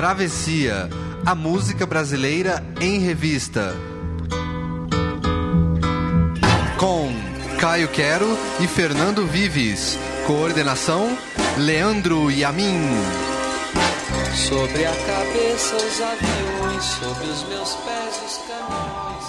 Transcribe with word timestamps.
Travessia, 0.00 0.88
a 1.26 1.34
música 1.34 1.84
brasileira 1.84 2.64
em 2.80 3.00
revista. 3.00 3.76
Com 6.78 7.12
Caio 7.60 7.86
Quero 7.88 8.26
e 8.60 8.66
Fernando 8.66 9.26
Vives. 9.26 9.98
Coordenação: 10.26 11.14
Leandro 11.58 12.30
Yamin. 12.30 12.80
Sobre 14.34 14.86
a 14.86 14.90
cabeça 14.90 15.76
os 15.76 16.00
aviões, 16.00 16.82
sobre 16.82 17.26
os 17.26 17.42
meus 17.50 17.74
pés 17.74 18.22
os 18.24 18.38
caminhões. 18.48 19.24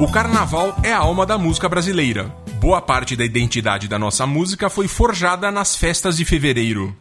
O 0.00 0.10
carnaval 0.10 0.74
é 0.82 0.94
a 0.94 0.98
alma 1.00 1.26
da 1.26 1.36
música 1.36 1.68
brasileira. 1.68 2.43
Boa 2.64 2.80
parte 2.80 3.14
da 3.14 3.26
identidade 3.26 3.86
da 3.88 3.98
nossa 3.98 4.26
música 4.26 4.70
foi 4.70 4.88
forjada 4.88 5.50
nas 5.50 5.76
festas 5.76 6.16
de 6.16 6.24
fevereiro. 6.24 6.96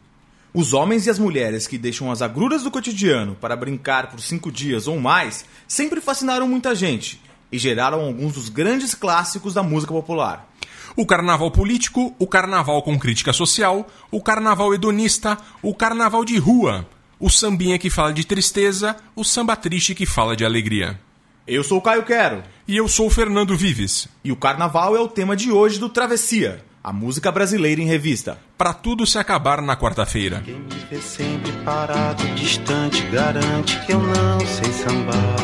Os 0.53 0.73
homens 0.73 1.07
e 1.07 1.09
as 1.09 1.17
mulheres 1.17 1.67
que 1.67 1.77
deixam 1.77 2.11
as 2.11 2.21
agruras 2.21 2.63
do 2.63 2.69
cotidiano 2.69 3.33
para 3.39 3.55
brincar 3.55 4.09
por 4.09 4.19
cinco 4.19 4.51
dias 4.51 4.89
ou 4.89 4.99
mais 4.99 5.45
sempre 5.65 6.01
fascinaram 6.01 6.49
muita 6.49 6.75
gente 6.75 7.21
e 7.49 7.57
geraram 7.57 8.01
alguns 8.01 8.33
dos 8.33 8.49
grandes 8.49 8.93
clássicos 8.93 9.53
da 9.53 9.63
música 9.63 9.93
popular. 9.93 10.51
O 10.97 11.05
carnaval 11.05 11.49
político, 11.49 12.13
o 12.19 12.27
carnaval 12.27 12.83
com 12.83 12.99
crítica 12.99 13.31
social, 13.31 13.89
o 14.11 14.21
carnaval 14.21 14.73
hedonista, 14.73 15.37
o 15.61 15.73
carnaval 15.73 16.25
de 16.25 16.37
rua, 16.37 16.85
o 17.17 17.29
sambinha 17.29 17.79
que 17.79 17.89
fala 17.89 18.11
de 18.11 18.25
tristeza, 18.25 18.97
o 19.15 19.23
samba 19.23 19.55
triste 19.55 19.95
que 19.95 20.05
fala 20.05 20.35
de 20.35 20.43
alegria. 20.43 20.99
Eu 21.47 21.63
sou 21.63 21.77
o 21.77 21.81
Caio 21.81 22.03
Quero. 22.03 22.43
E 22.65 22.77
eu 22.77 22.87
sou 22.87 23.07
o 23.07 23.09
Fernando 23.09 23.57
Vives. 23.57 24.07
E 24.23 24.31
o 24.31 24.37
carnaval 24.37 24.95
é 24.95 24.99
o 24.99 25.07
tema 25.07 25.35
de 25.35 25.51
hoje 25.51 25.77
do 25.77 25.89
Travessia, 25.89 26.63
a 26.81 26.93
música 26.93 27.29
brasileira 27.29 27.81
em 27.81 27.85
revista. 27.85 28.39
Pra 28.57 28.73
tudo 28.73 29.05
se 29.05 29.17
acabar 29.17 29.61
na 29.61 29.75
quarta-feira. 29.75 30.41
Quem 30.45 30.55
me 30.55 30.85
vê 30.89 31.01
sempre 31.01 31.51
parado, 31.65 32.23
distante, 32.35 33.01
garante 33.07 33.77
que 33.85 33.91
eu 33.91 33.99
não 33.99 34.39
sei 34.39 34.71
sambar. 34.71 35.35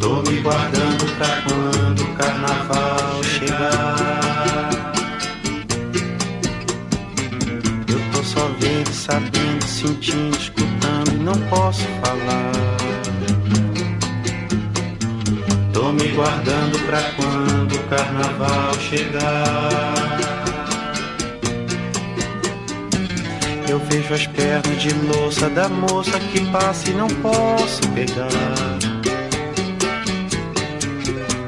Tô 0.00 0.30
me 0.30 0.40
guardando 0.40 1.16
pra 1.18 1.42
quando 1.42 2.02
o 2.02 2.14
carnaval 2.14 3.22
chegar. 3.24 4.92
Eu 7.86 8.12
tô 8.12 8.24
só 8.24 8.48
vendo, 8.58 8.92
sabendo, 8.94 9.64
sentindo, 9.66 10.36
escutando 10.38 11.12
e 11.12 11.18
não 11.18 11.38
posso 11.50 11.84
falar. 12.02 12.71
Tô 15.92 15.96
me 16.04 16.08
guardando 16.12 16.78
pra 16.86 17.02
quando 17.16 17.74
o 17.74 17.82
carnaval 17.90 18.72
chegar. 18.80 19.92
Eu 23.68 23.78
vejo 23.78 24.14
as 24.14 24.26
pernas 24.26 24.80
de 24.80 24.94
louça 24.94 25.50
da 25.50 25.68
moça 25.68 26.18
que 26.18 26.40
passa 26.50 26.88
e 26.88 26.94
não 26.94 27.08
posso 27.08 27.86
pegar. 27.90 28.30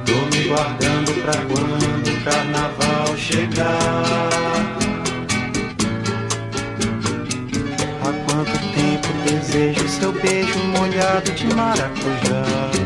Tô 0.05 0.36
me 0.36 0.45
guardando 0.47 1.23
pra 1.23 1.33
quando 1.47 2.08
o 2.08 2.25
carnaval 2.25 3.17
chegar. 3.17 4.03
Há 8.03 8.12
quanto 8.27 8.58
tempo 8.75 9.08
desejo 9.25 9.89
seu 9.89 10.12
beijo 10.12 10.58
molhado 10.77 11.33
de 11.33 11.47
maracujá. 11.55 12.83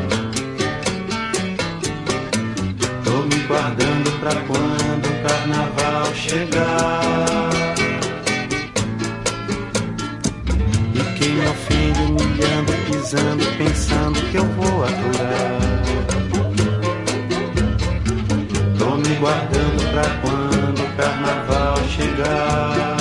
Pra 4.29 4.41
quando 4.43 5.07
o 5.07 5.23
carnaval 5.23 6.15
chegar. 6.15 7.51
E 10.94 11.19
quem 11.19 11.33
me 11.34 11.47
ofende, 11.47 12.00
humilhando, 12.00 12.72
pisando, 12.87 13.44
pensando 13.56 14.21
que 14.31 14.37
eu 14.37 14.44
vou 14.44 14.84
aturar. 14.84 15.59
Tô 18.78 18.97
me 18.97 19.15
guardando 19.17 19.91
pra 19.93 20.05
quando 20.21 20.81
o 20.83 20.97
carnaval 20.97 21.77
chegar. 21.88 22.97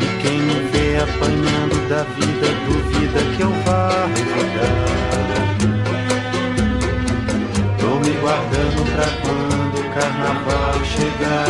E 0.00 0.22
quem 0.22 0.38
me 0.40 0.58
vê 0.72 0.96
apanhando 0.96 1.88
da 1.88 2.02
vida, 2.14 2.41
Tô 8.32 8.38
me 8.38 8.44
guardando 8.48 8.80
pra 8.94 9.08
quando 9.20 9.76
o 9.78 9.84
carnaval 9.92 10.84
chegar. 10.84 11.48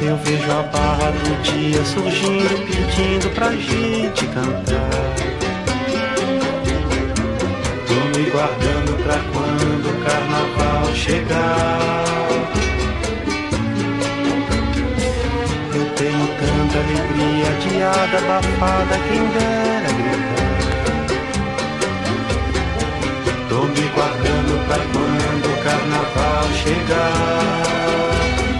Eu 0.00 0.16
vejo 0.16 0.50
a 0.50 0.62
barra 0.62 1.10
do 1.10 1.42
dia 1.42 1.84
surgindo, 1.84 2.56
pedindo 2.66 3.28
pra 3.34 3.50
gente 3.50 4.26
cantar. 4.28 4.90
Tô 7.86 8.18
me 8.18 8.30
guardando 8.30 8.96
pra 9.02 9.18
quando 9.32 9.86
o 9.90 9.96
carnaval 10.04 10.94
chegar. 10.94 12.04
Eu 15.74 15.84
tenho 15.94 16.26
tanta 16.40 16.78
alegria, 16.78 17.48
adiada, 17.50 18.16
abafada, 18.18 18.96
quem 19.08 19.22
dera 19.28 19.92
gritar. 19.92 20.31
Me 23.72 23.88
guardando 23.88 24.66
pra 24.66 24.78
quando 24.92 25.46
o 25.46 25.64
carnaval 25.64 26.52
chegar. 26.62 28.51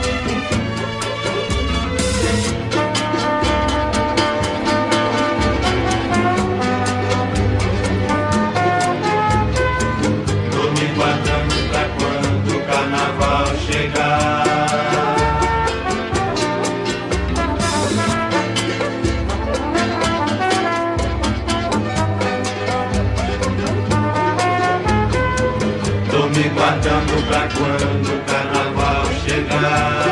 Quando 27.62 28.16
o 28.16 28.24
carnaval 28.24 29.06
chegar. 29.24 30.02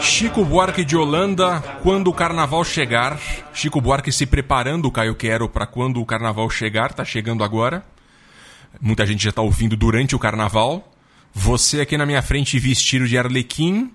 Chico 0.00 0.44
Buarque 0.44 0.84
de 0.84 0.96
Holanda, 0.96 1.60
quando 1.82 2.08
o 2.08 2.14
carnaval 2.14 2.62
chegar. 2.64 3.18
Chico 3.52 3.80
Buarque 3.80 4.12
se 4.12 4.24
preparando, 4.24 4.90
Caio 4.92 5.16
Quero, 5.16 5.48
para 5.48 5.66
quando 5.66 6.00
o 6.00 6.06
carnaval 6.06 6.48
chegar, 6.48 6.92
tá 6.92 7.04
chegando 7.04 7.42
agora. 7.42 7.84
Muita 8.80 9.04
gente 9.04 9.24
já 9.24 9.32
tá 9.32 9.42
ouvindo 9.42 9.76
durante 9.76 10.14
o 10.14 10.18
carnaval. 10.18 10.88
Você 11.34 11.80
aqui 11.80 11.96
na 11.96 12.06
minha 12.06 12.22
frente 12.22 12.58
vestido 12.60 13.08
de 13.08 13.18
arlequim. 13.18 13.90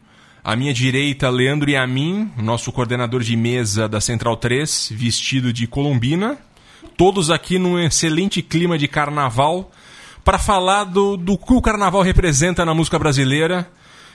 À 0.48 0.56
minha 0.56 0.74
direita, 0.74 1.30
Leandro 1.30 1.70
Yamin, 1.70 2.32
nosso 2.38 2.72
coordenador 2.72 3.22
de 3.22 3.36
mesa 3.36 3.86
da 3.86 4.00
Central 4.00 4.38
3, 4.38 4.94
vestido 4.96 5.52
de 5.52 5.68
colombina. 5.68 6.38
Todos 6.96 7.30
aqui 7.30 7.60
num 7.60 7.78
excelente 7.78 8.42
clima 8.42 8.78
de 8.78 8.88
carnaval 8.88 9.70
para 10.24 10.40
falar 10.40 10.86
do, 10.86 11.18
do 11.18 11.38
que 11.38 11.52
o 11.52 11.62
carnaval 11.62 12.02
representa 12.02 12.64
na 12.64 12.74
música 12.74 12.98
brasileira. 12.98 13.70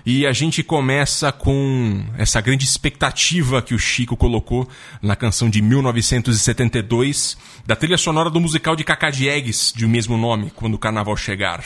E 0.06 0.26
a 0.26 0.32
gente 0.32 0.62
começa 0.62 1.30
com 1.30 2.02
essa 2.16 2.40
grande 2.40 2.64
expectativa 2.64 3.60
que 3.60 3.74
o 3.74 3.78
Chico 3.78 4.16
colocou 4.16 4.66
na 5.02 5.14
canção 5.14 5.50
de 5.50 5.60
1972, 5.60 7.36
da 7.66 7.76
trilha 7.76 7.98
sonora 7.98 8.30
do 8.30 8.40
musical 8.40 8.74
de 8.74 8.84
Cacá 8.84 9.10
Diegues, 9.10 9.70
de 9.76 9.84
o 9.84 9.88
mesmo 9.88 10.16
nome, 10.16 10.50
Quando 10.56 10.76
o 10.76 10.78
Carnaval 10.78 11.14
Chegar. 11.14 11.62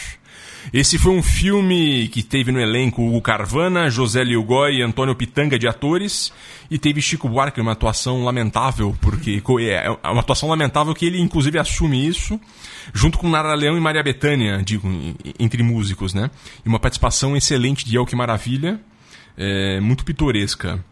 Esse 0.73 0.99
foi 0.99 1.13
um 1.13 1.23
filme 1.23 2.09
que 2.09 2.23
teve 2.23 2.51
no 2.51 2.61
elenco 2.61 3.03
Hugo 3.03 3.21
Carvana, 3.21 3.89
José 3.89 4.25
Lilgoy 4.25 4.77
e 4.79 4.83
Antônio 4.83 5.15
Pitanga 5.15 5.59
de 5.59 5.69
atores, 5.69 6.33
e 6.71 6.79
teve 6.79 7.01
Chico 7.01 7.29
Buarque, 7.29 7.61
uma 7.61 7.73
atuação 7.73 8.25
lamentável, 8.25 8.97
porque 9.01 9.43
é 9.63 9.91
uma 10.11 10.21
atuação 10.21 10.49
lamentável 10.49 10.95
que 10.95 11.07
ele 11.07 11.21
inclusive 11.21 11.59
assume 11.59 12.07
isso, 12.07 12.41
junto 12.93 13.19
com 13.19 13.29
Nara 13.29 13.55
Leão 13.55 13.77
e 13.77 13.81
Maria 13.81 14.03
Bethânia, 14.03 14.63
digo, 14.65 14.89
entre 15.39 15.63
músicos, 15.63 16.13
né? 16.13 16.31
E 16.65 16.69
uma 16.69 16.81
participação 16.81 17.37
excelente 17.37 17.85
de 17.85 17.97
El 17.97 18.07
Que 18.07 18.17
Maravilha, 18.17 18.81
é, 19.37 19.81
muito 19.81 20.05
pitoresca. 20.05 20.83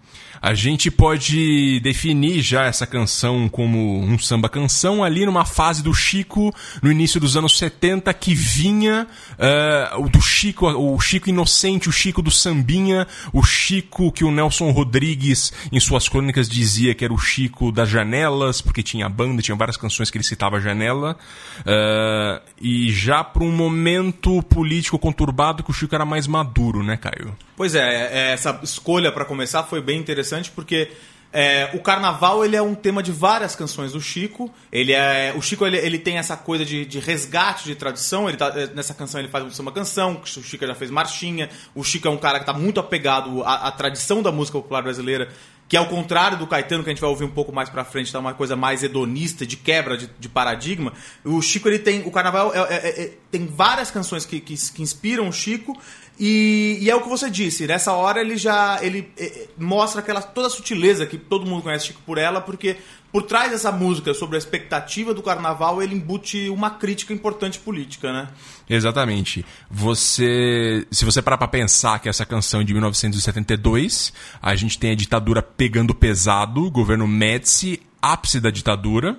A 0.44 0.52
gente 0.52 0.90
pode 0.90 1.80
definir 1.80 2.42
já 2.42 2.66
essa 2.66 2.86
canção 2.86 3.48
como 3.48 3.98
um 3.98 4.18
samba 4.18 4.46
canção 4.46 5.02
ali 5.02 5.24
numa 5.24 5.46
fase 5.46 5.82
do 5.82 5.94
Chico 5.94 6.54
no 6.82 6.92
início 6.92 7.18
dos 7.18 7.34
anos 7.34 7.56
70 7.56 8.12
que 8.12 8.34
vinha 8.34 9.06
uh, 9.38 10.06
do 10.06 10.20
Chico, 10.20 10.66
o 10.66 11.00
Chico 11.00 11.30
inocente, 11.30 11.88
o 11.88 11.92
Chico 11.92 12.20
do 12.20 12.30
sambinha, 12.30 13.06
o 13.32 13.42
Chico 13.42 14.12
que 14.12 14.22
o 14.22 14.30
Nelson 14.30 14.70
Rodrigues 14.70 15.50
em 15.72 15.80
suas 15.80 16.10
crônicas 16.10 16.46
dizia 16.46 16.94
que 16.94 17.06
era 17.06 17.14
o 17.14 17.18
Chico 17.18 17.72
das 17.72 17.88
janelas, 17.88 18.60
porque 18.60 18.82
tinha 18.82 19.08
banda, 19.08 19.40
tinha 19.40 19.56
várias 19.56 19.78
canções 19.78 20.10
que 20.10 20.18
ele 20.18 20.24
citava 20.24 20.60
janela. 20.60 21.16
Uh, 21.60 22.42
e 22.60 22.92
já 22.92 23.24
para 23.24 23.44
um 23.44 23.50
momento 23.50 24.42
político 24.42 24.98
conturbado 24.98 25.62
que 25.62 25.70
o 25.70 25.72
Chico 25.72 25.94
era 25.94 26.04
mais 26.04 26.26
maduro, 26.26 26.82
né, 26.82 26.98
Caio? 26.98 27.34
Pois 27.56 27.74
é, 27.74 28.10
é 28.12 28.32
essa 28.32 28.60
escolha 28.62 29.12
para 29.12 29.24
começar 29.24 29.62
foi 29.62 29.80
bem 29.80 29.98
interessante 29.98 30.33
porque 30.50 30.90
é, 31.36 31.68
o 31.74 31.80
carnaval 31.80 32.44
ele 32.44 32.54
é 32.54 32.62
um 32.62 32.76
tema 32.76 33.02
de 33.02 33.10
várias 33.10 33.56
canções 33.56 33.90
do 33.90 34.00
Chico. 34.00 34.48
Ele 34.70 34.92
é, 34.92 35.34
o 35.36 35.42
Chico 35.42 35.66
ele, 35.66 35.76
ele 35.76 35.98
tem 35.98 36.16
essa 36.16 36.36
coisa 36.36 36.64
de, 36.64 36.86
de 36.86 37.00
resgate 37.00 37.64
de 37.64 37.74
tradição. 37.74 38.28
Ele 38.28 38.38
tá, 38.38 38.52
é, 38.54 38.68
nessa 38.68 38.94
canção 38.94 39.20
ele 39.20 39.28
faz 39.28 39.58
uma 39.58 39.72
canção. 39.72 40.22
O 40.22 40.24
Chico 40.24 40.64
já 40.64 40.76
fez 40.76 40.92
marchinha. 40.92 41.50
O 41.74 41.82
Chico 41.82 42.06
é 42.06 42.10
um 42.10 42.16
cara 42.16 42.38
que 42.38 42.44
está 42.48 42.52
muito 42.52 42.78
apegado 42.78 43.42
à, 43.42 43.66
à, 43.66 43.72
tradição 43.72 44.22
da 44.22 44.30
música 44.30 44.56
popular 44.58 44.80
brasileira, 44.84 45.28
que 45.68 45.76
ao 45.76 45.86
contrário 45.88 46.38
do 46.38 46.46
Caetano 46.46 46.84
que 46.84 46.90
a 46.90 46.92
gente 46.92 47.00
vai 47.00 47.10
ouvir 47.10 47.24
um 47.24 47.30
pouco 47.32 47.52
mais 47.52 47.68
para 47.68 47.84
frente, 47.84 48.12
tá 48.12 48.20
uma 48.20 48.34
coisa 48.34 48.54
mais 48.54 48.84
hedonista, 48.84 49.44
de 49.44 49.56
quebra 49.56 49.96
de, 49.96 50.08
de 50.16 50.28
paradigma. 50.28 50.92
O 51.24 51.42
Chico 51.42 51.66
ele 51.66 51.80
tem 51.80 52.02
o 52.02 52.12
carnaval 52.12 52.54
é, 52.54 52.60
é, 52.60 53.02
é 53.02 53.12
tem 53.32 53.44
várias 53.44 53.90
canções 53.90 54.24
que, 54.24 54.38
que, 54.38 54.54
que 54.54 54.82
inspiram 54.82 55.28
o 55.28 55.32
Chico 55.32 55.76
e, 56.18 56.78
e, 56.80 56.90
é 56.90 56.94
o 56.94 57.00
que 57.00 57.08
você 57.08 57.28
disse, 57.28 57.66
nessa 57.66 57.92
hora 57.92 58.20
ele 58.20 58.36
já 58.36 58.78
ele, 58.82 59.10
é, 59.18 59.48
mostra 59.58 60.00
aquela 60.00 60.22
toda 60.22 60.46
a 60.46 60.50
sutileza 60.50 61.06
que 61.06 61.18
todo 61.18 61.46
mundo 61.46 61.62
conhece 61.62 61.86
Chico 61.86 62.00
por 62.06 62.18
ela, 62.18 62.40
porque 62.40 62.76
por 63.14 63.22
trás 63.22 63.52
dessa 63.52 63.70
música 63.70 64.12
sobre 64.12 64.36
a 64.36 64.38
expectativa 64.38 65.14
do 65.14 65.22
carnaval, 65.22 65.80
ele 65.80 65.94
embute 65.94 66.48
uma 66.48 66.70
crítica 66.70 67.12
importante 67.12 67.60
política, 67.60 68.12
né? 68.12 68.28
Exatamente. 68.68 69.46
Você, 69.70 70.84
se 70.90 71.04
você 71.04 71.22
parar 71.22 71.38
para 71.38 71.46
pensar 71.46 72.00
que 72.00 72.08
essa 72.08 72.26
canção 72.26 72.60
é 72.60 72.64
de 72.64 72.72
1972, 72.72 74.12
a 74.42 74.56
gente 74.56 74.78
tem 74.78 74.90
a 74.90 74.96
ditadura 74.96 75.40
pegando 75.42 75.94
pesado, 75.94 76.68
governo 76.72 77.06
Médici, 77.06 77.80
ápice 78.02 78.40
da 78.40 78.50
ditadura. 78.50 79.16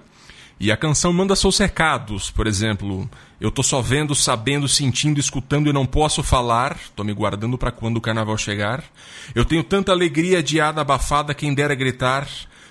E 0.59 0.71
a 0.71 0.77
canção 0.77 1.11
manda 1.11 1.35
seus 1.35 1.57
recados, 1.57 2.31
por 2.31 2.47
exemplo, 2.47 3.09
eu 3.41 3.51
tô 3.51 3.61
só 3.61 3.81
vendo, 3.81 4.15
sabendo, 4.15 4.67
sentindo, 4.67 5.19
escutando 5.19 5.69
e 5.69 5.73
não 5.73 5.85
posso 5.85 6.23
falar, 6.23 6.77
tô 6.95 7.03
me 7.03 7.13
guardando 7.13 7.57
para 7.57 7.71
quando 7.71 7.97
o 7.97 8.01
carnaval 8.01 8.37
chegar. 8.37 8.83
Eu 9.33 9.43
tenho 9.43 9.63
tanta 9.63 9.91
alegria 9.91 10.39
adiada, 10.39 10.79
abafada, 10.79 11.33
quem 11.33 11.53
dera 11.53 11.75
gritar, 11.75 12.25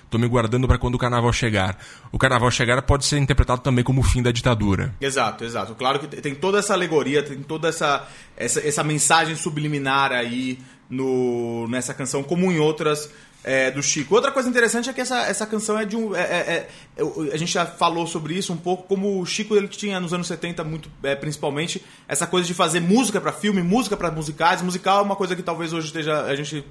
tô 0.09 0.17
me 0.17 0.27
guardando 0.27 0.67
para 0.67 0.79
quando 0.79 0.95
o 0.95 0.97
carnaval 0.97 1.31
chegar. 1.31 1.77
O 2.11 2.17
carnaval 2.17 2.49
chegar 2.49 2.81
pode 2.81 3.05
ser 3.05 3.19
interpretado 3.19 3.61
também 3.61 3.83
como 3.83 4.01
o 4.01 4.03
fim 4.03 4.23
da 4.23 4.31
ditadura. 4.31 4.95
Exato, 4.99 5.43
exato. 5.43 5.75
Claro 5.75 5.99
que 5.99 6.07
tem 6.07 6.33
toda 6.33 6.57
essa 6.57 6.73
alegoria, 6.73 7.21
tem 7.21 7.37
toda 7.43 7.69
essa, 7.69 8.07
essa, 8.35 8.67
essa 8.67 8.83
mensagem 8.83 9.35
subliminar 9.35 10.11
aí 10.11 10.57
no, 10.89 11.67
nessa 11.67 11.93
canção, 11.93 12.23
como 12.23 12.51
em 12.51 12.57
outras 12.57 13.11
é, 13.45 13.69
do 13.69 13.81
Chico. 13.83 14.15
Outra 14.15 14.31
coisa 14.31 14.49
interessante 14.49 14.89
é 14.89 14.93
que 14.93 14.99
essa, 14.99 15.21
essa 15.27 15.45
canção 15.45 15.77
é 15.77 15.85
de 15.85 15.95
um. 15.95 16.15
É, 16.15 16.21
é, 16.21 16.67
é 16.97 17.31
a 17.31 17.37
gente 17.37 17.53
já 17.53 17.63
falou 17.63 18.07
sobre 18.07 18.33
isso 18.33 18.51
um 18.51 18.57
pouco, 18.57 18.87
como 18.87 19.21
o 19.21 19.25
Chico 19.25 19.55
ele 19.55 19.67
tinha 19.67 19.99
nos 19.99 20.13
anos 20.13 20.25
70, 20.25 20.63
muito, 20.63 20.89
é, 21.03 21.15
principalmente, 21.15 21.79
essa 22.07 22.25
coisa 22.25 22.47
de 22.47 22.55
fazer 22.55 22.79
música 22.79 23.21
para 23.21 23.31
filme, 23.31 23.61
música 23.61 23.95
para 23.95 24.09
musicais. 24.09 24.63
Musical 24.63 24.99
é 24.99 25.03
uma 25.03 25.15
coisa 25.15 25.35
que 25.35 25.43
talvez 25.43 25.73
hoje 25.73 25.87
esteja, 25.87 26.23
a 26.23 26.35
gente 26.35 26.65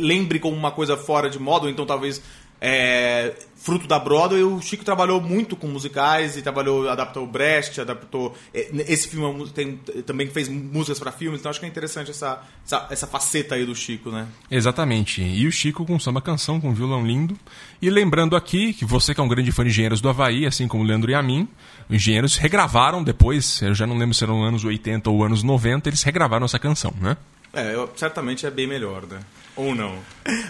lembre 0.00 0.38
como 0.38 0.56
uma 0.56 0.70
coisa 0.70 0.96
fora 0.96 1.28
de 1.28 1.38
moda, 1.38 1.68
então 1.68 1.84
talvez 1.84 2.22
é, 2.60 3.34
fruto 3.56 3.86
da 3.86 3.98
Broadway, 3.98 4.42
o 4.42 4.60
Chico 4.60 4.84
trabalhou 4.84 5.20
muito 5.20 5.54
com 5.54 5.66
musicais 5.66 6.36
e 6.36 6.42
trabalhou, 6.42 6.88
adaptou 6.88 7.26
Brecht, 7.26 7.80
adaptou. 7.80 8.34
É, 8.52 8.68
esse 8.88 9.08
filme 9.08 9.44
é 9.44 9.46
tem, 9.52 9.76
também 10.06 10.28
fez 10.28 10.48
músicas 10.48 10.98
para 10.98 11.12
filmes, 11.12 11.40
então 11.40 11.50
acho 11.50 11.60
que 11.60 11.66
é 11.66 11.68
interessante 11.68 12.10
essa, 12.10 12.42
essa, 12.64 12.86
essa, 12.90 13.06
faceta 13.06 13.54
aí 13.54 13.64
do 13.64 13.74
Chico, 13.74 14.10
né? 14.10 14.26
Exatamente. 14.50 15.22
E 15.22 15.46
o 15.46 15.52
Chico 15.52 15.84
com 15.84 15.98
samba 15.98 16.20
canção, 16.20 16.60
com 16.60 16.72
violão 16.72 17.06
lindo. 17.06 17.38
E 17.80 17.90
lembrando 17.90 18.34
aqui 18.34 18.72
que 18.72 18.84
você 18.84 19.14
que 19.14 19.20
é 19.20 19.24
um 19.24 19.28
grande 19.28 19.52
fã 19.52 19.62
de 19.62 19.70
Engenheiros 19.70 20.00
do 20.00 20.08
Havaí, 20.08 20.46
assim 20.46 20.66
como 20.66 20.82
o 20.82 20.86
Leandro 20.86 21.10
e 21.10 21.14
a 21.14 21.22
mim, 21.22 21.48
os 21.88 21.96
engenheiros 21.96 22.36
regravaram 22.36 23.04
depois, 23.04 23.62
eu 23.62 23.74
já 23.74 23.86
não 23.86 23.96
lembro 23.96 24.14
se 24.14 24.24
eram 24.24 24.42
anos 24.42 24.64
80 24.64 25.08
ou 25.10 25.24
anos 25.24 25.42
90, 25.42 25.88
eles 25.88 26.02
regravaram 26.02 26.44
essa 26.44 26.58
canção, 26.58 26.92
né? 27.00 27.16
É, 27.52 27.74
eu, 27.74 27.90
certamente 27.96 28.46
é 28.46 28.50
bem 28.50 28.66
melhor, 28.66 29.06
né? 29.06 29.20
Ou 29.56 29.74
não. 29.74 29.98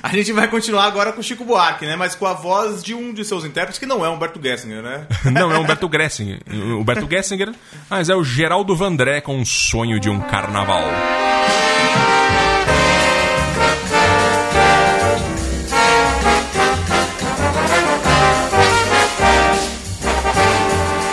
A 0.02 0.10
gente 0.10 0.32
vai 0.32 0.48
continuar 0.48 0.84
agora 0.84 1.12
com 1.12 1.20
o 1.20 1.22
Chico 1.22 1.44
Buarque, 1.44 1.86
né? 1.86 1.96
Mas 1.96 2.14
com 2.14 2.26
a 2.26 2.34
voz 2.34 2.82
de 2.82 2.94
um 2.94 3.14
de 3.14 3.24
seus 3.24 3.44
intérpretes, 3.44 3.78
que 3.78 3.86
não 3.86 4.04
é 4.04 4.08
Humberto 4.08 4.38
Gessinger, 4.42 4.82
né? 4.82 5.06
não, 5.32 5.50
é 5.50 5.58
Humberto 5.58 5.88
Gessinger. 5.90 6.40
Humberto 6.46 7.08
Gessinger, 7.08 7.54
mas 7.88 8.10
é 8.10 8.14
o 8.14 8.22
Geraldo 8.22 8.76
Vandré 8.76 9.22
com 9.22 9.40
o 9.40 9.46
sonho 9.46 9.98
de 9.98 10.10
um 10.10 10.20
carnaval. 10.20 10.82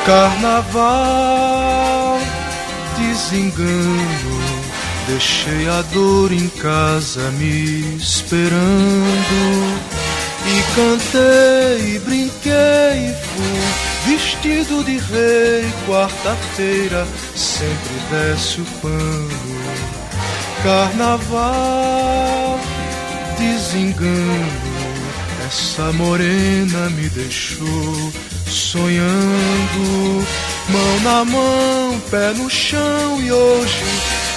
Carnaval, 0.05 0.99
desengano 2.97 4.44
Deixei 5.07 5.69
a 5.69 5.83
dor 5.93 6.31
em 6.31 6.47
casa 6.49 7.29
me 7.31 7.95
esperando. 7.95 8.55
E 10.47 10.63
cantei, 10.75 11.99
brinquei 11.99 13.09
e 13.09 13.15
fui 13.23 13.85
Vestido 14.05 14.83
de 14.83 14.97
rei, 14.99 15.65
quarta-feira 15.87 17.07
Sempre 17.35 17.95
desce 18.11 18.61
o 18.61 18.65
pano. 18.81 19.29
Carnaval, 20.63 22.59
desengano. 23.37 24.75
Essa 25.47 25.91
morena 25.93 26.89
me 26.91 27.09
deixou 27.09 28.11
sonhando. 28.47 30.25
Mão 30.69 30.99
na 31.03 31.25
mão, 31.25 31.99
pé 32.09 32.33
no 32.33 32.49
chão. 32.49 33.21
E 33.21 33.31
hoje 33.31 33.83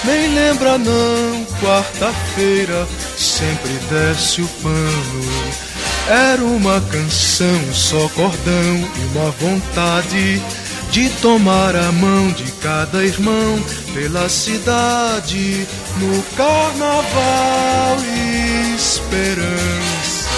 nem 0.05 0.33
lembra 0.33 0.77
não, 0.77 1.45
quarta-feira 1.61 2.87
sempre 3.17 3.71
desce 3.89 4.41
o 4.41 4.47
pano. 4.61 5.23
Era 6.07 6.43
uma 6.43 6.81
canção, 6.81 7.73
só 7.73 8.07
cordão 8.09 8.89
e 8.97 9.17
uma 9.17 9.31
vontade 9.31 10.41
de 10.91 11.09
tomar 11.21 11.75
a 11.75 11.91
mão 11.91 12.31
de 12.31 12.51
cada 12.53 13.03
irmão 13.03 13.63
pela 13.93 14.27
cidade 14.27 15.67
no 15.97 16.23
carnaval 16.35 17.97
esperança 18.75 20.29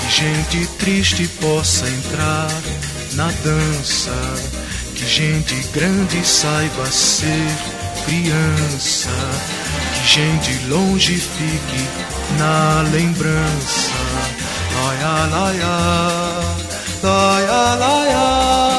que 0.00 0.10
gente 0.10 0.66
triste 0.78 1.28
possa 1.40 1.88
entrar 1.88 2.50
na 3.12 3.30
dança, 3.44 4.10
que 4.94 5.06
gente 5.06 5.54
grande 5.72 6.26
saiba 6.26 6.86
ser 6.86 7.77
criança, 8.08 9.10
que 9.92 10.08
gente 10.08 10.64
longe 10.68 11.16
fique 11.16 11.88
na 12.38 12.82
lembrança. 12.90 13.92
Laia, 14.74 15.26
laia, 15.26 15.76
laia, 17.02 17.74
laia, 17.74 18.77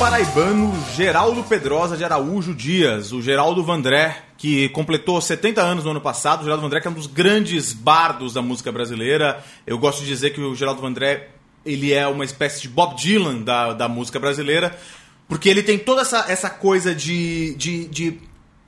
paraibano 0.00 0.72
Geraldo 0.96 1.42
Pedrosa 1.42 1.94
de 1.94 2.02
Araújo 2.02 2.54
Dias, 2.54 3.12
o 3.12 3.20
Geraldo 3.20 3.62
Vandré, 3.62 4.22
que 4.38 4.70
completou 4.70 5.20
70 5.20 5.60
anos 5.60 5.84
no 5.84 5.90
ano 5.90 6.00
passado. 6.00 6.40
O 6.40 6.44
Geraldo 6.44 6.62
Vandré 6.62 6.80
que 6.80 6.88
é 6.88 6.90
um 6.90 6.94
dos 6.94 7.06
grandes 7.06 7.74
bardos 7.74 8.32
da 8.32 8.40
música 8.40 8.72
brasileira. 8.72 9.44
Eu 9.66 9.76
gosto 9.76 10.00
de 10.00 10.06
dizer 10.06 10.30
que 10.30 10.40
o 10.40 10.54
Geraldo 10.54 10.80
Vandré 10.80 11.28
ele 11.66 11.92
é 11.92 12.08
uma 12.08 12.24
espécie 12.24 12.62
de 12.62 12.68
Bob 12.70 12.96
Dylan 12.96 13.42
da, 13.42 13.74
da 13.74 13.88
música 13.90 14.18
brasileira, 14.18 14.74
porque 15.28 15.50
ele 15.50 15.62
tem 15.62 15.78
toda 15.78 16.00
essa, 16.00 16.24
essa 16.32 16.48
coisa 16.48 16.94
de, 16.94 17.54
de, 17.56 17.84
de 17.84 18.18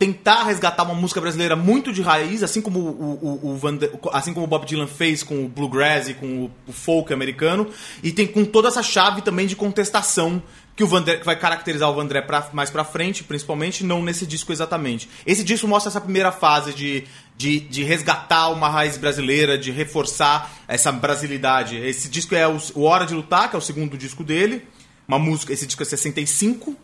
tentar 0.03 0.43
resgatar 0.43 0.83
uma 0.83 0.95
música 0.95 1.21
brasileira 1.21 1.55
muito 1.55 1.93
de 1.93 2.03
raiz, 2.03 2.43
assim 2.43 2.61
como 2.61 2.81
o, 2.81 3.41
o, 3.43 3.53
o 3.53 3.57
Van 3.57 3.79
assim 4.13 4.35
como 4.35 4.45
o 4.45 4.49
Bob 4.49 4.67
Dylan 4.67 4.89
fez 4.89 5.23
com 5.23 5.45
o 5.45 5.49
bluegrass 5.49 6.09
e 6.09 6.15
com 6.15 6.27
o, 6.27 6.51
o 6.67 6.73
folk 6.73 7.13
americano, 7.13 7.69
e 8.03 8.11
tem 8.11 8.27
com 8.27 8.45
toda 8.45 8.67
essa 8.67 8.83
chave 8.83 9.23
também 9.23 9.47
de 9.47 9.55
contestação 9.55 10.43
que 10.75 10.83
o 10.83 10.87
Vandré, 10.87 11.17
que 11.19 11.27
vai 11.27 11.37
caracterizar 11.37 11.91
o 11.91 11.95
Vandré 11.95 12.23
pra, 12.23 12.49
mais 12.53 12.71
pra 12.71 12.83
frente, 12.85 13.23
principalmente, 13.25 13.85
não 13.85 14.03
nesse 14.03 14.27
disco 14.27 14.53
exatamente. 14.53 15.09
Esse 15.27 15.45
disco 15.45 15.69
mostra 15.69 15.91
essa 15.91 16.01
primeira 16.01 16.33
fase 16.33 16.73
de, 16.73 17.05
de, 17.37 17.61
de 17.61 17.85
resgatar 17.85 18.49
uma 18.49 18.69
raiz 18.71 18.97
brasileira, 18.97 19.59
de 19.59 19.71
reforçar 19.71 20.51
essa 20.67 20.91
brasilidade. 20.91 21.77
Esse 21.77 22.09
disco 22.09 22.35
é 22.35 22.49
o, 22.49 22.57
o 22.75 22.85
Hora 22.85 23.05
de 23.05 23.13
Lutar, 23.15 23.51
que 23.51 23.57
é 23.57 23.59
o 23.59 23.63
segundo 23.63 23.99
disco 23.99 24.25
dele. 24.25 24.67
Uma 25.07 25.19
música, 25.19 25.53
esse 25.53 25.67
disco 25.67 25.83
é 25.83 25.87
65. 25.87 26.75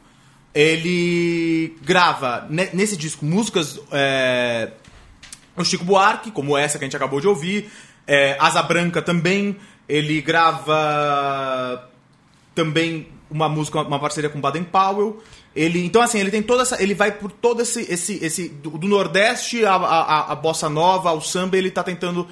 Ele 0.55 1.77
grava 1.83 2.47
ne- 2.51 2.69
nesse 2.75 2.97
disco 2.97 3.25
músicas 3.25 3.81
é, 3.93 4.73
o 5.57 5.65
Chico 5.65 5.85
Buarque, 5.85 6.31
como 6.31 6.57
essa 6.59 6.79
que 6.79 6.85
a 6.85 6.87
gente 6.87 6.97
acabou 6.97 7.21
de 7.21 7.29
ouvir. 7.29 7.71
É, 8.07 8.37
Asa 8.39 8.63
Branca 8.63 9.01
também. 9.01 9.57
Ele 9.89 10.21
grava 10.21 11.89
também 12.55 13.09
uma 13.31 13.49
música, 13.49 13.83
uma 13.83 13.99
parceria 13.99 14.31
com 14.31 14.41
Baden 14.41 14.65
Powell. 14.65 15.23
Ele, 15.55 15.85
então 15.85 16.01
assim, 16.03 16.19
ele 16.19 16.31
tem 16.31 16.43
toda 16.43 16.63
essa, 16.63 16.83
ele 16.83 16.95
vai 16.95 17.13
por 17.13 17.33
todo 17.33 17.63
esse, 17.63 17.81
esse, 17.93 18.25
esse 18.25 18.49
do, 18.49 18.71
do 18.71 18.87
Nordeste 18.87 19.65
a, 19.65 19.75
a, 19.75 20.33
a 20.33 20.35
bossa 20.35 20.69
nova, 20.69 21.11
ao 21.11 21.21
samba, 21.21 21.57
ele 21.57 21.71
tá 21.71 21.83
tentando 21.83 22.27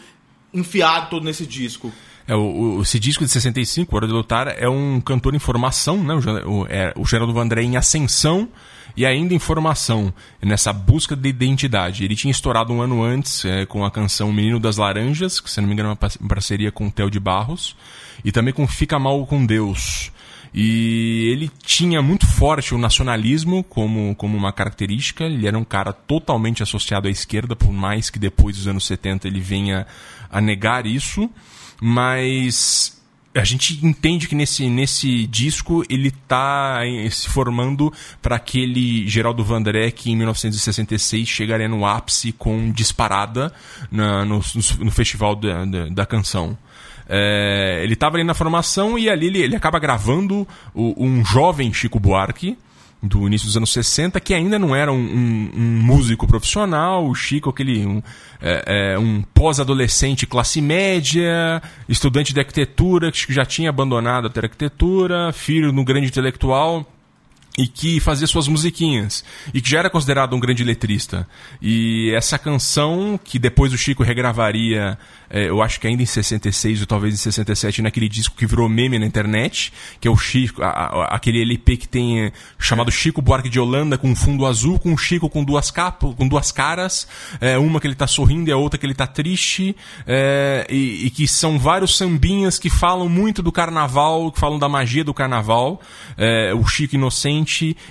enfiar 0.54 1.08
todo 1.10 1.24
nesse 1.24 1.46
disco. 1.46 1.92
É, 2.28 2.34
o, 2.34 2.80
esse 2.82 2.98
disco 2.98 3.24
de 3.24 3.30
65, 3.30 3.94
Hora 3.94 4.06
de 4.06 4.12
Lutar, 4.12 4.48
é 4.48 4.68
um 4.68 5.00
cantor 5.00 5.34
em 5.34 5.38
formação, 5.38 6.02
né? 6.02 6.14
O, 6.14 6.50
o, 6.50 6.66
é, 6.68 6.92
o 6.96 7.06
Geraldo 7.06 7.32
Vandré 7.32 7.62
em 7.62 7.76
ascensão 7.76 8.48
e 8.96 9.04
ainda 9.04 9.34
em 9.34 9.38
formação, 9.38 10.12
nessa 10.42 10.72
busca 10.72 11.14
de 11.14 11.28
identidade. 11.28 12.04
Ele 12.04 12.16
tinha 12.16 12.30
estourado 12.30 12.72
um 12.72 12.80
ano 12.80 13.02
antes 13.02 13.44
é, 13.44 13.66
com 13.66 13.84
a 13.84 13.90
canção 13.90 14.32
Menino 14.32 14.58
das 14.58 14.78
Laranjas, 14.78 15.38
que 15.38 15.50
se 15.50 15.60
não 15.60 15.68
me 15.68 15.74
engano 15.74 15.88
é 15.88 15.90
uma 15.90 15.96
pa- 15.96 16.08
parceria 16.28 16.72
com 16.72 16.86
o 16.86 16.90
Theo 16.90 17.10
de 17.10 17.20
Barros, 17.20 17.76
e 18.24 18.32
também 18.32 18.54
com 18.54 18.66
Fica 18.66 18.98
Mal 18.98 19.24
com 19.26 19.44
Deus. 19.44 20.10
E 20.58 21.28
ele 21.32 21.50
tinha 21.62 22.00
muito 22.00 22.26
forte 22.26 22.74
o 22.74 22.78
nacionalismo 22.78 23.62
como, 23.62 24.14
como 24.16 24.38
uma 24.38 24.54
característica. 24.54 25.24
Ele 25.24 25.46
era 25.46 25.58
um 25.58 25.64
cara 25.64 25.92
totalmente 25.92 26.62
associado 26.62 27.08
à 27.08 27.10
esquerda, 27.10 27.54
por 27.54 27.70
mais 27.70 28.08
que 28.08 28.18
depois 28.18 28.56
dos 28.56 28.66
anos 28.66 28.86
70 28.86 29.28
ele 29.28 29.38
venha 29.40 29.86
a 30.30 30.40
negar 30.40 30.86
isso. 30.86 31.30
Mas 31.78 32.96
a 33.34 33.44
gente 33.44 33.84
entende 33.86 34.26
que 34.28 34.34
nesse, 34.34 34.66
nesse 34.70 35.26
disco 35.26 35.84
ele 35.90 36.08
está 36.08 36.80
se 37.10 37.28
formando 37.28 37.92
para 38.22 38.36
aquele 38.36 39.06
Geraldo 39.06 39.44
Vandré 39.44 39.90
que 39.90 40.10
em 40.10 40.16
1966 40.16 41.28
chegaria 41.28 41.68
no 41.68 41.84
ápice 41.84 42.32
com 42.32 42.70
Disparada 42.72 43.52
na- 43.90 44.24
no, 44.24 44.38
no- 44.38 44.84
no 44.86 44.90
Festival 44.90 45.36
da, 45.36 45.66
da, 45.66 45.84
da 45.90 46.06
Canção. 46.06 46.56
É, 47.08 47.80
ele 47.82 47.94
estava 47.94 48.16
ali 48.16 48.24
na 48.24 48.34
formação 48.34 48.98
e 48.98 49.08
ali 49.08 49.26
ele, 49.26 49.42
ele 49.42 49.56
acaba 49.56 49.78
gravando 49.78 50.46
o- 50.74 50.94
um 51.04 51.24
jovem 51.24 51.72
Chico 51.72 52.00
Buarque 52.00 52.56
do 53.02 53.26
início 53.26 53.46
dos 53.46 53.56
anos 53.56 53.72
60, 53.72 54.18
que 54.18 54.34
ainda 54.34 54.58
não 54.58 54.74
era 54.74 54.90
um, 54.90 54.96
um- 54.96 55.50
um 55.54 55.82
músico 55.82 56.26
profissional, 56.26 57.06
o 57.06 57.14
Chico, 57.14 57.50
aquele 57.50 57.86
um, 57.86 58.02
é, 58.40 58.94
é, 58.94 58.98
um 58.98 59.22
pós-adolescente 59.34 60.26
classe 60.26 60.60
média, 60.60 61.62
estudante 61.88 62.32
de 62.34 62.40
arquitetura, 62.40 63.12
que 63.12 63.32
já 63.32 63.44
tinha 63.44 63.68
abandonado 63.70 64.26
a 64.34 64.40
arquitetura, 64.42 65.32
filho 65.32 65.70
de 65.72 65.78
um 65.78 65.84
grande 65.84 66.08
intelectual 66.08 66.84
e 67.58 67.66
que 67.66 68.00
fazia 68.00 68.26
suas 68.26 68.48
musiquinhas 68.48 69.24
e 69.54 69.62
que 69.62 69.70
já 69.70 69.78
era 69.78 69.88
considerado 69.88 70.36
um 70.36 70.40
grande 70.40 70.62
letrista. 70.62 71.26
E 71.62 72.12
essa 72.14 72.38
canção 72.38 73.18
que 73.22 73.38
depois 73.38 73.72
o 73.72 73.78
Chico 73.78 74.02
regravaria 74.02 74.98
eh, 75.30 75.48
eu 75.48 75.62
acho 75.62 75.80
que 75.80 75.86
ainda 75.86 76.02
em 76.02 76.06
66 76.06 76.82
ou 76.82 76.86
talvez 76.86 77.14
em 77.14 77.16
67 77.16 77.80
naquele 77.80 78.08
disco 78.10 78.36
que 78.36 78.44
virou 78.46 78.68
meme 78.68 78.98
na 78.98 79.06
internet 79.06 79.72
que 80.00 80.06
é 80.06 80.10
o 80.10 80.16
Chico 80.16 80.62
a- 80.62 80.68
a- 80.68 81.04
aquele 81.16 81.40
LP 81.40 81.78
que 81.78 81.88
tem 81.88 82.24
eh, 82.26 82.32
chamado 82.58 82.90
Chico 82.92 83.22
Buarque 83.22 83.48
de 83.48 83.58
Holanda 83.58 83.96
com 83.96 84.14
fundo 84.14 84.44
azul 84.44 84.78
com 84.78 84.92
um 84.92 84.98
Chico 84.98 85.28
com 85.30 85.42
duas 85.42 85.70
capas 85.70 86.14
com 86.14 86.28
duas 86.28 86.52
caras 86.52 87.08
eh, 87.40 87.56
uma 87.56 87.80
que 87.80 87.86
ele 87.86 87.94
tá 87.94 88.06
sorrindo 88.06 88.50
e 88.50 88.52
a 88.52 88.56
outra 88.58 88.78
que 88.78 88.84
ele 88.84 88.94
tá 88.94 89.06
triste 89.06 89.74
e, 90.68 91.06
e 91.06 91.10
que 91.10 91.26
são 91.26 91.58
vários 91.58 91.96
sambinhas 91.96 92.58
que 92.58 92.68
falam 92.70 93.08
muito 93.08 93.42
do 93.42 93.50
carnaval 93.50 94.30
que 94.30 94.38
falam 94.38 94.58
da 94.58 94.68
magia 94.68 95.02
do 95.02 95.14
carnaval. 95.14 95.80
O 96.58 96.66
Chico 96.66 96.94
inocente 96.96 97.45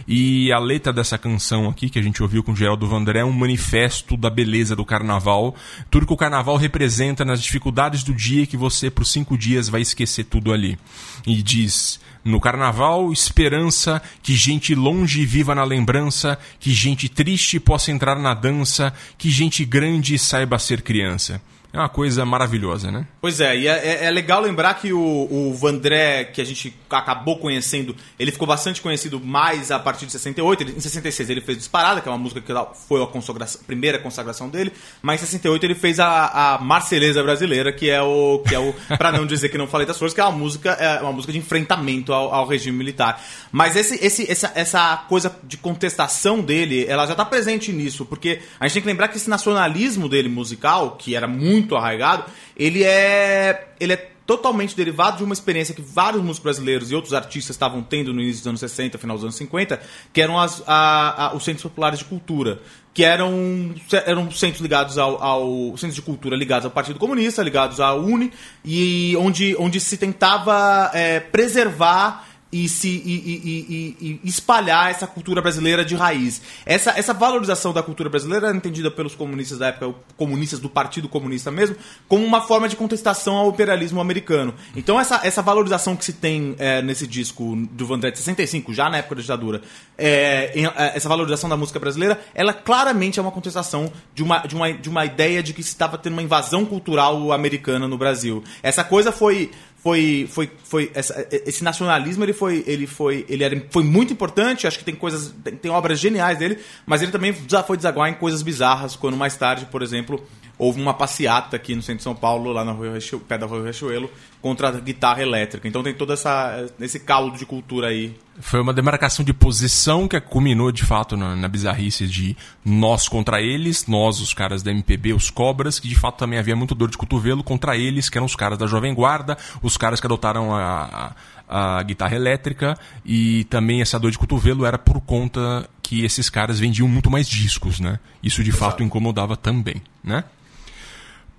e 0.07 0.51
a 0.51 0.59
letra 0.59 0.91
dessa 0.91 1.17
canção 1.17 1.69
aqui 1.69 1.89
que 1.89 1.99
a 1.99 2.01
gente 2.01 2.21
ouviu 2.21 2.43
com 2.43 2.51
o 2.51 2.55
Geraldo 2.55 2.87
Vandré 2.87 3.19
é 3.19 3.25
um 3.25 3.31
manifesto 3.31 4.17
da 4.17 4.29
beleza 4.29 4.75
do 4.75 4.85
carnaval. 4.85 5.55
Tudo 5.89 6.05
que 6.05 6.13
o 6.13 6.17
carnaval 6.17 6.57
representa 6.57 7.23
nas 7.23 7.41
dificuldades 7.41 8.03
do 8.03 8.13
dia 8.13 8.45
que 8.45 8.57
você 8.57 8.89
por 8.89 9.05
cinco 9.05 9.37
dias 9.37 9.69
vai 9.69 9.81
esquecer 9.81 10.25
tudo 10.25 10.51
ali. 10.51 10.77
E 11.25 11.41
diz 11.41 11.99
no 12.25 12.39
carnaval, 12.39 13.13
esperança, 13.13 14.01
que 14.23 14.35
gente 14.35 14.73
longe 14.73 15.23
viva 15.25 15.53
na 15.53 15.63
lembrança, 15.63 16.39
que 16.59 16.73
gente 16.73 17.07
triste 17.07 17.59
possa 17.59 17.91
entrar 17.91 18.17
na 18.17 18.33
dança, 18.33 18.91
que 19.15 19.29
gente 19.29 19.63
grande 19.63 20.17
saiba 20.17 20.57
ser 20.57 20.81
criança. 20.81 21.39
É 21.75 21.79
uma 21.79 21.89
coisa 21.89 22.25
maravilhosa, 22.25 22.91
né? 22.91 23.05
Pois 23.21 23.39
é, 23.41 23.57
e 23.57 23.67
é, 23.67 23.71
é- 23.71 24.05
é 24.05 24.11
legal 24.11 24.41
lembrar 24.41 24.73
que 24.75 24.93
o, 24.93 24.99
o 24.99 25.53
Vandré, 25.53 26.23
que 26.25 26.39
a 26.41 26.45
gente 26.45 26.73
acabou 26.89 27.37
conhecendo, 27.37 27.95
ele 28.17 28.31
ficou 28.31 28.47
bastante 28.47 28.81
conhecido 28.81 29.19
mais 29.19 29.71
a 29.71 29.77
partir 29.79 30.05
de 30.05 30.11
68. 30.13 30.63
Ele- 30.63 30.71
em 30.77 30.79
66 30.79 31.29
ele 31.29 31.41
fez 31.41 31.57
Disparada, 31.57 31.99
que 32.01 32.07
é 32.07 32.11
uma 32.11 32.17
música 32.17 32.39
que 32.41 32.53
foi 32.87 33.03
a 33.03 33.07
consagração- 33.07 33.61
primeira 33.67 33.99
consagração 33.99 34.47
dele, 34.49 34.71
mas 35.01 35.21
em 35.21 35.25
68 35.25 35.65
ele 35.65 35.75
fez 35.75 35.99
a, 35.99 36.55
a 36.55 36.59
Marceleza 36.59 37.21
Brasileira, 37.21 37.73
que 37.73 37.89
é 37.89 38.01
o. 38.01 38.41
que 38.47 38.55
é 38.55 38.59
o 38.59 38.73
para 38.97 39.11
não 39.11 39.25
dizer 39.25 39.49
que 39.49 39.57
não 39.57 39.67
falei 39.67 39.85
das 39.85 39.97
flores, 39.97 40.13
que 40.13 40.21
é 40.21 40.23
uma 40.23 40.31
música, 40.37 40.71
é 40.71 41.01
uma 41.01 41.11
música 41.11 41.33
de 41.33 41.39
enfrentamento 41.39 42.13
ao, 42.13 42.33
ao 42.33 42.47
regime 42.47 42.77
militar. 42.77 43.21
Mas 43.51 43.75
esse, 43.75 43.95
esse, 44.05 44.29
essa, 44.31 44.51
essa 44.55 44.97
coisa 45.09 45.35
de 45.43 45.57
contestação 45.57 46.39
dele, 46.41 46.85
ela 46.87 47.05
já 47.05 47.13
está 47.13 47.25
presente 47.25 47.71
nisso, 47.71 48.05
porque 48.05 48.39
a 48.59 48.65
gente 48.67 48.73
tem 48.75 48.81
que 48.83 48.87
lembrar 48.87 49.07
que 49.07 49.17
esse 49.17 49.29
nacionalismo 49.29 50.07
dele 50.07 50.29
musical, 50.29 50.91
que 50.97 51.15
era 51.15 51.27
muito 51.27 51.64
arraigado, 51.73 52.25
ele 52.57 52.83
é. 52.83 53.69
ele 53.79 53.93
é 53.93 54.09
totalmente 54.25 54.75
derivado 54.75 55.17
de 55.17 55.23
uma 55.23 55.33
experiência 55.35 55.75
que 55.75 55.83
vários 55.83 56.19
músicos 56.23 56.39
brasileiros 56.43 56.89
e 56.89 56.95
outros 56.95 57.13
artistas 57.13 57.55
estavam 57.55 57.83
tendo 57.83 58.11
no 58.11 58.19
início 58.19 58.39
dos 58.41 58.47
anos 58.47 58.59
60, 58.59 58.97
final 58.97 59.15
dos 59.17 59.23
anos 59.23 59.35
50, 59.35 59.79
que 60.11 60.19
eram 60.19 60.39
as, 60.39 60.63
a- 60.65 61.27
a- 61.27 61.35
os 61.35 61.43
centros 61.43 61.61
populares 61.61 61.99
de 61.99 62.05
cultura, 62.05 62.59
que 62.91 63.03
eram, 63.03 63.75
eram 64.03 64.31
centros 64.31 64.61
ligados 64.61 64.97
ao, 64.97 65.21
ao 65.21 65.77
centros 65.77 65.93
de 65.93 66.01
cultura 66.01 66.35
ligados 66.35 66.65
ao 66.65 66.71
Partido 66.71 66.97
Comunista, 66.97 67.43
ligados 67.43 67.79
à 67.79 67.93
UNE, 67.93 68.31
e 68.63 69.15
onde, 69.19 69.55
onde 69.59 69.79
se 69.79 69.95
tentava 69.95 70.89
é, 70.95 71.19
preservar 71.19 72.27
e 72.63 72.69
se 72.69 72.87
e, 72.87 73.41
e- 73.43 73.97
e- 74.01 74.19
espalhar 74.23 74.89
essa 74.89 75.05
cultura 75.05 75.41
brasileira 75.41 75.83
de 75.83 75.93
raiz. 75.95 76.41
Essa, 76.65 76.91
essa 76.91 77.13
valorização 77.13 77.73
da 77.73 77.83
cultura 77.83 78.09
brasileira 78.09 78.47
era 78.47 78.55
entendida 78.55 78.89
pelos 78.89 79.13
comunistas 79.13 79.57
da 79.57 79.67
época, 79.67 79.93
comunistas 80.15 80.59
do 80.59 80.69
Partido 80.69 81.09
Comunista 81.09 81.51
mesmo, 81.51 81.75
como 82.07 82.25
uma 82.25 82.41
forma 82.41 82.69
de 82.69 82.75
contestação 82.75 83.35
ao 83.35 83.49
imperialismo 83.49 83.99
americano. 83.99 84.53
Então 84.75 84.99
essa, 84.99 85.19
essa 85.23 85.41
valorização 85.41 85.95
que 85.97 86.05
se 86.05 86.13
tem 86.13 86.55
é, 86.57 86.81
nesse 86.81 87.05
disco 87.05 87.55
do 87.71 87.85
Vandré 87.85 88.11
de 88.11 88.19
65, 88.19 88.73
já 88.73 88.89
na 88.89 88.97
época 88.99 89.15
da 89.15 89.21
ditadura, 89.21 89.61
é, 89.97 90.51
em- 90.57 90.65
é, 90.65 90.93
essa 90.95 91.09
valorização 91.09 91.49
da 91.49 91.57
música 91.57 91.79
brasileira, 91.79 92.19
ela 92.33 92.53
claramente 92.53 93.19
é 93.19 93.21
uma 93.21 93.31
contestação 93.31 93.91
de 94.13 94.23
uma, 94.23 94.39
de 94.39 94.55
uma, 94.55 94.71
de 94.71 94.89
uma 94.89 95.05
ideia 95.05 95.43
de 95.43 95.53
que 95.53 95.61
se 95.61 95.69
estava 95.69 95.97
tendo 95.97 96.13
uma 96.13 96.23
invasão 96.23 96.63
cultural 96.65 97.31
americana 97.33 97.87
no 97.87 97.97
Brasil. 97.97 98.43
Essa 98.63 98.83
coisa 98.83 99.11
foi 99.11 99.51
foi 99.85 100.27
foi 100.27 100.49
foi 100.63 100.91
essa- 100.95 101.27
esse 101.45 101.63
nacionalismo 101.63 102.23
ele 102.25 102.33
foi 102.33 102.63
ele 102.65 102.87
foi 102.87 103.23
ele 103.29 103.43
era, 103.43 103.63
foi 103.69 103.83
muito 103.83 104.11
importante 104.11 104.65
acho 104.65 104.79
que 104.79 104.83
tem 104.83 104.95
coisas 104.95 105.31
tem, 105.43 105.55
tem 105.55 105.69
obras 105.69 105.99
geniais 105.99 106.39
dele 106.39 106.57
mas 106.87 107.03
ele 107.03 107.11
também 107.11 107.35
já 107.47 107.61
foi 107.61 107.77
desaguar 107.77 108.09
em 108.09 108.15
coisas 108.15 108.41
bizarras 108.41 108.95
quando 108.95 109.15
mais 109.15 109.37
tarde 109.37 109.67
por 109.67 109.83
exemplo 109.83 110.25
houve 110.57 110.81
uma 110.81 110.93
passeata 110.93 111.55
aqui 111.55 111.75
no 111.75 111.81
centro 111.81 111.97
de 111.97 112.03
São 112.03 112.15
Paulo 112.15 112.51
lá 112.51 112.63
na 112.63 112.71
Rua 112.71 112.91
Riachu- 112.91 113.19
pé 113.19 113.37
da 113.37 113.45
Rua 113.45 113.63
Riachuelo 113.63 114.09
contra 114.41 114.69
a 114.69 114.71
guitarra 114.71 115.21
elétrica 115.21 115.67
então 115.67 115.83
tem 115.83 115.93
todo 115.93 116.13
essa 116.13 116.65
esse 116.79 116.99
caldo 116.99 117.37
de 117.37 117.45
cultura 117.45 117.87
aí 117.87 118.15
Foi 118.39 118.61
uma 118.61 118.73
demarcação 118.73 119.25
de 119.25 119.33
posição 119.33 120.07
que 120.07 120.19
culminou 120.21 120.71
de 120.71 120.83
fato 120.83 121.17
na, 121.17 121.35
na 121.35 121.47
bizarrice 121.47 122.07
de 122.07 122.35
nós 122.63 123.07
contra 123.07 123.41
eles, 123.41 123.87
nós, 123.87 124.19
os 124.19 124.33
caras 124.33 124.61
da 124.61 124.71
MPB, 124.71 125.13
os 125.13 125.29
cobras, 125.29 125.79
que 125.79 125.87
de 125.87 125.95
fato 125.95 126.17
também 126.17 126.37
havia 126.37 126.55
muito 126.55 126.75
dor 126.75 126.89
de 126.89 126.97
cotovelo 126.97 127.43
contra 127.43 127.77
eles, 127.77 128.09
que 128.09 128.17
eram 128.17 128.25
os 128.25 128.35
caras 128.35 128.57
da 128.57 128.67
Jovem 128.67 128.93
Guarda, 128.93 129.37
os 129.63 129.77
caras 129.77 129.99
que 130.01 130.07
adotaram 130.07 130.53
a, 130.53 131.13
a, 131.47 131.77
a 131.79 131.83
guitarra 131.83 132.15
elétrica, 132.15 132.77
e 133.05 133.45
também 133.45 133.81
essa 133.81 133.97
dor 133.99 134.11
de 134.11 134.17
cotovelo 134.17 134.65
era 134.65 134.77
por 134.77 134.99
conta 135.01 135.67
que 135.81 136.03
esses 136.03 136.29
caras 136.29 136.59
vendiam 136.59 136.87
muito 136.87 137.09
mais 137.09 137.27
discos, 137.29 137.79
né? 137.79 137.99
Isso 138.21 138.43
de 138.43 138.51
fato 138.51 138.83
incomodava 138.83 139.37
também, 139.37 139.81
né? 140.03 140.23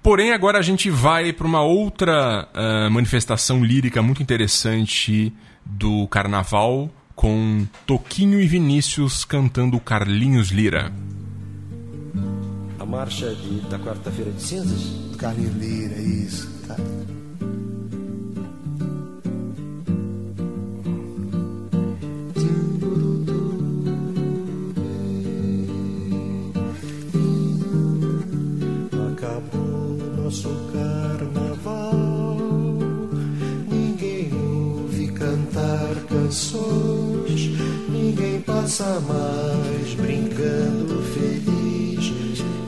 Porém, 0.07 0.31
agora 0.31 0.61
a 0.61 0.63
gente 0.63 0.89
vai 0.89 1.33
para 1.33 1.49
uma 1.49 1.63
outra 1.63 2.49
ah, 2.55 2.89
manifestação 2.89 3.65
lírica 3.65 4.01
muito 4.01 4.23
interessante 4.23 5.33
do 5.65 6.07
carnaval, 6.07 6.89
com 7.17 7.67
Toquinho 7.85 8.41
e 8.41 8.47
Vinícius 8.47 9.25
cantando 9.25 9.81
Carlinhos 9.81 10.51
Lira. 10.53 10.93
A 12.79 12.87
marcha 12.87 13.35
de- 13.35 13.63
da 13.69 13.81
quarta-feira 13.81 14.31
de 14.31 14.41
cinzas? 14.45 15.17
Carlinhos 15.19 15.57
Lira, 15.57 16.01
isso. 16.01 16.49
Tá. 16.69 16.77
Nosso 30.26 30.50
carnaval. 30.73 32.37
Ninguém 33.71 34.28
ouve 34.35 35.06
cantar 35.12 35.95
canções, 36.09 37.50
ninguém 37.88 38.40
passa 38.40 39.00
mais 39.06 39.95
brincando 39.95 41.00
feliz. 41.14 42.12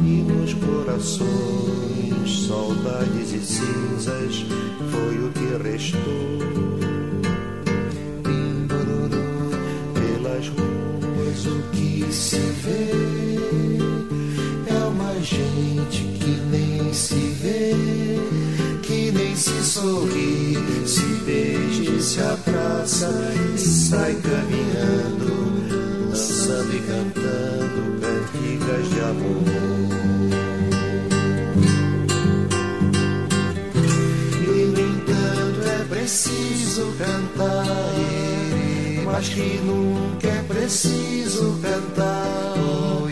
E 0.00 0.22
nos 0.22 0.54
corações, 0.54 2.46
saudades 2.46 3.32
e 3.32 3.40
cinzas 3.40 4.46
foi 4.92 5.18
o 5.18 5.32
que 5.32 5.68
restou. 5.68 6.38
Pelas 9.94 10.48
ruas 10.48 11.46
o 11.46 11.62
que 11.72 12.06
se 12.12 12.38
vê 12.38 13.97
gente 15.22 16.04
que 16.18 16.40
nem 16.50 16.92
se 16.92 17.14
vê, 17.14 17.74
que 18.82 19.12
nem 19.12 19.34
se 19.34 19.64
sorri, 19.64 20.56
se 20.86 21.02
beija 21.24 21.68
se 22.00 22.20
abraça 22.20 23.10
e 23.54 23.58
sai 23.58 24.14
caminhando, 24.14 26.08
dançando 26.10 26.74
e 26.74 26.80
cantando 26.80 28.00
cantigas 28.00 28.90
de 28.90 29.00
amor. 29.00 29.42
E 34.42 34.64
no 34.64 34.80
entanto 34.80 35.68
é 35.68 35.84
preciso 35.88 36.94
cantar, 36.96 37.66
mas 39.04 39.28
que 39.28 39.60
nunca 39.64 40.28
é 40.28 40.42
preciso 40.48 41.58
cantar. 41.60 43.07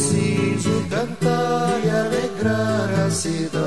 Preciso 0.00 0.82
cantar 0.88 1.78
e 1.84 1.90
alegrar 1.90 3.06
a 3.06 3.10
cidade. 3.10 3.60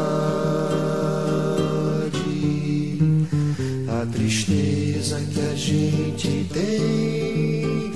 A 3.87 4.05
tristeza 4.11 5.21
que 5.31 5.39
a 5.39 5.55
gente 5.55 6.49
tem, 6.51 7.91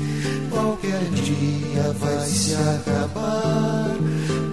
qualquer 0.51 1.03
dia 1.15 1.91
vai 1.99 2.27
se 2.27 2.53
acabar. 2.53 3.97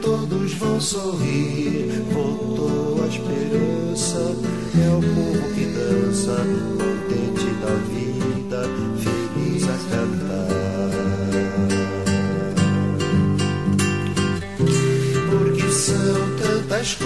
Todos 0.01 0.55
vão 0.55 0.81
sorrir, 0.81 1.64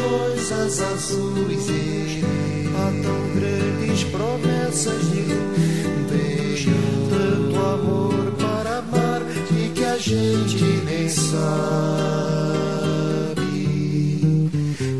coisas 0.08 0.80
azuis 0.80 1.68
há 2.74 2.90
tão 3.02 3.20
grandes 3.34 4.04
promessas 4.04 5.00
de 5.10 5.24
beijo, 6.10 6.70
tanto 7.10 7.56
amor 7.56 8.32
para 8.38 8.78
amar 8.78 9.22
e 9.50 9.68
que 9.70 9.84
a 9.84 9.98
gente 9.98 10.64
nem 10.84 11.08
sabe. 11.08 11.38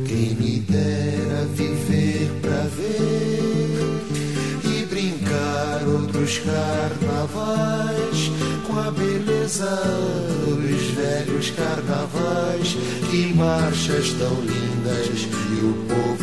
Quem 0.06 0.34
me 0.34 0.60
dera 0.60 1.46
viver 1.54 2.30
pra 2.42 2.62
ver 2.76 3.80
e 4.64 4.84
brincar 4.86 5.86
outros 5.86 6.38
carnavais 6.38 8.30
com 8.66 8.78
a 8.78 8.90
beleza 8.90 10.27
carnavais. 11.50 12.76
Que 13.10 13.32
marchas 13.34 14.12
tão 14.12 14.34
lindas 14.42 15.28
e 15.50 15.64
o 15.64 15.74
povo 15.88 16.17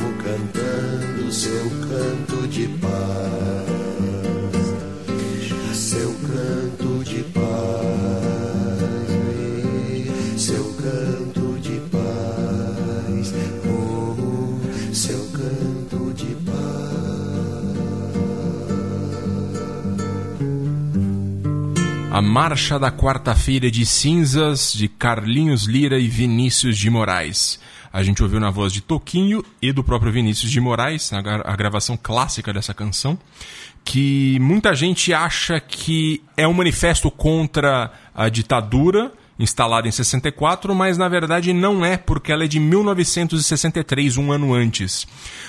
A 22.15 22.21
Marcha 22.21 22.80
da 22.80 22.89
Quarta-feira 22.89 23.69
de 23.69 23.86
Cinzas, 23.86 24.71
de 24.71 24.88
Carlinhos 24.88 25.65
Lira 25.65 25.99
e 25.99 26.08
Vinícius 26.08 26.78
de 26.78 26.89
Moraes. 26.89 27.60
A 27.91 28.04
gente 28.04 28.23
ouviu 28.23 28.39
na 28.39 28.49
voz 28.49 28.71
de 28.71 28.80
Toquinho 28.80 29.43
e 29.62 29.73
do 29.73 29.84
próprio 29.84 30.13
Vinícius 30.13 30.49
de 30.49 30.62
Moraes, 30.62 31.12
a 31.12 31.21
gra- 31.21 31.43
a 31.45 31.54
gravação 31.58 31.99
clássica 32.01 32.54
dessa 32.54 32.73
canção, 32.73 33.19
que 33.84 34.39
muita 34.39 34.73
gente 34.73 35.13
acha 35.13 35.60
que 35.60 36.21
é 36.38 36.47
um 36.47 36.54
manifesto 36.54 37.12
contra 37.12 37.91
a 38.15 38.30
ditadura 38.30 39.12
instalada 39.38 39.86
em 39.86 39.91
64, 39.91 40.73
mas 40.73 40.97
na 40.97 41.10
verdade 41.10 41.51
não 41.51 41.84
é, 41.84 41.97
porque 41.97 42.32
ela 42.32 42.45
é 42.45 42.47
de 42.47 42.62
1963, 42.62 44.15
um 44.15 44.32
ano 44.32 44.54
antes. 44.54 45.06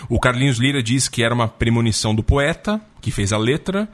O 0.08 0.18
Carlinhos 0.18 0.58
Lira 0.58 0.82
diz 0.82 1.08
que 1.08 1.22
era 1.22 1.32
uma 1.32 1.46
premonição 1.46 2.12
do 2.12 2.24
poeta, 2.24 2.80
que 3.00 3.12
fez 3.12 3.32
a 3.32 3.38
letra, 3.38 3.88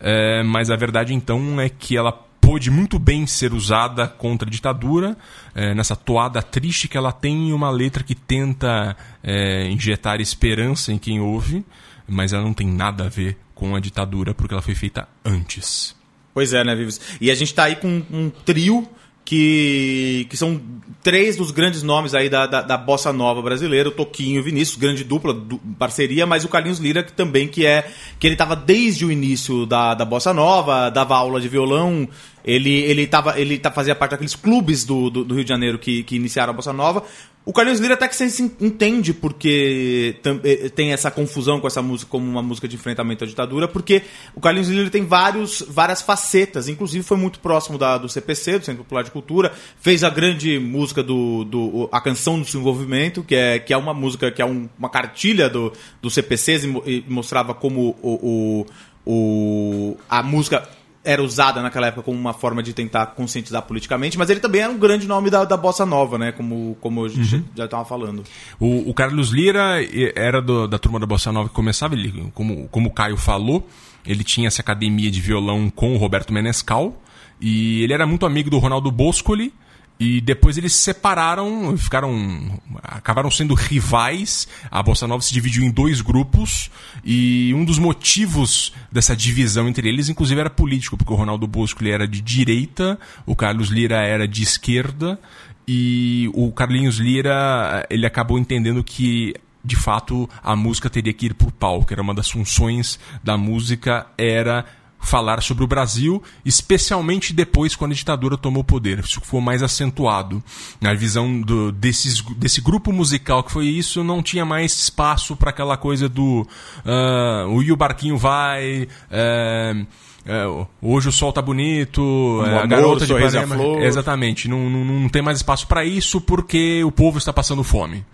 é, 0.00 0.42
mas 0.42 0.70
a 0.70 0.76
verdade 0.76 1.14
então 1.14 1.60
é 1.60 1.68
que 1.68 1.96
ela 1.96 2.12
pôde 2.40 2.70
muito 2.70 2.98
bem 2.98 3.26
ser 3.26 3.52
usada 3.52 4.08
contra 4.08 4.48
a 4.48 4.50
ditadura, 4.50 5.16
é, 5.54 5.74
nessa 5.74 5.94
toada 5.94 6.42
triste 6.42 6.88
que 6.88 6.96
ela 6.96 7.12
tem 7.12 7.52
uma 7.52 7.70
letra 7.70 8.02
que 8.02 8.14
tenta 8.14 8.96
é, 9.22 9.68
injetar 9.68 10.20
esperança 10.20 10.92
em 10.92 10.98
quem 10.98 11.20
ouve, 11.20 11.64
mas 12.06 12.32
ela 12.32 12.42
não 12.42 12.54
tem 12.54 12.66
nada 12.66 13.04
a 13.04 13.08
ver 13.08 13.36
com 13.54 13.76
a 13.76 13.80
ditadura 13.80 14.32
porque 14.32 14.54
ela 14.54 14.62
foi 14.62 14.74
feita 14.74 15.06
antes. 15.24 15.94
Pois 16.32 16.52
é, 16.52 16.64
né, 16.64 16.74
Vives? 16.74 17.00
E 17.20 17.30
a 17.30 17.34
gente 17.34 17.52
tá 17.52 17.64
aí 17.64 17.76
com 17.76 18.02
um 18.10 18.30
trio 18.30 18.88
que, 19.28 20.26
que 20.30 20.38
são 20.38 20.58
três 21.02 21.36
dos 21.36 21.50
grandes 21.50 21.82
nomes 21.82 22.14
aí 22.14 22.30
da, 22.30 22.46
da, 22.46 22.62
da 22.62 22.78
bossa 22.78 23.12
nova 23.12 23.42
brasileira, 23.42 23.90
o 23.90 23.92
Toquinho 23.92 24.36
e 24.36 24.40
o 24.40 24.42
Vinícius, 24.42 24.78
grande 24.78 25.04
dupla, 25.04 25.34
du- 25.34 25.60
parceria, 25.78 26.24
mas 26.24 26.46
o 26.46 26.48
Carlinhos 26.48 26.78
Lira 26.78 27.02
que 27.02 27.12
também 27.12 27.46
que 27.46 27.66
é 27.66 27.86
que 28.18 28.26
ele 28.26 28.36
tava 28.36 28.56
desde 28.56 29.04
o 29.04 29.12
início 29.12 29.66
da, 29.66 29.92
da 29.92 30.06
bossa 30.06 30.32
nova, 30.32 30.88
dava 30.88 31.14
aula 31.14 31.42
de 31.42 31.48
violão, 31.48 32.08
ele 32.50 32.70
ele 32.70 33.06
tava 33.06 33.38
ele 33.38 33.58
tá, 33.58 33.70
fazia 33.70 33.94
parte 33.94 34.12
daqueles 34.12 34.34
clubes 34.34 34.84
do, 34.84 35.10
do, 35.10 35.24
do 35.24 35.34
Rio 35.34 35.44
de 35.44 35.48
Janeiro 35.48 35.78
que, 35.78 36.02
que 36.02 36.16
iniciaram 36.16 36.52
a 36.52 36.56
bossa 36.56 36.72
nova. 36.72 37.04
O 37.44 37.52
Carlinhos 37.52 37.80
Lira 37.80 37.94
até 37.94 38.06
que 38.06 38.14
você 38.14 38.26
entende 38.60 39.14
porque 39.14 40.16
eh, 40.44 40.68
tem 40.68 40.92
essa 40.92 41.10
confusão 41.10 41.58
com 41.60 41.66
essa 41.66 41.80
música 41.80 42.10
como 42.10 42.28
uma 42.30 42.42
música 42.42 42.68
de 42.68 42.76
enfrentamento 42.76 43.24
à 43.24 43.26
ditadura, 43.26 43.66
porque 43.66 44.02
o 44.34 44.40
Carlinhos 44.40 44.68
Lira 44.68 44.90
tem 44.90 45.06
vários, 45.06 45.62
várias 45.66 46.02
facetas, 46.02 46.68
inclusive 46.68 47.02
foi 47.02 47.16
muito 47.16 47.40
próximo 47.40 47.78
da, 47.78 47.96
do 47.96 48.06
CPC, 48.06 48.58
do 48.58 48.64
Centro 48.66 48.84
Popular 48.84 49.02
de 49.02 49.10
Cultura, 49.10 49.50
fez 49.80 50.04
a 50.04 50.10
grande 50.10 50.58
música 50.58 51.02
do, 51.02 51.42
do 51.44 51.88
a 51.90 52.02
canção 52.02 52.38
do 52.38 52.44
desenvolvimento, 52.44 53.22
que 53.22 53.34
é, 53.34 53.58
que 53.58 53.72
é 53.72 53.76
uma 53.78 53.94
música 53.94 54.30
que 54.30 54.42
é 54.42 54.44
um- 54.44 54.68
uma 54.78 54.90
cartilha 54.90 55.48
do, 55.48 55.72
do 56.02 56.10
CPC 56.10 56.60
e 56.84 57.02
mostrava 57.08 57.54
como 57.54 57.96
o, 58.02 58.66
o, 59.06 59.10
o, 59.10 59.96
a 60.08 60.22
música 60.22 60.68
era 61.10 61.22
usada 61.22 61.62
naquela 61.62 61.86
época 61.86 62.02
como 62.02 62.18
uma 62.18 62.34
forma 62.34 62.62
de 62.62 62.72
tentar 62.74 63.06
conscientizar 63.06 63.62
politicamente, 63.62 64.18
mas 64.18 64.28
ele 64.28 64.40
também 64.40 64.60
era 64.60 64.70
um 64.70 64.76
grande 64.78 65.06
nome 65.06 65.30
da, 65.30 65.44
da 65.44 65.56
bossa 65.56 65.86
nova, 65.86 66.18
né? 66.18 66.32
Como, 66.32 66.76
como 66.80 67.04
a 67.04 67.08
gente 67.08 67.44
já 67.56 67.64
estava 67.64 67.84
falando. 67.84 68.22
O, 68.60 68.90
o 68.90 68.92
Carlos 68.94 69.30
Lira 69.30 69.78
era 70.14 70.42
do- 70.42 70.68
da 70.68 70.78
turma 70.78 71.00
da 71.00 71.06
Bossa 71.06 71.32
Nova 71.32 71.48
que 71.48 71.54
começava, 71.54 71.94
ele, 71.94 72.30
como, 72.34 72.68
como 72.68 72.88
o 72.88 72.92
Caio 72.92 73.16
falou, 73.16 73.66
ele 74.06 74.22
tinha 74.22 74.48
essa 74.48 74.60
academia 74.60 75.10
de 75.10 75.20
violão 75.20 75.70
com 75.70 75.94
o 75.94 75.96
Roberto 75.96 76.32
Menescal, 76.32 77.00
e 77.40 77.82
ele 77.82 77.92
era 77.92 78.06
muito 78.06 78.26
amigo 78.26 78.50
do 78.50 78.58
Ronaldo 78.58 78.90
Boscoli, 78.90 79.52
e 80.00 80.20
depois 80.20 80.56
eles 80.56 80.74
se 80.74 80.82
separaram, 80.82 81.76
ficaram. 81.76 82.60
acabaram 82.82 83.30
sendo 83.30 83.54
rivais. 83.54 84.46
A 84.70 84.82
Bossa 84.82 85.06
Nova 85.06 85.22
se 85.22 85.32
dividiu 85.32 85.64
em 85.64 85.70
dois 85.70 86.00
grupos, 86.00 86.70
e 87.04 87.52
um 87.54 87.64
dos 87.64 87.78
motivos 87.78 88.72
dessa 88.92 89.16
divisão 89.16 89.68
entre 89.68 89.88
eles, 89.88 90.08
inclusive, 90.08 90.40
era 90.40 90.50
político, 90.50 90.96
porque 90.96 91.12
o 91.12 91.16
Ronaldo 91.16 91.46
Boscoli 91.46 91.90
era 91.90 92.06
de 92.06 92.20
direita, 92.20 92.98
o 93.26 93.34
Carlos 93.34 93.68
Lira 93.68 94.02
era 94.02 94.28
de 94.28 94.42
esquerda, 94.42 95.18
e 95.66 96.30
o 96.32 96.50
Carlinhos 96.52 96.96
Lira, 96.98 97.86
ele 97.90 98.06
acabou 98.06 98.38
entendendo 98.38 98.82
que 98.82 99.34
de 99.62 99.76
fato 99.76 100.28
a 100.42 100.56
música 100.56 100.88
teria 100.88 101.12
que 101.12 101.26
ir 101.26 101.34
pro 101.34 101.52
palco, 101.52 101.92
era 101.92 102.00
uma 102.00 102.14
das 102.14 102.30
funções 102.30 102.98
da 103.22 103.36
música 103.36 104.06
era 104.16 104.64
falar 104.98 105.42
sobre 105.42 105.64
o 105.64 105.66
Brasil, 105.66 106.22
especialmente 106.44 107.32
depois 107.32 107.74
quando 107.74 107.92
a 107.92 107.94
ditadura 107.94 108.36
tomou 108.36 108.62
o 108.62 108.64
poder. 108.64 109.00
Isso 109.00 109.20
foi 109.22 109.40
mais 109.40 109.62
acentuado. 109.62 110.42
Na 110.80 110.92
visão 110.94 111.40
do, 111.40 111.72
desses, 111.72 112.20
desse 112.36 112.60
grupo 112.60 112.92
musical 112.92 113.42
que 113.42 113.52
foi 113.52 113.66
isso, 113.66 114.04
não 114.04 114.22
tinha 114.22 114.44
mais 114.44 114.72
espaço 114.72 115.36
para 115.36 115.50
aquela 115.50 115.76
coisa 115.76 116.08
do 116.08 116.46
ah, 116.84 117.46
o 117.48 117.76
barquinho 117.76 118.16
vai, 118.16 118.88
ah, 119.10 119.86
é, 120.28 120.66
hoje 120.82 121.08
o 121.08 121.12
sol 121.12 121.32
tá 121.32 121.40
bonito, 121.40 122.42
é, 122.44 122.50
a 122.50 122.56
amor, 122.58 122.68
garota 122.68 123.06
de 123.06 123.14
a 123.14 123.18
Ipanema. 123.18 123.54
flor. 123.56 123.82
Exatamente, 123.82 124.46
não, 124.46 124.68
não, 124.68 124.84
não 124.84 125.08
tem 125.08 125.22
mais 125.22 125.38
espaço 125.38 125.66
para 125.66 125.84
isso 125.84 126.20
porque 126.20 126.84
o 126.84 126.92
povo 126.92 127.16
está 127.16 127.32
passando 127.32 127.64
fome. 127.64 128.04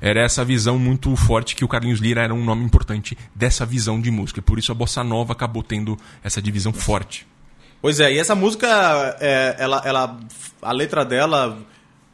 Era 0.00 0.20
essa 0.20 0.44
visão 0.44 0.78
muito 0.78 1.16
forte 1.16 1.56
que 1.56 1.64
o 1.64 1.68
Carlinhos 1.68 1.98
Lira 1.98 2.22
era 2.22 2.34
um 2.34 2.44
nome 2.44 2.62
importante 2.62 3.16
dessa 3.34 3.64
visão 3.64 4.00
de 4.00 4.10
música. 4.10 4.38
E 4.38 4.42
por 4.42 4.58
isso 4.58 4.70
a 4.70 4.74
bossa 4.74 5.02
nova 5.02 5.32
acabou 5.32 5.62
tendo 5.62 5.96
essa 6.22 6.40
divisão 6.40 6.72
forte. 6.72 7.26
Pois 7.80 7.98
é, 7.98 8.12
e 8.12 8.18
essa 8.18 8.34
música, 8.34 8.68
é, 9.20 9.56
ela, 9.58 9.82
ela, 9.84 10.20
a 10.60 10.72
letra 10.72 11.04
dela, 11.04 11.58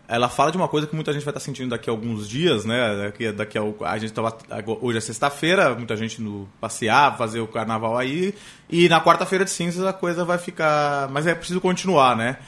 ela 0.09 0.29
fala 0.31 0.51
de 0.51 0.57
uma 0.57 0.66
coisa 0.68 0.87
que 0.87 0.94
muita 0.94 1.12
gente 1.12 1.23
vai 1.23 1.33
estar 1.33 1.40
sentindo 1.40 1.68
daqui 1.68 1.90
a 1.90 1.92
alguns 1.92 2.27
dias, 2.27 2.64
né? 2.64 2.97
Daqui, 3.05 3.31
daqui 3.31 3.59
a, 3.59 3.62
a 3.90 3.99
gente 3.99 4.12
tava, 4.12 4.35
hoje 4.81 4.97
é 4.97 5.01
sexta-feira, 5.03 5.75
muita 5.75 5.94
gente 5.97 6.23
no 6.23 6.49
passear, 6.61 7.16
fazer 7.18 7.40
o 7.40 7.47
carnaval 7.47 7.97
aí, 7.99 8.35
e 8.71 8.88
na 8.88 9.01
quarta-feira 9.03 9.44
de 9.44 9.51
cinzas 9.51 9.85
a 9.87 9.92
coisa 9.92 10.25
vai 10.25 10.38
ficar, 10.38 11.09
mas 11.11 11.27
é 11.27 11.35
preciso 11.35 11.61
continuar, 11.61 12.16
né? 12.16 12.38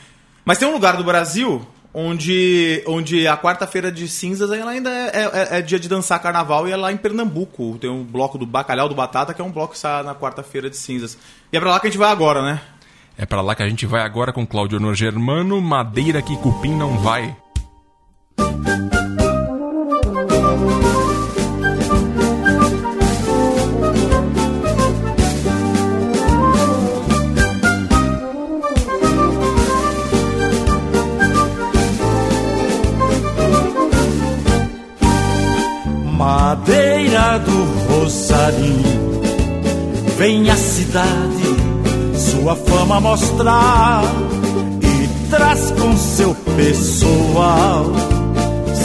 Mas 0.43 0.57
tem 0.57 0.67
um 0.67 0.73
lugar 0.73 0.97
do 0.97 1.05
Brasil 1.05 1.61
onde, 1.93 2.83
onde 2.87 3.27
a 3.27 3.37
quarta-feira 3.37 3.93
de 3.93 4.09
cinzas 4.09 4.51
ela 4.53 4.71
ainda 4.71 4.89
é, 4.91 5.11
é- 5.57 5.59
é 5.59 5.63
dia 5.63 5.79
de 5.79 5.89
dançar 5.89 6.19
carnaval 6.23 6.67
e 6.67 6.73
é 6.73 6.77
lá 6.77 6.91
em 6.91 6.97
Pernambuco. 6.97 7.77
Tem 7.79 7.91
um 7.91 8.03
bloco 8.05 8.39
do 8.39 8.47
Bacalhau 8.47 8.89
do 8.89 8.95
Batata, 8.95 9.35
que 9.35 9.43
é 9.43 9.45
um 9.45 9.53
bloco 9.53 9.75
que 9.75 9.79
sai 9.79 10.03
na 10.03 10.15
quarta-feira 10.15 10.71
de 10.71 10.77
cinzas. 10.79 11.19
E 11.53 11.57
é 11.57 11.61
pra 11.61 11.71
lá 11.71 11.81
que 11.81 11.89
a 11.89 11.91
gente 11.91 11.99
vai 11.99 12.11
agora, 12.11 12.43
né? 12.43 12.61
É 13.19 13.27
para 13.27 13.43
lá 13.43 13.55
que 13.55 13.63
a 13.63 13.69
gente 13.69 13.85
vai 13.85 14.01
agora 14.03 14.33
com 14.33 14.47
Claudio 14.47 14.79
Honor 14.79 14.95
Germano, 14.95 15.61
Madeira 15.61 16.23
que 16.23 16.35
Cupim 16.39 16.75
não 16.75 16.97
vai. 16.99 17.37
Madeira 36.19 37.39
do 37.39 37.65
Rosarinho, 37.89 39.23
vem 40.19 40.51
a 40.51 40.57
cidade 40.57 41.61
sua 42.41 42.57
fama 42.57 43.01
mostrar 43.01 44.03
e 44.83 45.31
traz 45.31 45.71
com 45.73 45.97
seu 45.97 46.35
pessoal 46.57 47.85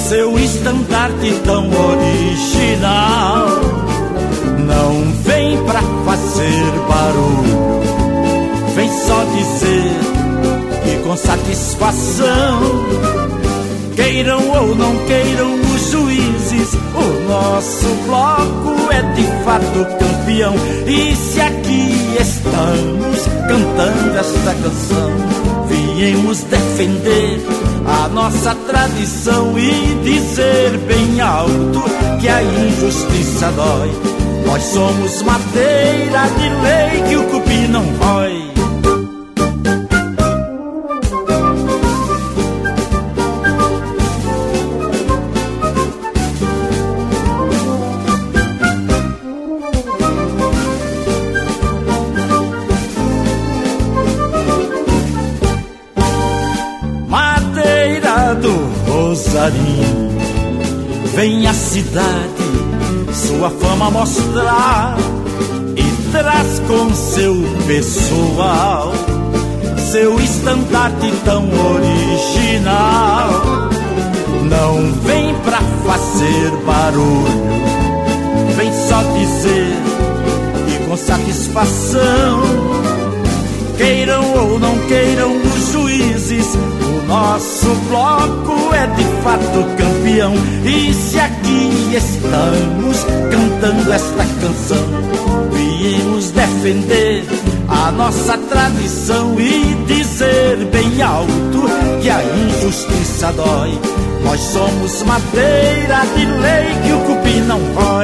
seu 0.07 0.37
estandarte 0.37 1.33
tão 1.43 1.67
original. 1.67 3.47
Não 4.59 5.11
vem 5.23 5.63
pra 5.65 5.81
fazer 6.05 6.71
barulho, 6.87 7.81
vem 8.75 8.89
só 8.89 9.23
dizer 9.35 9.91
e 10.85 11.03
com 11.03 11.17
satisfação 11.17 13.15
Queiram 13.95 14.49
ou 14.49 14.75
não 14.75 14.93
queiram 15.05 15.55
os 15.55 15.89
juízes, 15.89 16.73
o 16.73 17.29
nosso 17.29 17.87
bloco 18.05 18.91
é 18.91 19.01
de 19.13 19.23
fato 19.45 19.85
campeão. 19.97 20.53
E 20.85 21.15
se 21.15 21.39
aqui 21.39 22.17
estamos 22.19 23.25
cantando 23.47 24.17
esta 24.17 24.53
canção, 24.53 25.64
viemos 25.95 26.41
defender 26.43 27.39
a 27.85 28.09
nossa 28.09 28.53
tradição 28.53 29.57
e 29.57 29.95
dizer 30.03 30.77
bem 30.79 31.21
alto 31.21 31.83
que 32.19 32.27
a 32.27 32.43
injustiça 32.43 33.49
dói. 33.53 33.91
Nós 34.45 34.61
somos 34.61 35.21
madeira 35.21 36.27
de 36.37 36.49
lei 36.61 37.09
que 37.09 37.15
o 37.15 37.23
cupim 37.29 37.67
não 37.67 37.85
rói. 37.95 38.54
Cidade 61.75 62.45
sua 63.11 63.49
fama 63.49 63.91
mostrar 63.91 64.95
e 65.75 66.11
traz 66.11 66.59
com 66.59 66.95
seu 66.95 67.35
pessoal 67.67 68.93
seu 69.91 70.17
estandarte 70.19 71.11
tão 71.25 71.43
original. 71.73 73.29
Não 74.43 74.93
vem 75.03 75.35
pra 75.43 75.59
fazer 75.85 76.51
barulho, 76.65 77.43
vem 78.55 78.71
só 78.87 79.01
dizer 79.13 79.75
e 80.69 80.87
com 80.87 80.95
satisfação 80.95 82.85
Queiram 83.77 84.23
ou 84.33 84.57
não 84.57 84.77
queiram 84.87 85.35
os 85.35 85.71
juízes, 85.73 86.47
o 86.55 87.07
nosso 87.07 87.67
bloco 87.89 88.73
é 88.73 88.87
de 88.87 89.03
fato 89.21 89.65
campeão. 89.77 90.33
E 90.63 90.93
se 90.93 91.19
estamos 91.97 93.05
cantando 93.31 93.93
esta 93.93 94.25
canção, 94.41 94.85
viemos 95.51 96.31
defender 96.31 97.23
a 97.69 97.91
nossa 97.91 98.37
tradição 98.37 99.39
e 99.39 99.75
dizer 99.85 100.57
bem 100.71 101.01
alto 101.01 101.63
que 102.01 102.09
a 102.09 102.21
injustiça 102.21 103.31
dói. 103.31 103.79
Nós 104.23 104.39
somos 104.41 105.03
madeira 105.03 106.01
de 106.15 106.25
lei 106.25 106.65
que 106.83 106.93
o 106.93 106.99
cupim 107.05 107.41
não 107.41 107.59
rói. 107.73 107.94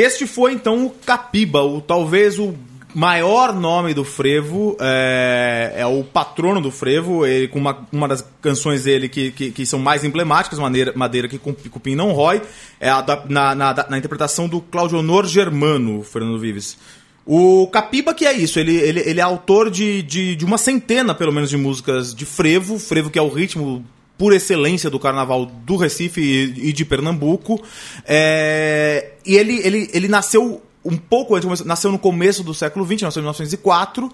Este 0.00 0.26
foi 0.26 0.54
então 0.54 0.86
o 0.86 0.90
Capiba, 0.90 1.62
o 1.62 1.80
talvez 1.80 2.38
o 2.38 2.54
maior 2.94 3.54
nome 3.54 3.92
do 3.92 4.02
frevo, 4.02 4.76
é, 4.80 5.74
é 5.76 5.86
o 5.86 6.02
patrono 6.02 6.60
do 6.60 6.70
frevo, 6.70 7.26
ele, 7.26 7.48
com 7.48 7.58
uma, 7.58 7.86
uma 7.92 8.08
das 8.08 8.24
canções 8.40 8.84
dele 8.84 9.08
que, 9.08 9.30
que, 9.30 9.50
que 9.50 9.66
são 9.66 9.78
mais 9.78 10.02
emblemáticas, 10.02 10.58
Madeira, 10.58 10.92
Madeira 10.96 11.28
que 11.28 11.38
Cup- 11.38 11.68
Cupim 11.68 11.94
não 11.94 12.12
rói, 12.12 12.40
é 12.80 12.88
a 12.88 13.04
na, 13.28 13.54
na, 13.54 13.86
na 13.90 13.98
interpretação 13.98 14.48
do 14.48 14.60
Claudio 14.60 14.98
Honor 14.98 15.26
Germano, 15.26 16.02
Fernando 16.02 16.38
Vives. 16.38 16.78
O 17.26 17.68
Capiba 17.68 18.14
que 18.14 18.24
é 18.24 18.32
isso, 18.32 18.58
ele, 18.58 18.74
ele, 18.76 19.00
ele 19.00 19.20
é 19.20 19.22
autor 19.22 19.70
de, 19.70 20.02
de, 20.02 20.34
de 20.34 20.44
uma 20.46 20.56
centena, 20.56 21.14
pelo 21.14 21.30
menos, 21.32 21.50
de 21.50 21.56
músicas 21.58 22.14
de 22.14 22.24
frevo, 22.24 22.78
frevo 22.78 23.10
que 23.10 23.18
é 23.18 23.22
o 23.22 23.28
ritmo 23.28 23.84
por 24.20 24.34
excelência 24.34 24.90
do 24.90 24.98
carnaval 25.00 25.46
do 25.46 25.76
Recife 25.76 26.20
e, 26.20 26.74
de 26.74 26.84
Pernambuco. 26.84 27.58
É, 28.06 29.12
e 29.24 29.34
ele, 29.34 29.58
ele, 29.64 29.88
ele 29.94 30.08
nasceu 30.08 30.60
um 30.84 30.94
pouco 30.98 31.34
antes, 31.34 31.64
nasceu 31.64 31.90
no 31.90 31.98
começo 31.98 32.42
do 32.44 32.52
século 32.52 32.84
XX, 32.84 33.00
nasceu 33.00 33.20
em 33.20 33.24
1904. 33.24 34.12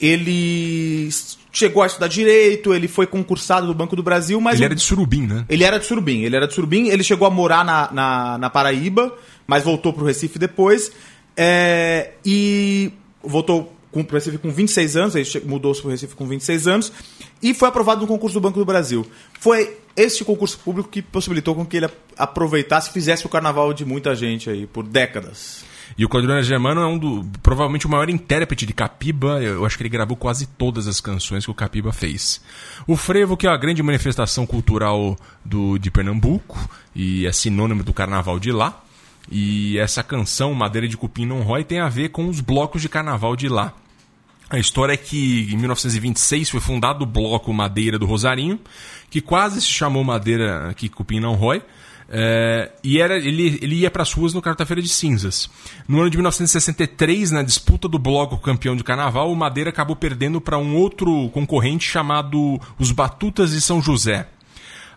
Ele 0.00 1.08
chegou 1.52 1.82
a 1.82 1.86
estudar 1.86 2.06
direito, 2.06 2.72
ele 2.72 2.86
foi 2.86 3.04
concursado 3.06 3.66
do 3.66 3.74
Banco 3.74 3.96
do 3.96 4.02
Brasil, 4.02 4.40
mas 4.40 4.54
Ele 4.54 4.64
o- 4.64 4.66
era 4.66 4.74
de 4.76 4.80
Surubim, 4.82 5.26
né? 5.26 5.44
ele 5.48 5.64
era 5.64 5.78
de 5.80 5.86
Surubim, 5.86 6.22
ele 6.22 6.36
era 6.36 6.46
de 6.46 6.54
Surubim, 6.54 6.86
ele 6.88 7.02
chegou 7.02 7.26
a 7.26 7.30
morar 7.30 7.64
na, 7.64 7.90
na, 7.92 8.38
na 8.38 8.50
Paraíba, 8.50 9.12
mas 9.44 9.64
voltou 9.64 9.92
pro 9.92 10.04
Recife 10.04 10.38
depois. 10.38 10.92
é, 11.36 12.12
e 12.24 12.92
voltou 13.24 13.72
com, 13.92 14.04
pro 14.04 14.16
Recife 14.16 14.38
com 14.38 14.50
26 14.50 14.96
anos, 14.96 15.14
che- 15.28 15.40
mudou-se 15.44 15.80
pro 15.80 15.90
Recife 15.90 16.14
com 16.14 16.26
26 16.26 16.66
anos, 16.68 16.92
e 17.42 17.54
foi 17.54 17.68
aprovado 17.68 18.00
no 18.02 18.06
concurso 18.06 18.34
do 18.34 18.40
Banco 18.40 18.58
do 18.58 18.64
Brasil. 18.64 19.06
Foi 19.40 19.76
este 19.96 20.24
concurso 20.24 20.58
público 20.58 20.88
que 20.88 21.02
possibilitou 21.02 21.54
com 21.54 21.64
que 21.66 21.76
ele 21.78 21.88
aproveitasse 22.16 22.90
e 22.90 22.92
fizesse 22.92 23.26
o 23.26 23.28
carnaval 23.28 23.72
de 23.72 23.84
muita 23.84 24.14
gente 24.14 24.48
aí, 24.50 24.66
por 24.66 24.84
décadas. 24.84 25.64
E 25.96 26.04
o 26.04 26.08
Claudio 26.08 26.42
Germano 26.42 26.82
é 26.82 26.86
um 26.86 26.98
do, 26.98 27.24
provavelmente 27.42 27.86
o 27.86 27.90
maior 27.90 28.10
intérprete 28.10 28.66
de 28.66 28.74
Capiba. 28.74 29.42
Eu 29.42 29.64
acho 29.64 29.76
que 29.76 29.82
ele 29.82 29.88
gravou 29.88 30.16
quase 30.16 30.46
todas 30.46 30.86
as 30.86 31.00
canções 31.00 31.44
que 31.46 31.50
o 31.50 31.54
Capiba 31.54 31.92
fez. 31.92 32.40
O 32.86 32.94
frevo, 32.94 33.36
que 33.38 33.46
é 33.46 33.50
a 33.50 33.56
grande 33.56 33.82
manifestação 33.82 34.46
cultural 34.46 35.16
do, 35.44 35.78
de 35.78 35.90
Pernambuco 35.90 36.58
e 36.94 37.26
é 37.26 37.32
sinônimo 37.32 37.82
do 37.82 37.94
carnaval 37.94 38.38
de 38.38 38.52
lá. 38.52 38.84
E 39.30 39.78
essa 39.78 40.02
canção, 40.02 40.54
Madeira 40.54 40.88
de 40.88 40.96
Cupim 40.96 41.26
Não 41.26 41.42
Rói, 41.42 41.64
tem 41.64 41.80
a 41.80 41.88
ver 41.88 42.10
com 42.10 42.28
os 42.28 42.40
blocos 42.40 42.80
de 42.80 42.88
carnaval 42.88 43.36
de 43.36 43.48
lá. 43.48 43.74
A 44.50 44.58
história 44.58 44.94
é 44.94 44.96
que 44.96 45.48
em 45.52 45.56
1926 45.56 46.48
foi 46.48 46.60
fundado 46.60 47.04
o 47.04 47.06
bloco 47.06 47.52
Madeira 47.52 47.98
do 47.98 48.06
Rosarinho, 48.06 48.58
que 49.10 49.20
quase 49.20 49.60
se 49.60 49.68
chamou 49.68 50.02
Madeira 50.02 50.72
que 50.74 50.88
Cupim 50.88 51.20
não 51.20 51.34
rói. 51.34 51.62
É, 52.10 52.72
e 52.82 52.98
era, 52.98 53.18
ele, 53.18 53.58
ele 53.60 53.76
ia 53.76 53.90
para 53.90 54.02
as 54.02 54.12
ruas 54.12 54.32
no 54.32 54.40
Quarta-feira 54.40 54.80
de 54.80 54.88
Cinzas. 54.88 55.50
No 55.86 56.00
ano 56.00 56.08
de 56.08 56.16
1963, 56.16 57.30
na 57.30 57.42
disputa 57.42 57.86
do 57.86 57.98
bloco 57.98 58.38
campeão 58.38 58.74
de 58.74 58.82
carnaval, 58.82 59.30
o 59.30 59.36
Madeira 59.36 59.68
acabou 59.68 59.94
perdendo 59.94 60.40
para 60.40 60.56
um 60.56 60.74
outro 60.76 61.28
concorrente 61.28 61.86
chamado 61.86 62.58
Os 62.78 62.90
Batutas 62.90 63.50
de 63.50 63.60
São 63.60 63.82
José. 63.82 64.26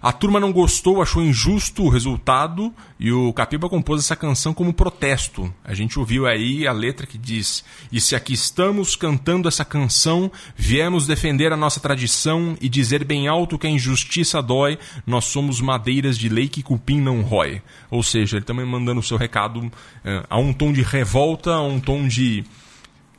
A 0.02 0.12
turma 0.12 0.40
não 0.40 0.52
gostou, 0.52 1.00
achou 1.00 1.22
injusto 1.22 1.84
o 1.84 1.90
resultado 1.90 2.74
e 3.00 3.12
o 3.12 3.32
Capiba 3.34 3.70
compôs 3.70 4.04
essa 4.04 4.16
canção 4.16 4.52
como 4.52 4.74
protesto. 4.74 5.54
A 5.64 5.76
gente 5.76 6.00
ouviu 6.00 6.26
aí 6.26 6.66
a 6.66 6.72
letra 6.72 7.06
que 7.06 7.20
diz: 7.20 7.64
E 7.92 8.02
se 8.02 8.16
aqui 8.16 8.34
estamos 8.34 8.96
cantando 8.96 9.48
essa 9.48 9.64
canção, 9.64 10.32
viemos 10.56 11.06
defender 11.06 11.54
a 11.54 11.58
nossa 11.58 11.80
tradição 11.80 12.58
e 12.60 12.68
dizer 12.68 13.04
bem 13.04 13.28
alto 13.28 13.60
que 13.60 13.68
a 13.68 13.70
injustiça 13.70 14.42
dói, 14.42 14.80
nós 15.06 15.26
somos 15.26 15.62
madeiras 15.62 16.18
de 16.18 16.30
lei 16.30 16.48
que 16.48 16.64
cupim 16.64 17.00
não 17.00 17.22
rói. 17.22 17.62
Ou 17.92 18.02
seja, 18.02 18.38
ele 18.38 18.46
também 18.46 18.66
mandando 18.66 19.02
o 19.02 19.04
seu 19.04 19.18
recado 19.18 19.72
eh, 20.04 20.24
a 20.28 20.40
um 20.40 20.52
tom 20.52 20.74
de 20.74 20.82
revolta, 20.82 21.54
a 21.54 21.62
um 21.62 21.80
tom 21.80 22.08
de. 22.08 22.44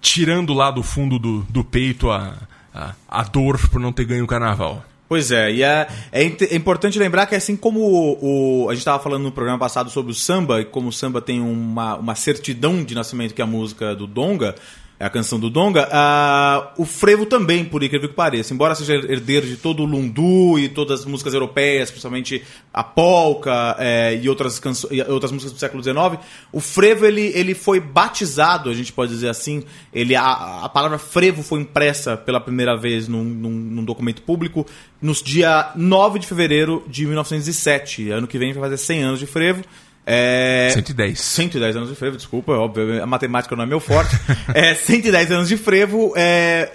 tirando 0.01 0.53
lá 0.53 0.73
do 0.73 0.83
fundo 0.83 1.17
do, 1.17 1.43
do 1.43 1.63
peito 1.63 2.11
a, 2.11 2.37
a, 2.75 2.93
a 3.09 3.23
dor 3.23 3.69
por 3.69 3.81
não 3.81 3.93
ter 3.93 4.05
ganho 4.05 4.25
o 4.25 4.27
carnaval. 4.27 4.85
Pois 5.13 5.31
é, 5.31 5.53
e 5.53 5.63
é, 5.63 5.87
é, 6.11 6.23
é, 6.23 6.57
importante 6.57 6.99
lembrar 6.99 7.27
que 7.27 7.35
assim 7.35 7.55
como 7.55 7.81
o, 7.81 8.65
o 8.65 8.71
a 8.71 8.73
gente 8.73 8.79
estava 8.79 8.99
falando 8.99 9.25
no 9.25 9.31
programa 9.31 9.59
passado 9.59 9.91
sobre 9.91 10.11
o 10.11 10.15
samba, 10.15 10.63
e 10.63 10.65
como 10.65 10.89
o 10.89 10.93
samba 10.93 11.21
tem 11.21 11.39
uma, 11.39 11.97
uma 11.97 12.15
certidão 12.15 12.83
de 12.83 12.95
nascimento 12.95 13.35
que 13.35 13.43
é 13.43 13.45
a 13.45 13.47
música 13.47 13.95
do 13.95 14.07
Donga, 14.07 14.55
a 15.03 15.11
canção 15.11 15.39
do 15.39 15.51
Donga, 15.51 15.89
uh, 15.89 16.81
o 16.81 16.87
frevo 16.87 17.27
também, 17.27 17.65
por 17.65 17.83
incrível 17.83 18.09
que 18.09 18.15
pareça, 18.15 18.55
embora 18.55 18.75
seja 18.75 18.95
herdeiro 18.95 19.47
de 19.47 19.57
todo 19.57 19.83
o 19.83 19.87
lundu 19.87 20.59
e 20.59 20.69
todas 20.69 21.01
as 21.01 21.07
músicas 21.07 21.35
europeias, 21.35 21.91
principalmente 21.91 22.43
a 22.73 22.85
polka 22.85 23.77
é, 23.79 24.15
e, 24.15 24.29
outras 24.29 24.61
e 24.91 25.03
outras 25.03 25.33
músicas 25.33 25.53
do 25.53 25.59
século 25.59 25.83
XIX, 25.83 26.25
o 26.53 26.61
frevo 26.61 27.05
ele, 27.05 27.33
ele 27.35 27.55
foi 27.55 27.81
batizado, 27.81 28.71
a 28.71 28.75
gente 28.75 28.93
pode 28.93 29.13
dizer 29.13 29.29
assim, 29.29 29.65
ele, 29.93 30.15
a, 30.15 30.61
a 30.65 30.69
palavra 30.69 30.99
frevo 30.99 31.43
foi 31.43 31.61
impressa 31.61 32.17
pela 32.17 32.41
primeira 32.41 32.77
vez 32.77 33.09
num, 33.09 33.25
num, 33.25 33.51
num 33.51 33.85
documento 33.85 34.23
público 34.23 34.65
no 35.01 35.13
dia 35.15 35.73
9 35.75 36.21
de 36.21 36.29
fevereiro 36.29 36.85
de 36.87 37.05
1907, 37.07 38.11
ano 38.11 38.29
que 38.29 38.39
vem 38.39 38.53
vai 38.53 38.63
fazer 38.63 38.77
100 38.77 39.03
anos 39.03 39.19
de 39.19 39.27
frevo, 39.27 39.65
é... 40.05 40.71
110. 40.73 41.19
110 41.19 41.77
anos 41.77 41.89
de 41.89 41.95
frevo, 41.95 42.17
desculpa, 42.17 42.53
óbvio, 42.53 43.03
a 43.03 43.07
matemática 43.07 43.55
não 43.55 43.63
é 43.63 43.67
meu 43.67 43.81
forte. 43.81 44.17
é, 44.53 44.75
110 44.75 45.31
anos 45.31 45.49
de 45.49 45.57
frevo. 45.57 46.13
É, 46.17 46.71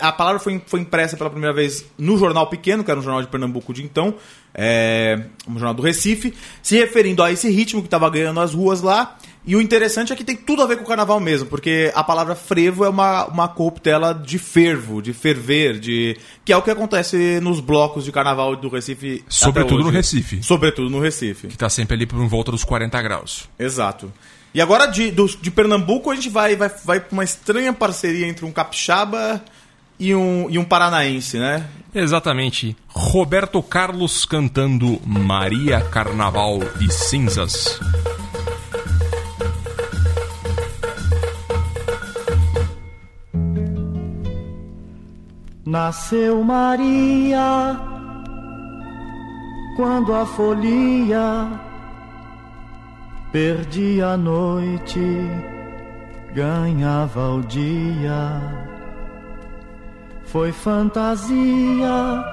a 0.00 0.12
palavra 0.12 0.38
foi, 0.38 0.60
foi 0.66 0.80
impressa 0.80 1.16
pela 1.16 1.30
primeira 1.30 1.54
vez 1.54 1.84
no 1.96 2.18
Jornal 2.18 2.48
Pequeno, 2.48 2.84
que 2.84 2.90
era 2.90 3.00
um 3.00 3.02
jornal 3.02 3.22
de 3.22 3.28
Pernambuco 3.28 3.72
de 3.72 3.82
então, 3.82 4.14
é, 4.54 5.24
um 5.48 5.54
jornal 5.54 5.74
do 5.74 5.82
Recife, 5.82 6.34
se 6.62 6.76
referindo 6.76 7.22
a 7.22 7.32
esse 7.32 7.48
ritmo 7.48 7.80
que 7.80 7.86
estava 7.86 8.08
ganhando 8.10 8.40
as 8.40 8.52
ruas 8.52 8.82
lá. 8.82 9.16
E 9.46 9.54
o 9.54 9.60
interessante 9.60 10.12
é 10.12 10.16
que 10.16 10.24
tem 10.24 10.34
tudo 10.34 10.60
a 10.60 10.66
ver 10.66 10.76
com 10.76 10.82
o 10.82 10.86
carnaval 10.86 11.20
mesmo, 11.20 11.48
porque 11.48 11.92
a 11.94 12.02
palavra 12.02 12.34
frevo 12.34 12.84
é 12.84 12.88
uma, 12.88 13.26
uma 13.26 13.46
corruptela 13.46 14.12
de 14.12 14.38
fervo, 14.38 15.00
de 15.00 15.12
ferver, 15.12 15.78
de 15.78 16.16
que 16.44 16.52
é 16.52 16.56
o 16.56 16.62
que 16.62 16.70
acontece 16.70 17.38
nos 17.40 17.60
blocos 17.60 18.04
de 18.04 18.10
carnaval 18.10 18.56
do 18.56 18.68
Recife. 18.68 19.24
Sobretudo 19.28 19.84
no 19.84 19.90
Recife. 19.90 20.42
Sobretudo 20.42 20.90
no 20.90 20.98
Recife. 20.98 21.46
Que 21.46 21.54
está 21.54 21.68
sempre 21.68 21.94
ali 21.94 22.06
por 22.06 22.18
volta 22.26 22.50
dos 22.50 22.64
40 22.64 23.00
graus. 23.02 23.48
Exato. 23.56 24.12
E 24.52 24.60
agora 24.60 24.86
de, 24.86 25.12
do, 25.12 25.28
de 25.28 25.50
Pernambuco 25.50 26.10
a 26.10 26.16
gente 26.16 26.28
vai, 26.28 26.56
vai, 26.56 26.70
vai 26.84 26.98
para 26.98 27.12
uma 27.12 27.22
estranha 27.22 27.72
parceria 27.72 28.26
entre 28.26 28.44
um 28.44 28.50
capixaba 28.50 29.44
e 29.96 30.12
um, 30.12 30.48
e 30.50 30.58
um 30.58 30.64
paranaense, 30.64 31.38
né? 31.38 31.68
Exatamente. 31.94 32.76
Roberto 32.88 33.62
Carlos 33.62 34.24
cantando 34.24 35.00
Maria 35.06 35.80
Carnaval 35.80 36.58
de 36.78 36.92
Cinzas. 36.92 37.78
Nasceu 45.66 46.44
Maria 46.44 47.76
quando 49.76 50.14
a 50.14 50.24
folia 50.24 51.50
perdia 53.32 54.10
a 54.10 54.16
noite, 54.16 55.00
ganhava 56.32 57.32
o 57.32 57.42
dia. 57.42 58.40
Foi 60.26 60.52
fantasia, 60.52 62.24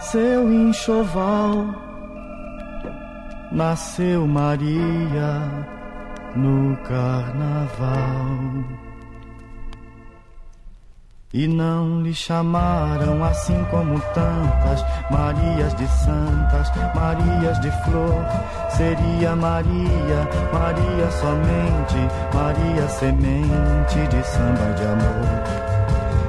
seu 0.00 0.52
enxoval. 0.52 1.72
Nasceu 3.52 4.26
Maria 4.26 5.48
no 6.34 6.76
carnaval. 6.78 8.81
E 11.34 11.48
não 11.48 12.02
lhe 12.02 12.12
chamaram 12.12 13.24
assim 13.24 13.64
como 13.70 13.98
tantas 14.12 14.84
Marias 15.10 15.74
de 15.76 15.86
santas, 15.88 16.70
Marias 16.94 17.58
de 17.60 17.70
flor. 17.84 18.22
Seria 18.76 19.34
Maria, 19.34 20.28
Maria 20.52 21.10
somente, 21.10 21.96
Maria 22.34 22.86
semente 22.86 24.06
de 24.10 24.22
samba 24.26 24.74
de 24.76 24.84
amor. 24.84 25.72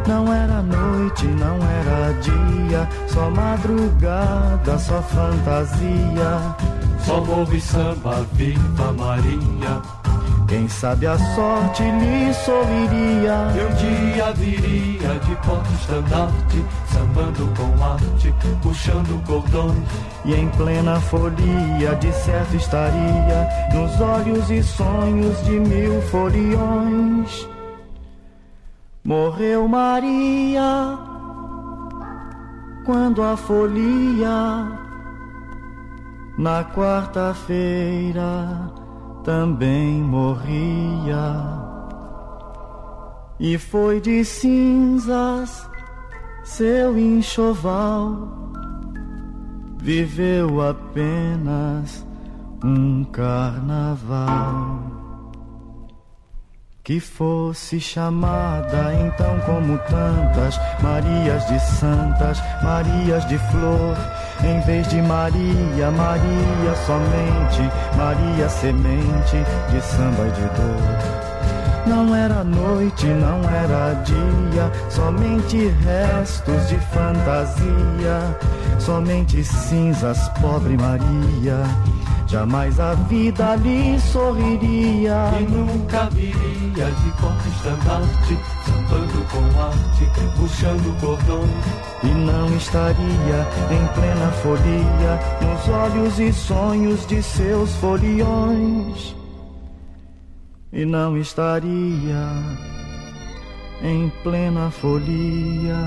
Não 0.07 0.33
era 0.33 0.61
noite, 0.61 1.27
não 1.27 1.57
era 1.57 2.13
dia, 2.21 2.87
só 3.07 3.29
madrugada, 3.29 4.79
só 4.79 5.01
fantasia. 5.01 6.55
Só 6.99 7.19
morro 7.19 7.53
e 7.53 7.59
samba, 7.59 8.25
viva 8.33 8.93
Maria. 8.93 10.02
Quem 10.53 10.69
sabe 10.69 11.07
a 11.07 11.17
sorte 11.17 11.81
lhe 11.81 12.31
sorriria. 12.31 13.49
E 13.55 13.65
um 13.65 13.73
dia 13.73 14.31
viria 14.33 15.17
de 15.25 15.35
porta-estandarte, 15.37 16.63
sambando 16.91 17.51
com 17.57 17.83
arte, 17.83 18.31
puxando 18.61 19.19
cordões. 19.25 19.83
E 20.23 20.35
em 20.35 20.47
plena 20.49 20.99
folia, 20.99 21.95
de 21.95 22.11
certo 22.11 22.55
estaria, 22.55 23.49
nos 23.73 23.99
olhos 23.99 24.51
e 24.51 24.61
sonhos 24.61 25.43
de 25.43 25.59
mil 25.59 25.99
foliões. 26.03 27.49
Morreu 29.03 29.67
Maria, 29.67 30.99
quando 32.85 33.23
a 33.23 33.35
folia, 33.35 34.67
na 36.37 36.63
quarta-feira 36.63 38.82
também 39.23 40.01
morria. 40.01 41.61
E 43.39 43.57
foi 43.57 43.99
de 43.99 44.23
cinzas 44.23 45.67
seu 46.43 46.99
enxoval, 46.99 48.27
viveu 49.77 50.61
apenas 50.61 52.05
um 52.63 53.03
carnaval. 53.05 54.92
Que 56.83 56.99
fosse 56.99 57.79
chamada 57.79 58.93
então 58.93 59.39
como 59.45 59.77
tantas 59.77 60.59
Marias 60.81 61.47
de 61.47 61.57
santas, 61.61 62.43
Marias 62.61 63.25
de 63.29 63.37
flor, 63.37 63.95
em 64.43 64.59
vez 64.65 64.85
de 64.89 65.01
Maria, 65.01 65.89
Maria 65.91 66.75
somente, 66.85 67.71
Maria 67.95 68.49
semente 68.49 69.37
de 69.71 69.81
samba 69.81 70.27
e 70.27 70.31
de 70.31 70.41
dor. 70.41 71.22
Não 71.85 72.15
era 72.15 72.43
noite, 72.43 73.05
não 73.05 73.39
era 73.49 73.93
dia, 74.03 74.71
somente 74.89 75.67
restos 75.83 76.69
de 76.69 76.77
fantasia, 76.77 78.37
somente 78.79 79.43
cinzas, 79.43 80.29
pobre 80.41 80.77
Maria. 80.77 81.63
Jamais 82.33 82.79
a 82.79 82.95
vida 82.95 83.55
lhe 83.57 83.99
sorriria. 83.99 85.29
E 85.39 85.43
nunca 85.43 86.09
viria 86.09 86.85
de 86.85 87.11
porta-estandarte 87.21 88.39
Sambando 88.65 89.25
com 89.29 89.61
arte, 89.61 90.35
puxando 90.35 90.99
cordões 90.99 91.49
E 92.03 92.07
não 92.07 92.47
estaria 92.57 93.47
em 93.69 93.87
plena 93.93 94.31
folia 94.41 95.19
Nos 95.41 95.69
olhos 95.69 96.19
e 96.19 96.33
sonhos 96.33 97.05
de 97.05 97.21
seus 97.21 97.69
foliões 97.75 99.22
e 100.73 100.85
não 100.85 101.15
estaria 101.15 102.27
em 103.81 104.11
plena 104.23 104.71
folia 104.71 105.77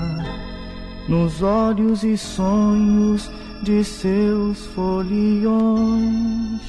nos 1.09 1.41
olhos 1.41 2.03
e 2.03 2.17
sonhos 2.17 3.29
de 3.63 3.83
seus 3.83 4.65
foliões. 4.67 6.61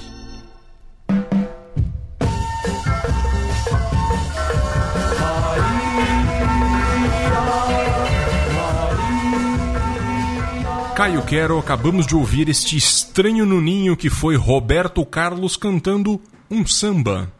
Caio 10.96 11.22
Quero, 11.22 11.58
acabamos 11.58 12.08
de 12.08 12.16
ouvir 12.16 12.48
este 12.48 12.76
estranho 12.76 13.46
nuninho 13.46 13.96
que 13.96 14.10
foi 14.10 14.34
Roberto 14.34 15.06
Carlos 15.06 15.56
cantando 15.56 16.20
um 16.50 16.66
samba. 16.66 17.37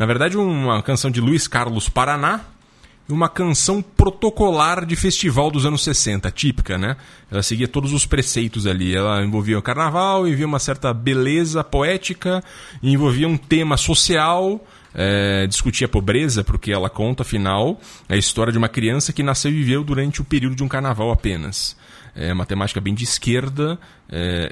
Na 0.00 0.06
verdade, 0.06 0.38
uma 0.38 0.82
canção 0.82 1.10
de 1.10 1.20
Luiz 1.20 1.46
Carlos 1.46 1.90
Paraná 1.90 2.40
e 3.06 3.12
uma 3.12 3.28
canção 3.28 3.82
protocolar 3.82 4.86
de 4.86 4.96
festival 4.96 5.50
dos 5.50 5.66
anos 5.66 5.84
60, 5.84 6.30
típica, 6.30 6.78
né? 6.78 6.96
Ela 7.30 7.42
seguia 7.42 7.68
todos 7.68 7.92
os 7.92 8.06
preceitos 8.06 8.66
ali. 8.66 8.96
Ela 8.96 9.22
envolvia 9.22 9.58
o 9.58 9.62
carnaval, 9.62 10.26
envolvia 10.26 10.46
uma 10.46 10.58
certa 10.58 10.94
beleza 10.94 11.62
poética, 11.62 12.42
envolvia 12.82 13.28
um 13.28 13.36
tema 13.36 13.76
social 13.76 14.66
é, 14.94 15.46
discutir 15.46 15.84
a 15.84 15.88
pobreza, 15.88 16.42
porque 16.42 16.72
ela 16.72 16.88
conta, 16.88 17.22
afinal, 17.22 17.78
a 18.08 18.16
história 18.16 18.50
de 18.50 18.56
uma 18.56 18.70
criança 18.70 19.12
que 19.12 19.22
nasceu 19.22 19.50
e 19.50 19.54
viveu 19.54 19.84
durante 19.84 20.22
o 20.22 20.24
período 20.24 20.56
de 20.56 20.64
um 20.64 20.68
carnaval 20.68 21.12
apenas. 21.12 21.76
É 22.16 22.32
uma 22.32 22.46
temática 22.46 22.80
bem 22.80 22.94
de 22.94 23.04
esquerda, 23.04 23.78
é, 24.08 24.50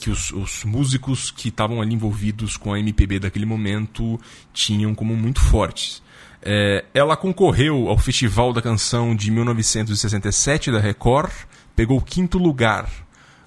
que 0.00 0.10
os, 0.10 0.30
os, 0.32 0.64
músicos 0.64 1.30
que 1.30 1.48
estavam 1.48 1.80
ali 1.80 1.94
envolvidos 1.94 2.56
com 2.56 2.72
a 2.72 2.80
MPB 2.80 3.20
daquele 3.20 3.46
momento 3.46 4.18
tinham 4.52 4.94
como 4.94 5.14
muito 5.14 5.40
fortes. 5.40 6.02
É, 6.42 6.84
ela 6.94 7.16
concorreu 7.16 7.88
ao 7.88 7.98
Festival 7.98 8.52
da 8.52 8.62
Canção 8.62 9.14
de 9.14 9.30
1967 9.30 10.72
da 10.72 10.80
Record, 10.80 11.30
pegou 11.76 11.98
o 11.98 12.02
quinto 12.02 12.38
lugar. 12.38 12.90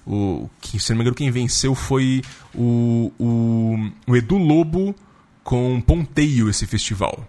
O, 0.06 0.48
se 0.62 0.90
não 0.90 0.98
me 0.98 1.02
engano, 1.02 1.16
quem 1.16 1.30
venceu 1.30 1.74
foi 1.74 2.22
o, 2.54 3.12
o, 3.18 3.90
o 4.06 4.16
Edu 4.16 4.38
Lobo 4.38 4.94
com 5.42 5.80
Ponteio 5.80 6.48
esse 6.48 6.66
festival. 6.66 7.26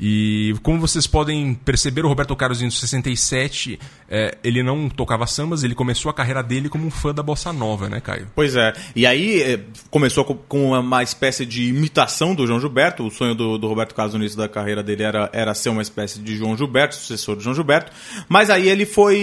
E 0.00 0.54
como 0.62 0.80
vocês 0.80 1.06
podem 1.06 1.52
perceber, 1.52 2.04
o 2.06 2.08
Roberto 2.08 2.34
Carlos 2.34 2.62
em 2.62 2.70
67, 2.70 3.78
é, 4.08 4.38
ele 4.42 4.62
não 4.62 4.88
tocava 4.88 5.26
sambas, 5.26 5.62
ele 5.62 5.74
começou 5.74 6.10
a 6.10 6.14
carreira 6.14 6.42
dele 6.42 6.70
como 6.70 6.86
um 6.86 6.90
fã 6.90 7.12
da 7.12 7.22
bossa 7.22 7.52
nova, 7.52 7.88
né, 7.88 8.00
Caio? 8.00 8.26
Pois 8.34 8.56
é. 8.56 8.72
E 8.96 9.06
aí 9.06 9.42
é, 9.42 9.60
começou 9.90 10.24
com 10.24 10.70
uma 10.70 11.02
espécie 11.02 11.44
de 11.44 11.68
imitação 11.68 12.34
do 12.34 12.46
João 12.46 12.58
Gilberto. 12.58 13.06
O 13.06 13.10
sonho 13.10 13.34
do, 13.34 13.58
do, 13.58 13.68
Roberto 13.68 13.94
Carlos 13.94 14.14
no 14.14 14.20
início 14.20 14.38
da 14.38 14.48
carreira 14.48 14.82
dele 14.82 15.02
era, 15.02 15.28
era 15.34 15.54
ser 15.54 15.68
uma 15.68 15.82
espécie 15.82 16.18
de 16.18 16.34
João 16.34 16.56
Gilberto, 16.56 16.94
sucessor 16.94 17.36
de 17.36 17.44
João 17.44 17.54
Gilberto. 17.54 17.92
Mas 18.26 18.48
aí 18.48 18.70
ele 18.70 18.86
foi 18.86 19.18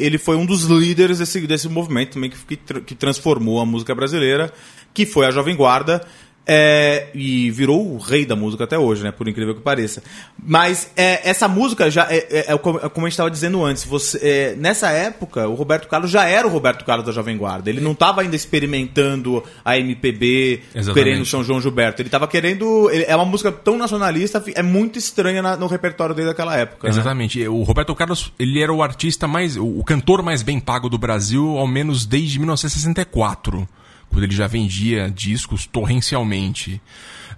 ele 0.00 0.16
foi 0.16 0.36
um 0.36 0.46
dos 0.46 0.62
líderes 0.64 1.18
desse, 1.18 1.46
desse 1.46 1.68
movimento 1.68 2.14
também 2.14 2.30
que, 2.30 2.56
que, 2.56 2.80
que 2.80 2.94
transformou 2.94 3.60
a 3.60 3.66
música 3.66 3.94
brasileira, 3.94 4.50
que 4.94 5.04
foi 5.04 5.26
a 5.26 5.30
Jovem 5.30 5.54
Guarda. 5.54 6.00
É, 6.48 7.08
e 7.12 7.50
virou 7.50 7.94
o 7.94 7.98
rei 7.98 8.24
da 8.24 8.36
música 8.36 8.62
até 8.62 8.78
hoje, 8.78 9.02
né? 9.02 9.10
Por 9.10 9.26
incrível 9.26 9.52
que 9.52 9.60
pareça. 9.60 10.00
Mas 10.40 10.92
é, 10.96 11.28
essa 11.28 11.48
música 11.48 11.90
já 11.90 12.06
é, 12.08 12.18
é, 12.30 12.52
é 12.52 12.56
como 12.56 12.78
a 12.78 13.08
gente 13.08 13.14
estava 13.14 13.30
dizendo 13.30 13.64
antes. 13.64 13.82
Você, 13.84 14.18
é, 14.22 14.54
nessa 14.56 14.90
época, 14.90 15.48
o 15.48 15.54
Roberto 15.54 15.88
Carlos 15.88 16.08
já 16.08 16.24
era 16.24 16.46
o 16.46 16.50
Roberto 16.50 16.84
Carlos 16.84 17.04
da 17.04 17.10
Jovem 17.10 17.36
Guarda. 17.36 17.68
Ele 17.68 17.80
não 17.80 17.92
estava 17.92 18.20
ainda 18.20 18.36
experimentando 18.36 19.42
a 19.64 19.76
MPB, 19.76 20.62
querendo 20.94 21.24
São 21.24 21.42
João 21.42 21.60
Gilberto. 21.60 22.00
Ele 22.00 22.06
estava 22.08 22.28
querendo. 22.28 22.88
Ele, 22.92 23.04
é 23.08 23.16
uma 23.16 23.24
música 23.24 23.50
tão 23.50 23.76
nacionalista, 23.76 24.42
é 24.54 24.62
muito 24.62 25.00
estranha 25.00 25.42
na, 25.42 25.56
no 25.56 25.66
repertório 25.66 26.14
dele 26.14 26.28
daquela 26.28 26.56
época. 26.56 26.86
Né? 26.86 26.94
Exatamente. 26.94 27.40
Né? 27.40 27.48
O 27.48 27.64
Roberto 27.64 27.92
Carlos, 27.96 28.32
ele 28.38 28.62
era 28.62 28.72
o 28.72 28.84
artista 28.84 29.26
mais. 29.26 29.56
o 29.56 29.82
cantor 29.82 30.22
mais 30.22 30.42
bem 30.42 30.60
pago 30.60 30.88
do 30.88 30.96
Brasil, 30.96 31.58
ao 31.58 31.66
menos 31.66 32.06
desde 32.06 32.38
1964 32.38 33.68
quando 34.10 34.24
ele 34.24 34.34
já 34.34 34.46
vendia 34.46 35.10
discos 35.10 35.66
torrencialmente. 35.66 36.80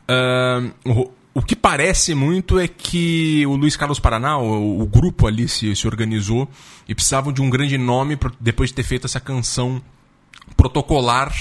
Uh, 0.09 1.13
o, 1.35 1.43
que 1.43 1.55
parece 1.55 2.15
muito 2.15 2.59
é 2.59 2.67
que 2.67 3.45
o 3.47 3.57
Luiz 3.57 3.77
Carlos 3.77 4.01
Paraná, 4.01 4.39
o, 4.39 4.81
o 4.81 4.87
grupo 4.87 5.27
ali 5.27 5.49
se, 5.49 5.75
se 5.75 5.87
organizou 5.87 6.49
e 6.89 6.95
precisavam 6.95 7.33
de 7.33 7.43
um 7.43 7.51
grande 7.51 7.77
nome 7.77 8.17
pra, 8.17 8.31
depois 8.41 8.71
de 8.71 8.75
ter 8.75 8.83
feito 8.83 9.07
essa 9.07 9.21
canção 9.21 9.83
protocolar 10.57 11.33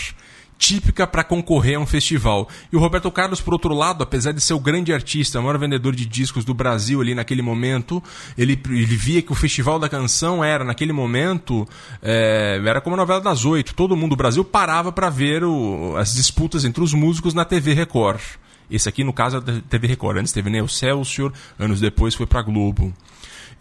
típica 0.58 1.06
para 1.06 1.24
concorrer 1.24 1.78
a 1.78 1.80
um 1.80 1.86
festival. 1.86 2.50
E 2.72 2.76
o 2.76 2.80
Roberto 2.80 3.12
Carlos, 3.12 3.40
por 3.40 3.54
outro 3.54 3.74
lado, 3.74 4.04
apesar 4.04 4.32
de 4.32 4.42
ser 4.42 4.54
o 4.54 4.60
grande 4.60 4.92
artista, 4.94 5.40
o 5.40 5.44
maior 5.44 5.58
vendedor 5.58 5.96
de 5.96 6.06
discos 6.06 6.44
do 6.44 6.54
Brasil 6.54 7.00
ali 7.02 7.14
naquele 7.14 7.42
momento, 7.42 8.04
ele, 8.38 8.60
ele 8.70 8.98
via 8.98 9.22
que 9.22 9.32
o 9.32 9.36
Festival 9.36 9.80
da 9.80 9.88
Canção 9.88 10.44
era, 10.44 10.64
naquele 10.64 10.94
momento, 10.94 11.68
é, 12.02 12.62
era 12.66 12.82
como 12.82 12.96
a 12.96 12.98
novela 12.98 13.22
das 13.22 13.46
oito. 13.46 13.74
Todo 13.74 13.96
mundo 13.96 14.12
do 14.12 14.16
Brasil 14.16 14.44
parava 14.44 14.92
para 14.92 15.10
ver 15.10 15.44
o, 15.44 15.96
as 15.98 16.14
disputas 16.16 16.66
entre 16.66 16.84
os 16.84 16.94
músicos 16.94 17.34
na 17.34 17.46
TV 17.46 17.74
Record. 17.74 18.22
Esse 18.70 18.90
aqui, 18.90 19.04
no 19.04 19.14
caso, 19.14 19.38
é 19.38 19.42
da 19.42 19.62
TV 19.62 19.88
Record. 19.88 20.18
Antes 20.18 20.34
teve 20.34 20.50
Neo 20.50 20.68
Celsior, 20.68 21.32
anos 21.58 21.80
depois 21.80 22.16
foi 22.16 22.26
para 22.26 22.42
Globo. 22.42 22.94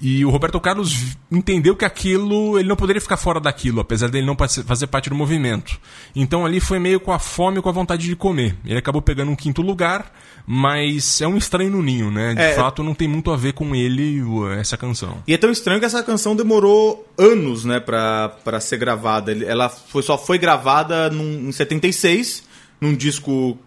E 0.01 0.25
o 0.25 0.31
Roberto 0.31 0.61
Carlos 0.61 1.17
entendeu 1.31 1.75
que 1.75 1.85
aquilo, 1.85 2.59
ele 2.59 2.69
não 2.69 2.77
poderia 2.77 3.01
ficar 3.01 3.17
fora 3.17 3.41
daquilo, 3.41 3.81
apesar 3.81 4.09
dele 4.09 4.27
não 4.27 4.37
fazer 4.37 4.87
parte 4.87 5.09
do 5.09 5.17
movimento. 5.17 5.79
Então 6.15 6.45
ali 6.45 6.61
foi 6.61 6.79
meio 6.79 7.01
com 7.01 7.13
a 7.13 7.19
fome 7.19 7.59
e 7.59 7.63
com 7.63 7.69
a 7.69 7.73
vontade 7.73 8.07
de 8.07 8.15
comer. 8.15 8.57
Ele 8.65 8.79
acabou 8.79 9.01
pegando 9.01 9.31
um 9.31 9.37
quinto 9.37 9.63
lugar, 9.63 10.13
mas 10.47 11.21
é 11.23 11.27
um 11.27 11.37
estranho 11.37 11.71
no 11.71 11.83
ninho, 11.83 12.11
né? 12.11 12.35
De 12.35 12.43
é, 12.43 12.53
fato, 12.53 12.83
não 12.83 12.95
tem 12.95 13.09
muito 13.09 13.31
a 13.31 13.37
ver 13.37 13.55
com 13.55 13.75
ele 13.75 14.23
essa 14.59 14.77
canção. 14.77 15.23
E 15.27 15.33
é 15.33 15.39
tão 15.39 15.51
estranho 15.51 15.81
que 15.81 15.87
essa 15.87 16.03
canção 16.03 16.37
demorou 16.37 17.07
anos, 17.17 17.65
né, 17.65 17.81
pra, 17.81 18.29
pra 18.45 18.61
ser 18.61 18.77
gravada. 18.77 19.33
Ela 19.33 19.71
foi, 19.71 20.03
só 20.03 20.19
foi 20.19 20.37
gravada 20.37 21.09
num, 21.09 21.49
em 21.49 21.53
76, 21.53 22.45
num 22.81 22.95
disco 22.95 23.59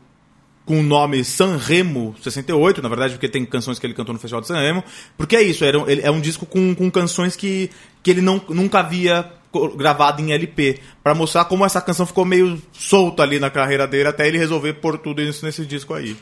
com 0.70 0.82
o 0.82 0.84
nome 0.84 1.26
Sanremo 1.26 2.16
68, 2.22 2.80
na 2.80 2.90
verdade, 2.90 3.14
porque 3.14 3.28
tem 3.28 3.44
canções 3.44 3.80
que 3.80 3.88
ele 3.88 3.96
cantou 3.96 4.14
no 4.14 4.20
Festival 4.20 4.40
de 4.40 4.46
Sanremo. 4.46 4.84
Porque 5.18 5.36
é 5.36 5.42
isso, 5.42 5.66
era, 5.66 5.80
é 5.80 6.12
um 6.12 6.22
disco 6.22 6.46
com, 6.46 6.76
com 6.76 6.92
canções 6.92 7.36
que, 7.36 7.72
que 8.04 8.12
ele 8.12 8.22
não, 8.22 8.40
nunca 8.50 8.78
havia 8.82 9.32
gravado 9.76 10.22
em 10.22 10.32
LP, 10.32 10.80
para 11.04 11.16
mostrar 11.16 11.46
como 11.46 11.66
essa 11.66 11.82
canção 11.82 12.06
ficou 12.06 12.24
meio 12.24 12.62
solta 12.72 13.24
ali 13.24 13.40
na 13.40 13.50
carreira 13.50 13.88
dele, 13.88 14.10
até 14.10 14.28
ele 14.28 14.38
resolver 14.38 14.74
pôr 14.74 15.00
tudo 15.00 15.24
isso 15.24 15.44
nesse 15.44 15.66
disco 15.66 15.96
aí. 15.96 16.16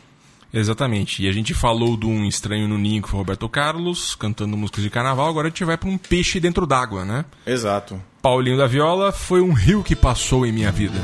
Exatamente. 0.53 1.21
E 1.21 1.27
a 1.27 1.31
gente 1.33 1.53
falou 1.53 1.97
de 1.97 2.05
um 2.05 2.23
estranho 2.23 2.69
no 2.69 2.77
ninho 2.77 3.01
que 3.01 3.09
foi 3.09 3.17
Roberto 3.17 3.49
Carlos, 3.49 4.15
cantando 4.15 4.55
músicas 4.55 4.81
de 4.81 4.89
carnaval, 4.89 5.27
agora 5.27 5.47
a 5.47 5.49
gente 5.49 5.65
vai 5.65 5.77
para 5.77 5.89
um 5.89 5.97
peixe 5.97 6.39
dentro 6.39 6.65
d'água, 6.65 7.03
né? 7.03 7.25
Exato. 7.45 8.01
Paulinho 8.21 8.57
da 8.57 8.65
Viola 8.65 9.11
foi 9.11 9.41
um 9.41 9.51
rio 9.51 9.83
que 9.83 9.93
passou 9.93 10.45
em 10.45 10.53
minha 10.53 10.71
vida. 10.71 11.01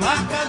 A 0.00 0.41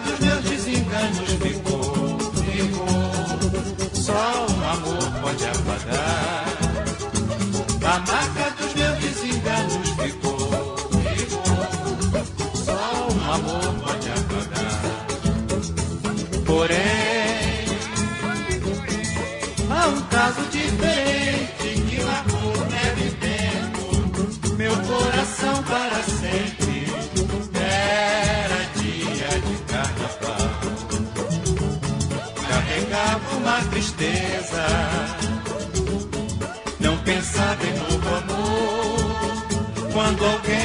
minha 40.24 40.62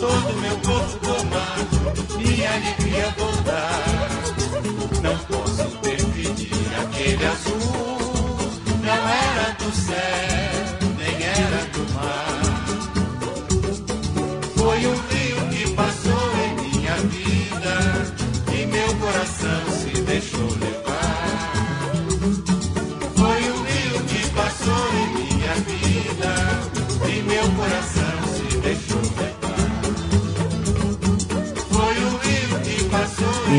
todo 0.00 0.32
meu 0.40 0.56
corpo 0.58 0.98
tomado, 0.98 2.18
minha 2.18 2.52
alegria 2.52 3.14
voltar. 3.16 3.27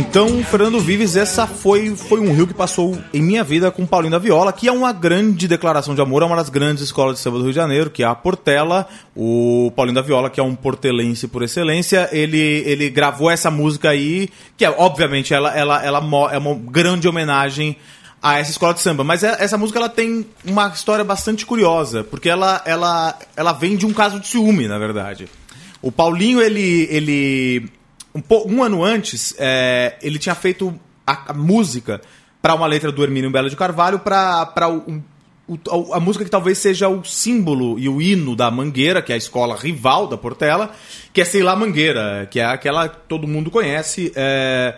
Então, 0.10 0.44
Fernando 0.44 0.80
Vives, 0.80 1.16
essa 1.16 1.46
foi, 1.46 1.96
foi 1.96 2.20
um 2.20 2.34
rio 2.34 2.48
que 2.48 2.54
passou 2.54 2.98
em 3.14 3.22
minha 3.22 3.44
vida 3.44 3.70
com 3.70 3.86
Paulinho 3.86 4.12
da 4.12 4.18
Viola, 4.18 4.52
que 4.52 4.68
é 4.68 4.72
uma 4.72 4.92
grande 4.92 5.48
declaração 5.48 5.94
de 5.94 6.02
amor 6.02 6.24
a 6.24 6.26
uma 6.26 6.36
das 6.36 6.50
grandes 6.50 6.84
escolas 6.84 7.18
de 7.18 7.22
samba 7.22 7.38
do 7.38 7.44
Rio 7.44 7.52
de 7.52 7.56
Janeiro, 7.56 7.92
que 7.92 8.02
é 8.02 8.08
a 8.08 8.16
Portela. 8.16 8.88
O 9.16 9.72
Paulinho 9.76 9.94
da 9.94 10.02
Viola, 10.02 10.32
que 10.32 10.40
é 10.40 10.44
um 10.44 10.56
portelense 10.56 11.28
por 11.28 11.44
excelência, 11.44 12.10
ele, 12.12 12.40
ele 12.40 12.90
gravou 12.90 13.30
essa 13.30 13.52
música 13.52 13.92
aí, 13.92 14.30
que 14.58 14.66
é, 14.66 14.72
obviamente, 14.72 15.32
ela, 15.32 15.56
ela, 15.56 15.86
ela 15.86 16.00
é 16.34 16.40
uma 16.40 16.56
grande 16.56 17.08
homenagem 17.08 17.78
a 18.20 18.40
essa 18.40 18.50
escola 18.50 18.74
de 18.74 18.80
samba. 18.82 19.04
Mas 19.04 19.24
é- 19.24 19.38
essa 19.40 19.60
música 19.60 19.78
ela 19.78 19.90
tem 19.90 20.26
uma 20.44 20.70
história 20.70 21.06
bastante 21.06 21.46
curiosa, 21.46 22.04
porque 22.04 22.28
ela, 22.28 22.64
ela, 22.66 23.16
ela 23.36 23.54
vem 23.54 23.78
de 23.78 23.86
um 23.86 23.94
caso 23.94 24.20
de 24.20 24.28
ciúme, 24.28 24.68
na 24.68 24.80
verdade. 24.80 25.28
O 25.84 25.92
Paulinho, 25.92 26.42
ele, 26.42 26.88
ele 26.90 27.70
um, 28.30 28.56
um 28.56 28.64
ano 28.64 28.84
antes, 28.84 29.36
é, 29.38 29.98
ele 30.02 30.20
tinha 30.20 30.36
feito 30.36 30.74
a, 31.06 31.32
a 31.32 31.34
música 31.34 32.02
para 32.42 32.54
uma 32.56 32.68
letra 32.68 32.92
do 32.92 33.04
Hermínio 33.04 33.30
Belo 33.32 33.50
de 33.50 33.56
Carvalho 33.56 34.00
para 34.00 34.68
o- 34.70 35.04
a 35.94 36.00
música 36.00 36.24
que 36.24 36.30
talvez 36.30 36.60
seja 36.60 36.88
o 36.88 37.04
símbolo 37.04 37.80
e 37.80 37.90
o 37.90 38.00
hino 38.02 38.36
da 38.36 38.52
Mangueira, 38.52 39.02
que 39.02 39.12
é 39.12 39.16
a 39.16 39.18
escola 39.18 39.56
rival 39.56 40.06
da 40.08 40.16
Portela, 40.16 40.72
que 41.12 41.22
é 41.22 41.26
Sei 41.26 41.42
lá 41.42 41.56
Mangueira, 41.56 42.28
que 42.30 42.40
é 42.40 42.46
aquela 42.46 42.88
que 42.88 42.98
todo 43.08 43.28
mundo 43.28 43.50
conhece. 43.50 44.12
é, 44.16 44.76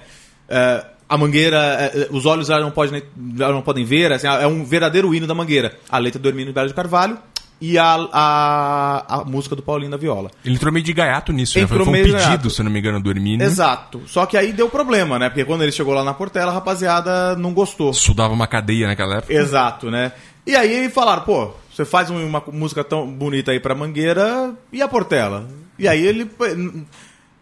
é, 0.47 0.85
a 1.09 1.17
Mangueira, 1.17 1.57
é, 1.93 2.03
é, 2.03 2.07
os 2.09 2.25
olhos 2.25 2.47
já 2.47 2.57
não 2.57 2.71
podem, 2.71 3.03
já 3.35 3.49
não 3.51 3.61
podem 3.61 3.83
ver, 3.83 4.13
assim, 4.13 4.27
é 4.27 4.47
um 4.47 4.63
verdadeiro 4.63 5.13
hino 5.13 5.27
da 5.27 5.35
Mangueira. 5.35 5.77
A 5.89 5.97
letra 5.97 6.17
do 6.21 6.29
Hermínio 6.29 6.53
Belo 6.53 6.69
de 6.69 6.73
Carvalho 6.73 7.17
e 7.61 7.77
a, 7.77 7.93
a, 8.11 9.19
a 9.21 9.23
música 9.23 9.55
do 9.55 9.61
Paulinho 9.61 9.91
da 9.91 9.97
Viola. 9.97 10.31
Ele 10.43 10.55
entrou 10.55 10.73
meio 10.73 10.83
de 10.83 10.91
gaiato 10.93 11.31
nisso, 11.31 11.59
né? 11.59 11.67
Foi, 11.67 11.79
um 11.79 11.91
pedido, 11.91 12.13
gaiato. 12.17 12.49
se 12.49 12.63
não 12.63 12.71
me 12.71 12.79
engano, 12.79 12.99
do 12.99 13.09
Hermínio. 13.11 13.45
Exato. 13.45 14.01
Só 14.07 14.25
que 14.25 14.35
aí 14.35 14.51
deu 14.51 14.67
problema, 14.67 15.19
né? 15.19 15.29
Porque 15.29 15.45
quando 15.45 15.61
ele 15.61 15.71
chegou 15.71 15.93
lá 15.93 16.03
na 16.03 16.13
Portela, 16.13 16.49
a 16.51 16.53
rapaziada 16.55 17.35
não 17.35 17.53
gostou. 17.53 17.91
Estudava 17.91 18.33
uma 18.33 18.47
cadeia 18.47 18.87
naquela 18.87 19.17
época. 19.17 19.31
Exato, 19.33 19.91
né? 19.91 20.11
E 20.45 20.55
aí 20.55 20.89
falaram, 20.89 21.21
pô, 21.21 21.51
você 21.71 21.85
faz 21.85 22.09
um- 22.09 22.25
uma 22.25 22.43
música 22.51 22.83
tão 22.83 23.07
bonita 23.07 23.51
aí 23.51 23.59
pra 23.59 23.75
Mangueira 23.75 24.55
e 24.73 24.81
a 24.81 24.87
Portela? 24.87 25.47
E 25.77 25.87
aí 25.87 26.03
ele. 26.05 26.29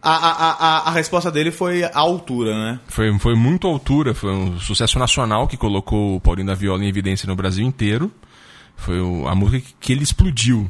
A, 0.02 0.10
a, 0.14 0.50
a, 0.50 0.88
a 0.88 0.90
resposta 0.92 1.30
dele 1.30 1.50
foi 1.50 1.84
a 1.84 1.90
altura, 1.94 2.54
né? 2.54 2.80
Foi, 2.88 3.18
foi 3.18 3.34
muito 3.34 3.66
à 3.66 3.70
altura, 3.70 4.14
foi 4.14 4.30
um 4.32 4.58
sucesso 4.58 4.98
nacional 4.98 5.46
que 5.46 5.58
colocou 5.58 6.16
o 6.16 6.20
Paulinho 6.20 6.46
da 6.46 6.54
Viola 6.54 6.82
em 6.82 6.88
evidência 6.88 7.26
no 7.26 7.36
Brasil 7.36 7.66
inteiro. 7.66 8.10
Foi 8.80 8.98
a 9.28 9.34
música 9.34 9.60
que, 9.60 9.74
que 9.80 9.92
ele 9.92 10.02
explodiu. 10.02 10.68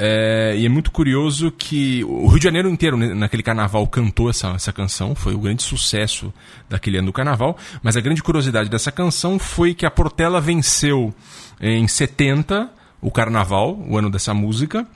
É, 0.00 0.54
e 0.56 0.64
é 0.64 0.68
muito 0.68 0.92
curioso 0.92 1.50
que 1.50 2.04
o 2.04 2.28
Rio 2.28 2.38
de 2.38 2.44
Janeiro 2.44 2.68
inteiro, 2.70 2.96
né, 2.96 3.12
naquele 3.12 3.42
carnaval, 3.42 3.84
cantou 3.88 4.30
essa, 4.30 4.48
essa 4.50 4.72
canção. 4.72 5.14
Foi 5.14 5.34
o 5.34 5.38
grande 5.40 5.62
sucesso 5.62 6.32
daquele 6.68 6.98
ano 6.98 7.06
do 7.06 7.12
carnaval. 7.12 7.56
Mas 7.82 7.96
a 7.96 8.00
grande 8.00 8.22
curiosidade 8.22 8.68
dessa 8.70 8.92
canção 8.92 9.38
foi 9.38 9.74
que 9.74 9.84
a 9.84 9.90
Portela 9.90 10.40
venceu 10.40 11.12
em 11.60 11.86
70 11.88 12.70
o 13.00 13.10
carnaval, 13.10 13.76
o 13.88 13.98
ano 13.98 14.08
dessa 14.10 14.32
música 14.32 14.86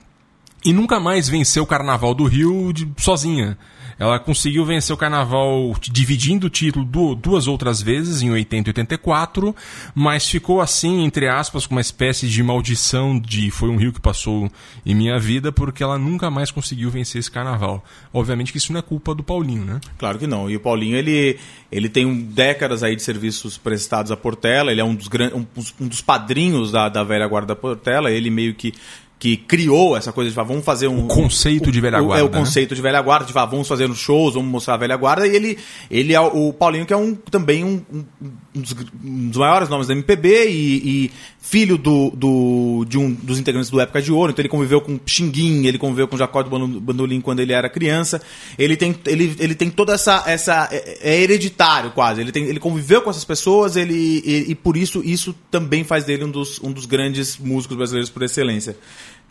e 0.65 0.73
nunca 0.73 1.01
mais 1.01 1.29
venceu 1.29 1.65
o 1.65 1.67
Carnaval 1.67 2.15
do 2.15 2.25
Rio 2.25 2.73
de- 2.73 2.89
sozinha. 2.97 3.59
Ela 4.03 4.19
conseguiu 4.19 4.65
vencer 4.65 4.93
o 4.93 4.97
Carnaval 4.97 5.73
dividindo 5.81 6.49
o 6.49 6.51
título 6.51 6.85
du- 6.85 7.15
duas 7.15 7.47
outras 7.47 7.81
vezes, 7.81 8.21
em 8.21 8.33
80 8.33 8.69
e 8.69 8.71
84, 8.71 9.55
mas 9.95 10.29
ficou 10.29 10.61
assim, 10.61 11.05
entre 11.05 11.29
aspas, 11.29 11.67
com 11.69 11.77
uma 11.77 11.81
espécie 11.81 12.27
de 12.29 12.43
maldição 12.43 13.17
de 13.17 13.49
foi 13.53 13.69
um 13.69 13.77
rio 13.77 13.93
que 13.93 14.01
passou 14.01 14.51
em 14.85 14.93
minha 14.93 15.21
vida, 15.21 15.53
porque 15.53 15.85
ela 15.85 15.97
nunca 15.99 16.29
mais 16.33 16.51
conseguiu 16.51 16.91
vencer 16.91 17.21
esse 17.21 17.31
Carnaval. 17.31 17.85
Obviamente 18.13 18.51
que 18.51 18.59
isso 18.59 18.73
não 18.73 18.81
é 18.81 18.83
culpa 18.83 19.15
do 19.15 19.23
Paulinho, 19.23 19.65
né? 19.65 19.81
Claro 19.97 20.19
que 20.19 20.27
não. 20.27 20.51
E 20.51 20.57
o 20.57 20.61
Paulinho, 20.61 20.97
ele, 20.97 21.39
ele 21.71 21.89
tem 21.89 22.13
décadas 22.23 22.83
aí 22.83 22.97
de 22.97 23.03
serviços 23.03 23.57
prestados 23.57 24.11
à 24.11 24.17
Portela, 24.17 24.73
ele 24.73 24.81
é 24.81 24.85
um 24.85 24.97
dos, 24.97 25.09
um, 25.33 25.47
um 25.81 25.87
dos 25.87 26.01
padrinhos 26.01 26.73
da, 26.73 26.89
da 26.89 27.05
velha 27.05 27.29
guarda 27.29 27.55
da 27.55 27.57
Portela, 27.57 28.11
ele 28.11 28.31
meio 28.31 28.53
que, 28.53 28.75
que 29.23 29.37
criou 29.37 29.97
essa 29.97 30.11
coisa 30.13 30.29
de 30.31 30.35
vamos 30.35 30.65
fazer 30.65 30.89
um... 30.89 31.05
O 31.05 31.07
conceito 31.07 31.71
de 31.71 31.81
velha 31.81 32.03
o- 32.03 32.07
guarda, 32.07 32.21
É 32.21 32.27
o 32.27 32.29
né? 32.29 32.39
conceito 32.41 32.75
de 32.75 32.83
velha 32.83 33.01
guarda, 33.01 33.25
de 33.25 33.33
vamos 33.33 33.69
fazer 33.69 33.87
nos 33.87 33.99
shows, 34.01 34.35
vamos 34.35 34.51
mostrar 34.51 34.75
a 34.75 34.79
velha 34.79 34.97
guarda, 34.97 35.25
e 35.29 35.37
ele, 35.37 35.59
ele 35.89 36.13
é 36.13 36.21
o 36.21 36.49
o 36.49 36.53
Paulinho 36.53 36.85
que 36.85 36.93
é 36.93 36.97
um, 36.97 37.15
também 37.15 37.63
um, 37.63 37.81
um- 37.93 38.05
dos, 38.53 38.75
um 39.05 39.29
dos 39.29 39.37
maiores 39.39 39.69
nomes 39.69 39.87
da 39.87 39.95
MPB 39.95 40.49
e, 40.51 41.05
e 41.05 41.11
filho 41.41 41.79
do, 41.79 42.11
do, 42.11 42.85
de 42.89 42.99
um 42.99 43.13
dos 43.13 43.39
integrantes 43.39 43.71
do 43.71 43.81
Época 43.81 44.03
de 44.03 44.11
Ouro, 44.13 44.33
então 44.33 44.43
ele 44.43 44.49
conviveu 44.49 44.81
com 44.81 44.99
Xinguim, 45.07 45.67
ele 45.67 45.79
conviveu 45.79 46.09
com 46.09 46.17
Jacó 46.17 46.43
do 46.43 46.81
Bandolim 46.81 47.21
quando 47.21 47.39
ele 47.41 47.53
era 47.53 47.69
criança, 47.71 48.21
ele 48.59 48.77
tem, 48.77 48.95
ele, 49.07 49.37
ele 49.39 49.55
tem 49.55 49.71
toda 49.71 49.93
essa, 49.95 50.25
essa 50.27 50.69
é, 50.73 50.99
é 51.01 51.21
hereditário 51.23 51.93
quase, 51.93 52.21
ele, 52.21 52.33
tem, 52.33 52.45
ele 52.47 52.59
conviveu 52.59 53.03
com 53.03 53.09
essas 53.11 53.25
pessoas, 53.25 53.77
ele, 53.77 53.95
e, 53.95 54.51
e 54.51 54.55
por 54.57 54.77
isso, 54.77 55.01
isso 55.05 55.33
também 55.49 55.85
faz 55.85 56.03
dele 56.05 56.25
um 56.25 56.31
dos, 56.31 56.61
um 56.61 56.73
dos 56.73 56.87
grandes 56.87 57.39
músicos 57.39 57.77
brasileiros 57.77 58.11
por 58.11 58.25
excelência. 58.25 58.77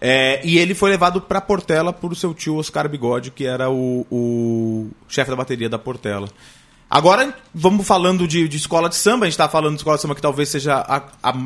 É, 0.04 0.42
e 0.44 0.58
ele 0.58 0.74
foi 0.74 0.90
levado 0.90 1.22
pra 1.22 1.40
Portela 1.40 1.94
por 1.94 2.16
seu 2.16 2.34
tio 2.34 2.56
Oscar 2.56 2.90
Bigode, 2.90 3.30
que 3.30 3.46
era 3.46 3.70
o, 3.70 4.06
o 4.10 4.90
chefe 5.08 5.30
da 5.30 5.38
bateria 5.38 5.70
da 5.70 5.78
Portela. 5.78 6.28
Agora, 6.90 7.34
vamos 7.54 7.86
falando 7.86 8.28
de, 8.28 8.48
de 8.48 8.58
escola 8.58 8.90
de 8.90 8.96
samba, 8.96 9.26
a 9.26 9.30
gente 9.30 9.38
tá 9.38 9.48
falando 9.48 9.76
de 9.76 9.78
escola 9.78 9.96
de 9.98 10.02
samba 10.02 10.16
que 10.16 10.22
talvez 10.22 10.50
seja 10.50 10.76
a, 10.76 11.04
a, 11.22 11.38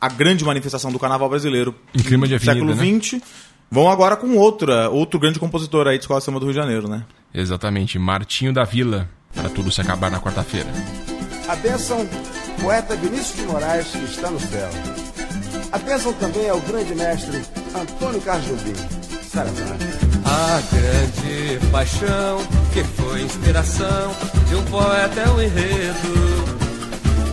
a 0.00 0.08
grande 0.08 0.44
manifestação 0.44 0.92
do 0.92 0.98
carnaval 1.00 1.28
brasileiro 1.28 1.74
Em 1.92 1.98
clima 2.02 2.28
de 2.28 2.38
do 2.38 2.44
século 2.44 2.72
avenida, 2.72 2.94
né? 2.96 3.00
XX. 3.18 3.20
Vão 3.68 3.90
agora 3.90 4.16
com 4.16 4.36
outra, 4.36 4.88
outro 4.88 5.18
grande 5.18 5.40
compositor 5.40 5.88
aí 5.88 5.98
de 5.98 6.04
escola 6.04 6.20
de 6.20 6.24
samba 6.24 6.38
do 6.38 6.46
Rio 6.46 6.54
de 6.54 6.60
Janeiro, 6.60 6.88
né? 6.88 7.04
Exatamente, 7.34 7.98
Martinho 7.98 8.52
da 8.52 8.62
Vila, 8.62 9.10
para 9.34 9.50
tudo 9.50 9.70
se 9.72 9.80
acabar 9.80 10.10
na 10.10 10.20
quarta-feira. 10.20 10.68
A 11.48 11.56
bênção, 11.56 12.08
poeta 12.62 12.94
Vinícius 12.94 13.36
de 13.36 13.42
Moraes, 13.42 13.88
que 13.88 14.04
está 14.04 14.30
no 14.30 14.38
céu. 14.40 14.70
A 15.72 15.78
bênção 15.78 16.12
também 16.14 16.46
é 16.46 16.52
o 16.52 16.60
grande 16.60 16.94
mestre 16.94 17.42
Antônio 17.74 18.20
Carlos 18.20 18.46
Jobim. 18.46 18.74
Saravá. 19.32 19.76
A 20.24 20.62
grande 20.74 21.66
paixão 21.70 22.38
que 22.72 22.82
foi 22.82 23.22
inspiração 23.22 24.14
de 24.48 24.54
um 24.56 24.64
poeta 24.64 25.20
é 25.20 25.30
um 25.30 25.42
enredo 25.42 26.56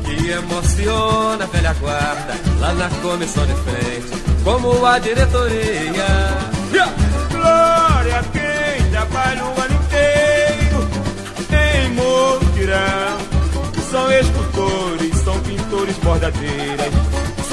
que 0.03 0.29
emociona 0.29 1.43
a 1.43 1.47
velha 1.47 1.73
guarda 1.73 2.33
lá 2.59 2.73
na 2.73 2.89
comissão 3.01 3.45
de 3.45 3.53
frente, 3.53 4.23
como 4.43 4.85
a 4.85 4.99
diretoria. 4.99 6.05
Glória 7.31 8.19
a 8.19 8.23
quem 8.23 8.89
trabalha 8.91 9.43
o 9.43 9.61
ano 9.61 9.75
inteiro 9.85 10.87
em 11.51 11.89
Motirão. 11.93 13.17
São 13.89 14.11
escultores, 14.11 15.17
são 15.23 15.39
pintores, 15.41 15.97
bordadeiras, 15.97 16.93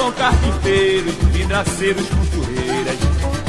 são 0.01 0.11
carpinteiros, 0.13 1.13
vidraceiros, 1.31 2.07
costureiras, 2.09 2.97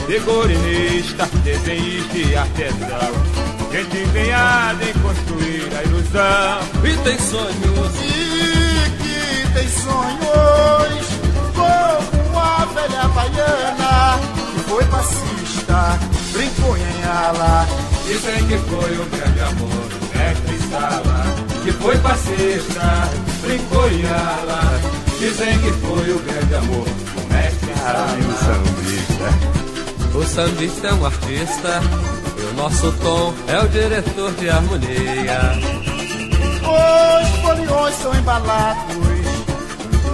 decorinista, 0.06 1.26
desenhista 1.42 2.18
e 2.18 2.36
artesão. 2.36 3.72
Gente 3.72 3.96
empenhada 3.96 4.84
em 4.84 4.92
construir 5.00 5.70
a 5.74 5.82
ilusão. 5.82 6.60
E 6.84 6.96
tem 7.04 7.18
sonhos, 7.18 7.94
E 8.02 8.90
que 9.00 9.52
tem 9.54 9.68
sonhos, 9.70 11.06
como 11.54 12.38
a 12.38 12.66
velha 12.66 13.08
baiana, 13.08 14.20
que 14.52 14.60
foi 14.68 14.84
passista, 14.84 15.98
brincou 16.34 16.76
em 16.76 17.04
ala. 17.04 17.66
dizem 18.06 18.46
que 18.46 18.58
foi 18.58 18.98
um 18.98 19.08
grande 19.08 19.40
amor, 19.40 19.88
mestre 20.14 20.58
Sala, 20.68 21.51
que 21.72 21.82
foi 21.82 21.98
passista, 21.98 23.10
brincou 23.42 23.90
em 23.90 24.04
ala. 24.06 24.80
Dizem 25.18 25.58
que 25.58 25.70
foi 25.72 26.10
o 26.10 26.18
grande 26.18 26.54
amor, 26.54 26.86
o 26.86 27.32
mestre 27.32 27.72
Sala. 27.82 29.52
O 30.14 30.24
sambista 30.24 30.88
é 30.88 30.94
um 30.94 31.06
artista 31.06 31.80
e 32.38 32.42
o 32.42 32.54
nosso 32.54 32.92
tom 32.92 33.34
é 33.48 33.60
o 33.60 33.68
diretor 33.68 34.32
de 34.32 34.50
harmonia. 34.50 35.40
Os 36.62 37.28
foliões 37.40 37.94
são 37.96 38.14
embalados 38.14 38.96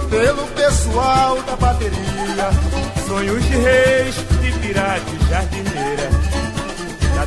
pelo 0.09 0.47
pessoal 0.47 1.41
da 1.43 1.55
bateria. 1.55 2.49
Sonhos 3.07 3.43
de 3.45 3.57
reis, 3.57 4.15
de 4.41 4.59
piratas, 4.59 5.29
jardineiras. 5.29 6.13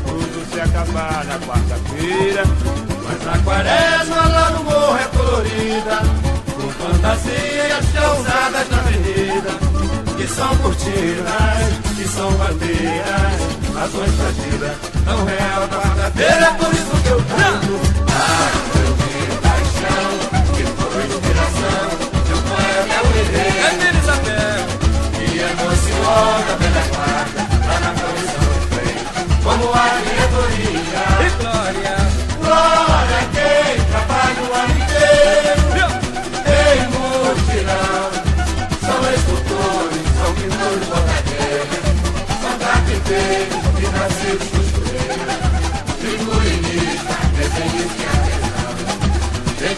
tudo 0.07 0.53
se 0.53 0.61
acabar 0.61 1.24
na 1.24 1.39
quarta-feira. 1.41 2.91
Mas 3.05 3.26
a 3.26 3.38
quaresma 3.42 4.28
lá 4.28 4.50
no 4.50 4.64
morro 4.64 4.96
é 4.96 5.05
colorida, 5.16 5.96
com 6.57 6.68
fantasias 6.70 7.84
causadas 7.94 8.68
na 8.70 8.78
avenida. 8.78 9.50
Que 10.16 10.26
são 10.28 10.57
cortinas, 10.59 11.80
que 11.96 12.07
são 12.09 12.30
bandeiras, 12.32 13.40
razões 13.74 14.12
pra 14.12 14.30
vida, 14.30 14.76
não 15.05 15.28
é 15.28 15.38
a 15.38 15.68
quarta-feira, 15.68 16.46
é 16.46 16.53
por 16.53 16.72
isso 16.72 17.03
que 17.03 17.09
eu 17.09 17.18
canto. 17.18 17.80
Ah, 18.09 18.50
eu 18.86 18.94
vi 18.94 19.18
paixão, 19.42 20.11
que 20.55 20.64
foi 20.64 21.03
inspiração, 21.07 21.84
seu 22.28 22.38
poeta 22.46 22.92
é 22.92 23.00
o 23.03 23.07
herdeiro. 23.18 23.62
É 23.62 23.92
Isabel, 23.98 24.62
e 25.18 25.40
é 25.40 25.50
emocionada 25.50 26.53
pela 26.61 26.82
quarta, 26.94 27.40
lá 27.66 27.76
na 27.80 27.90
comissão 28.00 28.46
de 28.53 28.61
frente, 28.70 29.03
como 29.42 29.64
a 29.74 29.76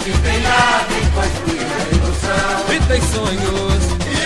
artesãos, 0.05 0.11
gente 0.11 0.11
empenhada 0.11 0.95
em 0.95 1.11
construir 1.11 1.65
a 1.65 1.83
ilusão. 1.95 2.65
E 2.69 2.79
tem 2.87 3.01
sonhos, 3.03 3.83
e 4.01 4.19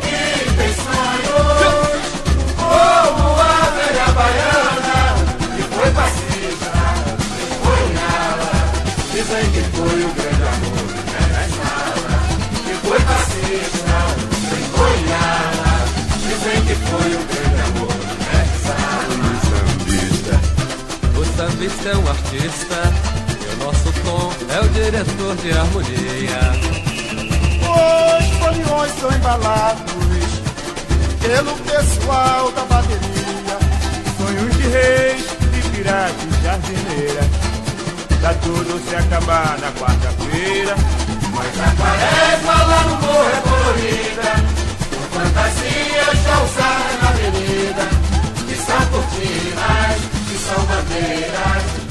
que 0.00 0.18
tem 0.56 0.72
sonhos, 0.74 2.04
como 2.56 3.24
a 3.40 3.70
velha 3.76 4.08
baiana, 4.12 4.98
que 5.56 5.62
foi 5.62 5.90
pacífica, 5.90 6.84
foi 7.62 7.82
nela, 7.94 8.52
dizem 9.12 9.46
que 9.50 9.62
foi 9.76 9.98
o 10.02 10.10
grande 10.14 10.42
amor 10.42 10.86
da 11.22 11.42
sala, 11.56 12.16
que 12.64 12.74
foi 12.86 13.00
pacífica, 13.00 13.98
foi 14.76 14.96
nela, 15.08 15.72
dizem 16.18 16.58
que 16.66 16.74
foi 16.74 17.10
o 17.14 17.22
grande 17.26 17.60
amor 17.62 17.96
da 18.18 18.40
sala. 18.62 18.82
O 21.14 21.24
sambista 21.36 21.88
é 21.88 21.96
um 21.96 22.08
artista, 22.08 22.78
é 24.48 24.60
o 24.60 24.68
diretor 24.68 25.36
de 25.36 25.52
harmonia. 25.52 26.40
Os 27.72 28.26
foliões 28.38 28.92
são 29.00 29.12
embalados 29.12 29.92
pelo 31.22 31.56
pessoal 31.58 32.50
da 32.52 32.62
bateria. 32.64 33.58
Sonhos 34.18 34.56
de 34.56 34.68
reis, 34.68 35.24
de 35.52 35.68
piratas, 35.70 36.42
jardineiras. 36.42 37.26
Tá 38.20 38.34
tudo 38.34 38.80
se 38.88 38.94
acabar 38.94 39.58
na 39.58 39.70
quarta-feira. 39.72 40.76
Mas 41.34 41.60
a 41.60 41.70
quaresma 41.76 42.52
lá 42.64 42.82
no 42.84 42.96
morro 42.96 43.30
é 43.30 43.40
colorida. 43.48 44.30
Com 44.90 45.02
fantasias 45.18 46.18
calçadas 46.26 47.02
na 47.02 47.08
avenida. 47.08 47.84
Que 48.46 48.54
são 48.56 48.86
cortinas, 48.86 49.98
que 50.28 50.38
são 50.38 50.64
bandeiras. 50.66 51.81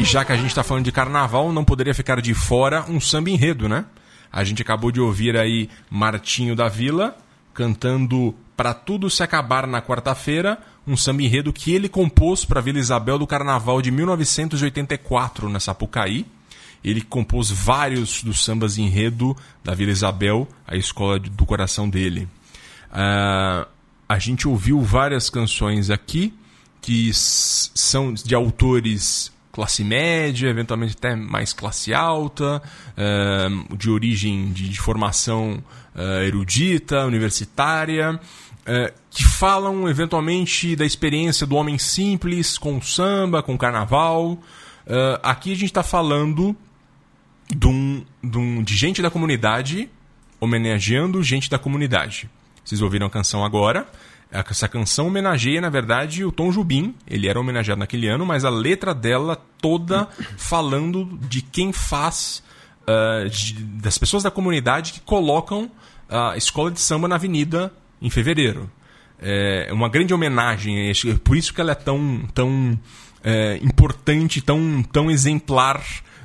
E 0.00 0.04
já 0.04 0.24
que 0.24 0.32
a 0.32 0.36
gente 0.36 0.46
está 0.46 0.62
falando 0.62 0.86
de 0.86 0.92
carnaval, 0.92 1.52
não 1.52 1.62
poderia 1.62 1.94
ficar 1.94 2.22
de 2.22 2.32
fora 2.32 2.86
um 2.88 2.98
samba 2.98 3.28
enredo, 3.28 3.68
né? 3.68 3.84
A 4.32 4.42
gente 4.42 4.62
acabou 4.62 4.90
de 4.90 4.98
ouvir 4.98 5.36
aí 5.36 5.68
Martinho 5.90 6.56
da 6.56 6.68
Vila 6.70 7.14
cantando 7.52 8.34
Pra 8.56 8.72
Tudo 8.72 9.10
Se 9.10 9.22
Acabar 9.22 9.66
na 9.66 9.82
Quarta-feira, 9.82 10.58
um 10.86 10.96
samba 10.96 11.22
enredo 11.22 11.52
que 11.52 11.74
ele 11.74 11.86
compôs 11.86 12.46
para 12.46 12.62
Vila 12.62 12.78
Isabel 12.78 13.18
do 13.18 13.26
Carnaval 13.26 13.82
de 13.82 13.90
1984 13.90 15.50
na 15.50 15.60
Sapucaí. 15.60 16.24
Ele 16.82 17.02
compôs 17.02 17.50
vários 17.50 18.22
dos 18.22 18.42
sambas 18.42 18.78
enredo 18.78 19.36
da 19.62 19.74
Vila 19.74 19.92
Isabel, 19.92 20.48
a 20.66 20.76
escola 20.76 21.18
do 21.18 21.44
coração 21.44 21.90
dele. 21.90 22.26
Ah, 22.90 23.68
a 24.08 24.18
gente 24.18 24.48
ouviu 24.48 24.80
várias 24.80 25.28
canções 25.28 25.90
aqui 25.90 26.32
que 26.80 27.10
são 27.12 28.14
de 28.14 28.34
autores 28.34 29.30
classe 29.52 29.82
média, 29.84 30.48
eventualmente 30.48 30.94
até 30.96 31.14
mais 31.14 31.52
classe 31.52 31.92
alta, 31.92 32.62
eh, 32.96 33.48
de 33.76 33.90
origem 33.90 34.52
de, 34.52 34.80
formação 34.80 35.62
eh, 35.94 36.26
erudita, 36.26 37.04
universitária, 37.04 38.18
eh, 38.64 38.92
que 39.10 39.24
falam 39.24 39.88
eventualmente 39.88 40.76
da 40.76 40.84
experiência 40.84 41.46
do 41.46 41.56
homem 41.56 41.78
simples 41.78 42.56
com 42.56 42.80
samba, 42.80 43.42
com 43.42 43.56
carnaval. 43.58 44.38
Aqui 45.22 45.52
a 45.52 45.54
gente 45.54 45.66
está 45.66 45.82
falando 45.84 46.56
de, 47.48 47.66
um, 47.68 48.04
de, 48.24 48.38
um- 48.38 48.62
de 48.62 48.76
gente 48.76 49.00
da 49.00 49.10
comunidade 49.10 49.88
homenageando 50.40 51.22
gente 51.22 51.48
da 51.50 51.58
comunidade. 51.58 52.28
Vocês 52.64 52.80
ouviram 52.80 53.06
a 53.06 53.10
canção 53.10 53.44
agora. 53.44 53.86
Essa 54.32 54.68
canção 54.68 55.08
homenageia, 55.08 55.60
na 55.60 55.68
verdade, 55.68 56.24
o 56.24 56.30
Tom 56.30 56.52
Jubim. 56.52 56.94
Ele 57.06 57.26
era 57.28 57.38
homenageado 57.40 57.78
naquele 57.80 58.06
ano, 58.08 58.24
mas 58.24 58.44
a 58.44 58.50
letra 58.50 58.94
dela 58.94 59.36
toda 59.60 60.08
falando 60.36 61.18
de 61.28 61.42
quem 61.42 61.72
faz, 61.72 62.42
ah, 62.86 63.24
de- 63.28 63.54
das 63.54 63.98
pessoas 63.98 64.22
da 64.22 64.30
comunidade 64.30 64.92
que 64.92 65.00
colocam 65.00 65.70
a 66.08 66.36
escola 66.36 66.70
de 66.70 66.80
samba 66.80 67.06
na 67.08 67.16
avenida 67.16 67.72
em 68.00 68.08
fevereiro. 68.10 68.70
É 69.22 69.68
uma 69.72 69.88
grande 69.88 70.14
homenagem, 70.14 70.90
por 71.22 71.36
isso 71.36 71.52
que 71.52 71.60
ela 71.60 71.72
é 71.72 71.74
tão, 71.74 72.26
tão 72.32 72.78
é, 73.22 73.58
importante, 73.62 74.40
tão, 74.40 74.82
tão 74.82 75.10
exemplar 75.10 75.82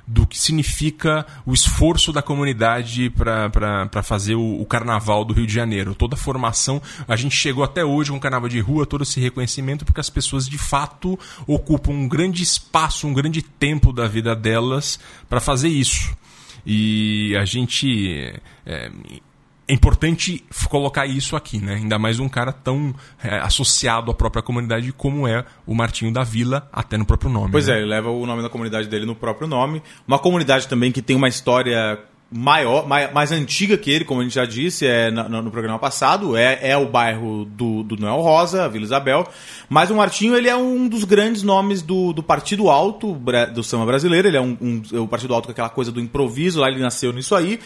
do 0.08 0.28
que 0.28 0.38
significa 0.38 1.26
o 1.45 1.53
esforço 1.53 2.12
da 2.12 2.22
comunidade 2.22 3.10
para 3.10 4.03
fazer 4.03 4.36
o, 4.36 4.62
o 4.62 4.66
carnaval 4.66 5.26
do 5.26 5.34
Rio 5.34 5.47
de 5.47 5.53
Janeiro. 5.53 5.95
Toda 5.95 6.16
a 6.16 6.18
formação, 6.18 6.82
a 7.08 7.16
gente 7.16 7.36
chegou 7.36 7.64
até 7.64 7.84
hoje 7.84 8.12
com 8.12 8.18
o 8.18 8.20
carnaval 8.20 8.49
de 8.49 8.60
rua, 8.60 8.86
todo 8.86 9.03
esse 9.03 9.20
reconhecimento, 9.20 9.86
porque 9.86 9.99
as 9.99 10.10
pessoas 10.10 10.47
de 10.47 10.58
fato 10.58 11.18
ocupam 11.47 11.91
um 11.91 12.08
grande 12.08 12.43
espaço, 12.43 13.08
um 13.08 13.14
grande 13.14 13.41
tempo 13.41 13.91
da 13.91 14.08
vida 14.08 14.36
delas 14.36 14.99
para 15.30 15.39
fazer 15.39 15.70
isso. 15.70 16.16
E 16.66 17.36
a 17.38 17.45
gente. 17.45 18.34
é, 18.66 18.91
é 19.68 19.74
importante 19.74 20.43
colocar 20.70 21.05
isso 21.05 21.36
aqui, 21.36 21.59
né? 21.59 21.76
Ainda 21.76 21.97
mais 21.97 22.20
um 22.20 22.30
cara 22.30 22.51
tão 22.51 22.93
é, 23.24 23.38
associado 23.39 24.11
à 24.11 24.13
própria 24.13 24.43
comunidade 24.43 24.91
como 24.93 25.28
é 25.28 25.43
o 25.66 25.74
Martinho 25.74 26.13
da 26.13 26.24
Vila, 26.24 26.70
até 26.72 26.97
no 26.97 27.05
próprio 27.05 27.32
nome. 27.32 27.51
Pois 27.51 27.68
né? 27.68 27.74
é, 27.74 27.78
ele 27.78 27.88
leva 27.88 28.09
o 28.09 28.26
nome 28.26 28.43
da 28.43 28.49
comunidade 28.49 28.88
dele 28.88 29.05
no 29.05 29.16
próprio 29.16 29.47
nome. 29.47 29.82
Uma 30.07 30.20
comunidade 30.20 30.68
também 30.68 30.91
que 30.91 31.01
tem 31.01 31.16
uma 31.16 31.28
história 31.28 31.99
maior, 32.38 32.86
mai- 32.88 33.12
mais, 33.14 33.32
antiga 33.32 33.78
que 33.78 33.90
ele, 33.90 34.04
como 34.04 34.20
a 34.20 34.24
gente 34.24 34.36
já 34.36 34.44
disse 34.46 34.86
é, 34.86 35.10
no, 35.10 35.42
no 35.42 35.50
programa 35.52 35.80
passado, 35.80 36.36
é, 36.36 36.60
é 36.62 36.76
o 36.78 36.86
bairro 36.88 37.46
do, 37.46 37.82
do 37.84 37.96
Noel 37.96 38.20
Rosa, 38.22 38.66
a 38.66 38.68
Vila 38.68 38.84
Isabel. 38.84 39.26
Mas 39.70 39.90
o 39.90 39.96
Martinho 39.96 40.36
ele 40.36 40.50
é 40.50 40.56
um 40.56 40.88
dos 40.88 41.06
grandes 41.06 41.42
nomes 41.44 41.82
do, 41.82 42.12
do 42.12 42.22
Partido 42.22 42.70
Alto 42.70 43.14
do 43.54 43.64
samba 43.64 43.86
brasileiro. 43.86 44.28
Ele 44.28 44.38
é 44.38 44.42
um, 44.42 44.58
um- 44.62 44.82
é 44.94 45.00
o 45.00 45.08
Partido 45.08 45.34
Alto 45.34 45.46
com 45.46 45.52
aquela 45.52 45.70
coisa 45.70 45.92
do 45.92 46.00
improviso, 46.02 46.60
lá 46.60 46.68
ele 46.70 46.80
nasceu 46.80 47.14
nisso 47.14 47.34
aí. 47.34 47.60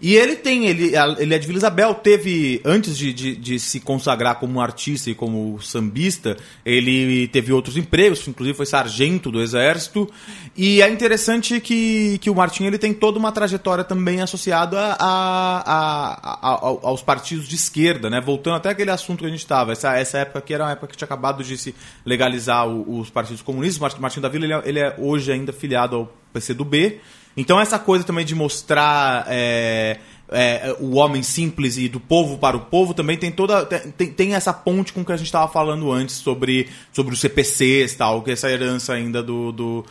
E 0.00 0.16
ele 0.16 0.36
tem, 0.36 0.66
ele, 0.66 0.92
ele 1.18 1.34
é 1.34 1.38
de 1.38 1.46
Vila 1.46 1.58
Isabel, 1.58 1.94
teve, 1.94 2.60
antes 2.64 2.96
de, 2.98 3.12
de, 3.12 3.36
de 3.36 3.58
se 3.60 3.78
consagrar 3.78 4.36
como 4.40 4.60
artista 4.60 5.10
e 5.10 5.14
como 5.14 5.60
sambista, 5.62 6.36
ele 6.64 7.28
teve 7.28 7.52
outros 7.52 7.76
empregos, 7.76 8.26
inclusive 8.26 8.56
foi 8.56 8.66
sargento 8.66 9.30
do 9.30 9.40
exército. 9.40 10.10
E 10.56 10.82
é 10.82 10.88
interessante 10.90 11.60
que, 11.60 12.18
que 12.18 12.28
o 12.30 12.34
Martinho 12.34 12.68
ele 12.68 12.78
tem 12.78 12.92
toda 12.92 13.18
uma 13.18 13.30
trajetória 13.30 13.84
também 13.84 14.13
associada 14.22 14.78
a, 14.78 14.94
a- 14.98 16.20
a- 16.22 16.38
a- 16.42 16.58
ao- 16.60 16.80
aos 16.86 17.02
partidos 17.02 17.46
de 17.48 17.54
esquerda, 17.56 18.08
né? 18.08 18.20
Voltando 18.20 18.56
até 18.56 18.68
aquele 18.70 18.90
assunto 18.90 19.20
que 19.20 19.26
a 19.26 19.30
gente 19.30 19.40
estava, 19.40 19.72
essa, 19.72 19.96
essa 19.96 20.18
época 20.18 20.38
aqui 20.38 20.54
era 20.54 20.64
uma 20.64 20.72
época 20.72 20.88
que 20.88 20.96
tinha 20.96 21.06
acabado 21.06 21.42
de 21.42 21.56
se 21.58 21.74
legalizar 22.04 22.66
o- 22.68 23.00
os 23.00 23.10
partidos 23.10 23.42
comunistas. 23.42 23.78
O 23.78 23.82
Mart- 23.82 23.98
Martinho 23.98 24.22
da 24.22 24.28
Vila 24.28 24.44
ele 24.44 24.52
é, 24.54 24.62
ele 24.64 24.78
é 24.80 24.94
hoje 24.98 25.32
ainda 25.32 25.52
filiado 25.52 25.96
ao 25.96 26.12
PCdoB. 26.32 27.00
Então 27.36 27.58
essa 27.60 27.78
coisa 27.78 28.04
também 28.04 28.24
de 28.24 28.34
mostrar 28.34 29.26
é, 29.28 29.98
é, 30.30 30.76
o 30.78 30.94
homem 30.96 31.20
simples 31.22 31.76
e 31.76 31.88
do 31.88 31.98
povo 31.98 32.38
para 32.38 32.56
o 32.56 32.60
povo 32.60 32.94
também 32.94 33.16
tem 33.16 33.32
toda 33.32 33.66
tem, 33.66 34.12
tem 34.12 34.34
essa 34.34 34.52
ponte 34.52 34.92
com 34.92 35.00
o 35.00 35.04
que 35.04 35.10
a 35.12 35.16
gente 35.16 35.26
estava 35.26 35.50
falando 35.52 35.90
antes 35.90 36.14
sobre, 36.14 36.68
sobre 36.92 37.12
os 37.12 37.20
CPCs 37.20 37.94
tal, 37.96 38.22
que 38.22 38.30
essa 38.30 38.48
herança 38.48 38.92
ainda 38.94 39.20
do, 39.22 39.50
do, 39.50 39.84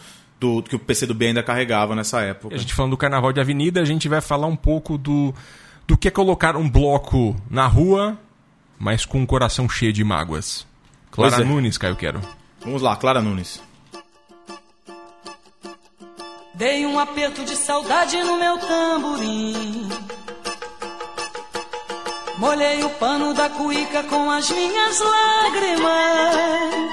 do- 0.44 0.62
que 0.64 0.76
o 0.76 0.80
PCdoB 0.80 1.28
ainda 1.28 1.42
carregava 1.44 1.96
nessa 1.96 2.22
época. 2.22 2.54
A 2.56 2.58
gente 2.58 2.74
falando 2.74 2.92
do 2.92 2.98
carnaval 2.98 3.32
de 3.32 3.40
avenida, 3.40 3.82
a 3.82 3.86
gente 3.86 4.10
vai 4.10 4.20
falar 4.22 4.48
um 4.48 4.56
pouco 4.56 4.98
do, 4.98 5.34
do 5.88 5.98
que 5.98 6.08
é 6.08 6.12
colocar 6.12 6.56
um 6.58 6.70
bloco 6.70 7.36
na 7.50 7.66
rua, 7.68 8.18
mas 8.78 9.06
com 9.06 9.20
um 9.20 9.26
coração 9.26 9.70
cheio 9.70 9.94
de 9.94 10.04
mágoas. 10.04 10.66
Clara 11.12 11.42
é. 11.42 11.46
Nunes, 11.46 11.78
Caio 11.78 11.96
Quero. 11.96 12.20
Vamos 12.62 12.82
lá, 12.82 12.96
Clara 12.96 13.22
Nunes. 13.22 13.62
Dei 16.56 16.86
um 16.86 17.00
aperto 17.00 17.44
de 17.46 17.56
saudade 17.56 18.18
no 18.24 18.38
meu 18.38 18.58
tamborim. 18.60 19.90
Molhei 22.38 22.84
o 22.84 22.90
pano 22.92 23.34
da 23.34 23.50
cuíca 23.50 24.04
com 24.04 24.30
as 24.30 24.50
minhas 24.52 25.00
lágrimas. 25.00 26.93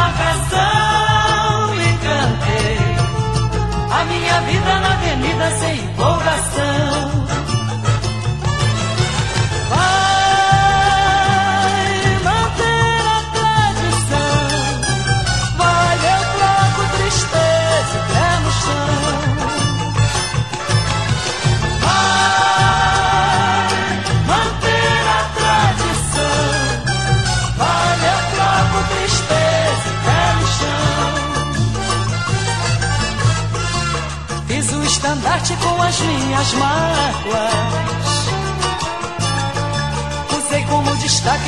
na 5.41 5.47
avenida 5.47 5.59
sem. 5.59 6.30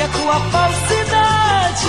A 0.04 0.08
tua 0.08 0.40
falsidade. 0.50 1.88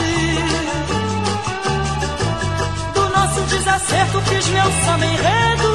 Do 2.93 3.09
nosso 3.09 3.41
desacerto 3.41 4.21
fiz 4.21 4.47
meu 4.47 4.71
samba 4.85 5.05
enredo. 5.05 5.69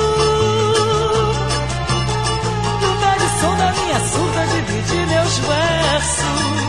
Do 2.81 2.95
velho 3.01 3.29
som 3.41 3.57
da 3.57 3.73
minha 3.73 4.01
surda 4.09 4.47
dividi 4.47 5.07
meus 5.07 5.39
versos. 5.39 6.60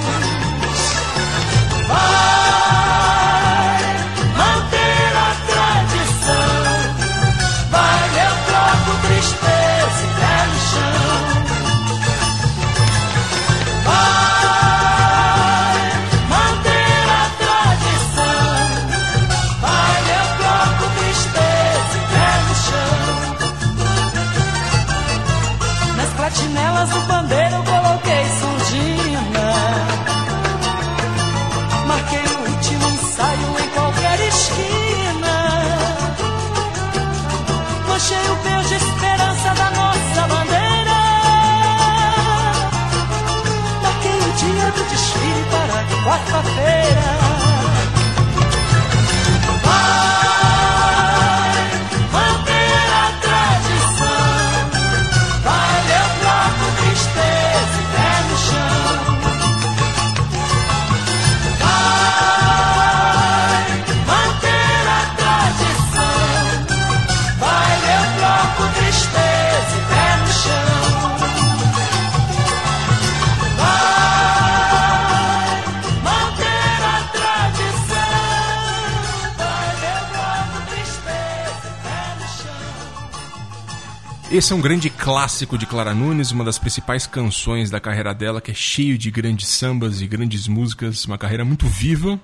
Esse 84.32 84.54
é 84.54 84.56
um 84.56 84.62
grande 84.62 84.90
clássico 84.90 85.58
de 85.58 85.66
Clara 85.66 85.94
Nunes, 85.94 86.32
uma 86.32 86.46
das 86.46 86.58
principais 86.58 87.06
canções 87.06 87.70
da 87.70 87.82
carreira 87.82 88.14
dela, 88.14 88.40
que 88.40 88.50
é 88.50 88.54
cheio 88.54 88.98
de 88.98 89.12
grandes 89.12 89.50
sambas 89.50 90.00
e 90.00 90.08
grandes 90.08 90.48
músicas, 90.48 91.04
uma 91.04 91.18
carreira 91.18 91.44
muito 91.44 91.68
viva, 91.68 92.18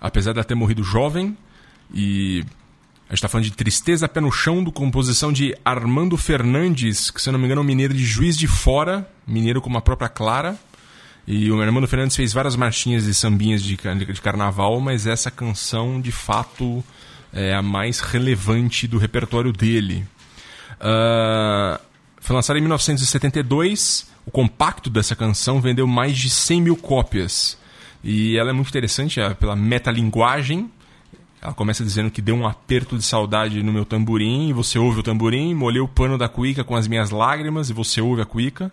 apesar 0.00 0.32
de 0.32 0.38
ela 0.40 0.44
ter 0.44 0.56
morrido 0.56 0.82
jovem. 0.82 1.36
E 1.94 2.40
a 3.08 3.10
gente 3.10 3.18
está 3.18 3.28
falando 3.28 3.44
de 3.44 3.52
Tristeza 3.52 4.08
Pé 4.08 4.20
no 4.20 4.32
Chão, 4.32 4.64
do 4.64 4.72
composição 4.72 5.32
de 5.32 5.56
Armando 5.64 6.16
Fernandes, 6.16 7.08
que 7.08 7.22
se 7.22 7.28
eu 7.28 7.32
não 7.32 7.38
me 7.38 7.46
engano 7.46 7.60
é 7.60 7.62
um 7.62 7.68
mineiro 7.68 7.94
de 7.94 8.04
Juiz 8.04 8.36
de 8.36 8.48
Fora, 8.48 9.08
mineiro 9.24 9.62
como 9.62 9.78
a 9.78 9.80
própria 9.80 10.08
Clara. 10.08 10.58
E 11.24 11.48
o 11.52 11.62
Armando 11.62 11.86
Fernandes 11.86 12.16
fez 12.16 12.32
várias 12.32 12.56
marchinhas 12.56 13.04
e 13.04 13.14
sambinhas 13.14 13.62
de, 13.62 13.76
de 13.76 14.20
carnaval, 14.20 14.80
mas 14.80 15.06
essa 15.06 15.30
canção, 15.30 16.00
de 16.00 16.10
fato, 16.10 16.82
é 17.32 17.54
a 17.54 17.62
mais 17.62 18.00
relevante 18.00 18.88
do 18.88 18.98
repertório 18.98 19.52
dele. 19.52 20.04
Ah, 20.82 21.80
foi 22.20 22.34
lançado 22.34 22.56
em 22.58 22.60
1972. 22.60 24.10
O 24.26 24.30
compacto 24.30 24.90
dessa 24.90 25.14
canção 25.14 25.60
vendeu 25.60 25.86
mais 25.86 26.18
de 26.18 26.28
100 26.28 26.60
mil 26.60 26.76
cópias. 26.76 27.56
E 28.02 28.36
ela 28.36 28.50
é 28.50 28.52
muito 28.52 28.68
interessante 28.68 29.20
ah, 29.20 29.34
pela 29.34 29.54
metalinguagem. 29.54 30.70
Ela 31.40 31.52
começa 31.52 31.82
dizendo 31.82 32.08
que 32.08 32.22
deu 32.22 32.36
um 32.36 32.46
aperto 32.46 32.96
de 32.96 33.02
saudade 33.02 33.64
no 33.64 33.72
meu 33.72 33.84
tamborim, 33.84 34.52
você 34.52 34.78
ouve 34.78 35.00
o 35.00 35.02
tamborim, 35.02 35.52
molhei 35.52 35.80
o 35.80 35.88
pano 35.88 36.16
da 36.16 36.28
cuíca 36.28 36.62
com 36.62 36.76
as 36.76 36.86
minhas 36.86 37.10
lágrimas, 37.10 37.68
e 37.68 37.72
você 37.72 38.00
ouve 38.00 38.22
a 38.22 38.24
cuíca. 38.24 38.70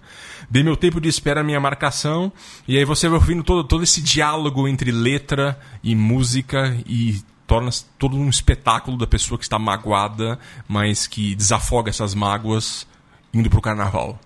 Dei 0.47 0.61
meu 0.61 0.77
tempo 0.77 1.01
de 1.01 1.09
espera 1.09 1.43
minha 1.43 1.59
marcação, 1.59 2.31
e 2.67 2.77
aí 2.77 2.85
você 2.85 3.07
vai 3.09 3.17
ouvindo 3.17 3.43
todo, 3.43 3.63
todo 3.63 3.83
esse 3.83 4.03
diálogo 4.03 4.67
entre 4.67 4.91
letra 4.91 5.59
e 5.83 5.95
música, 5.95 6.77
e 6.85 7.19
torna 7.49 7.71
todo 7.97 8.15
um 8.15 8.29
espetáculo 8.29 8.95
da 8.95 9.07
pessoa 9.07 9.35
que 9.35 9.43
está 9.43 9.57
magoada, 9.57 10.37
mas 10.67 11.07
que 11.07 11.33
desafoga 11.33 11.89
essas 11.89 12.13
mágoas 12.13 12.87
indo 13.33 13.49
pro 13.49 13.59
carnaval. 13.59 14.19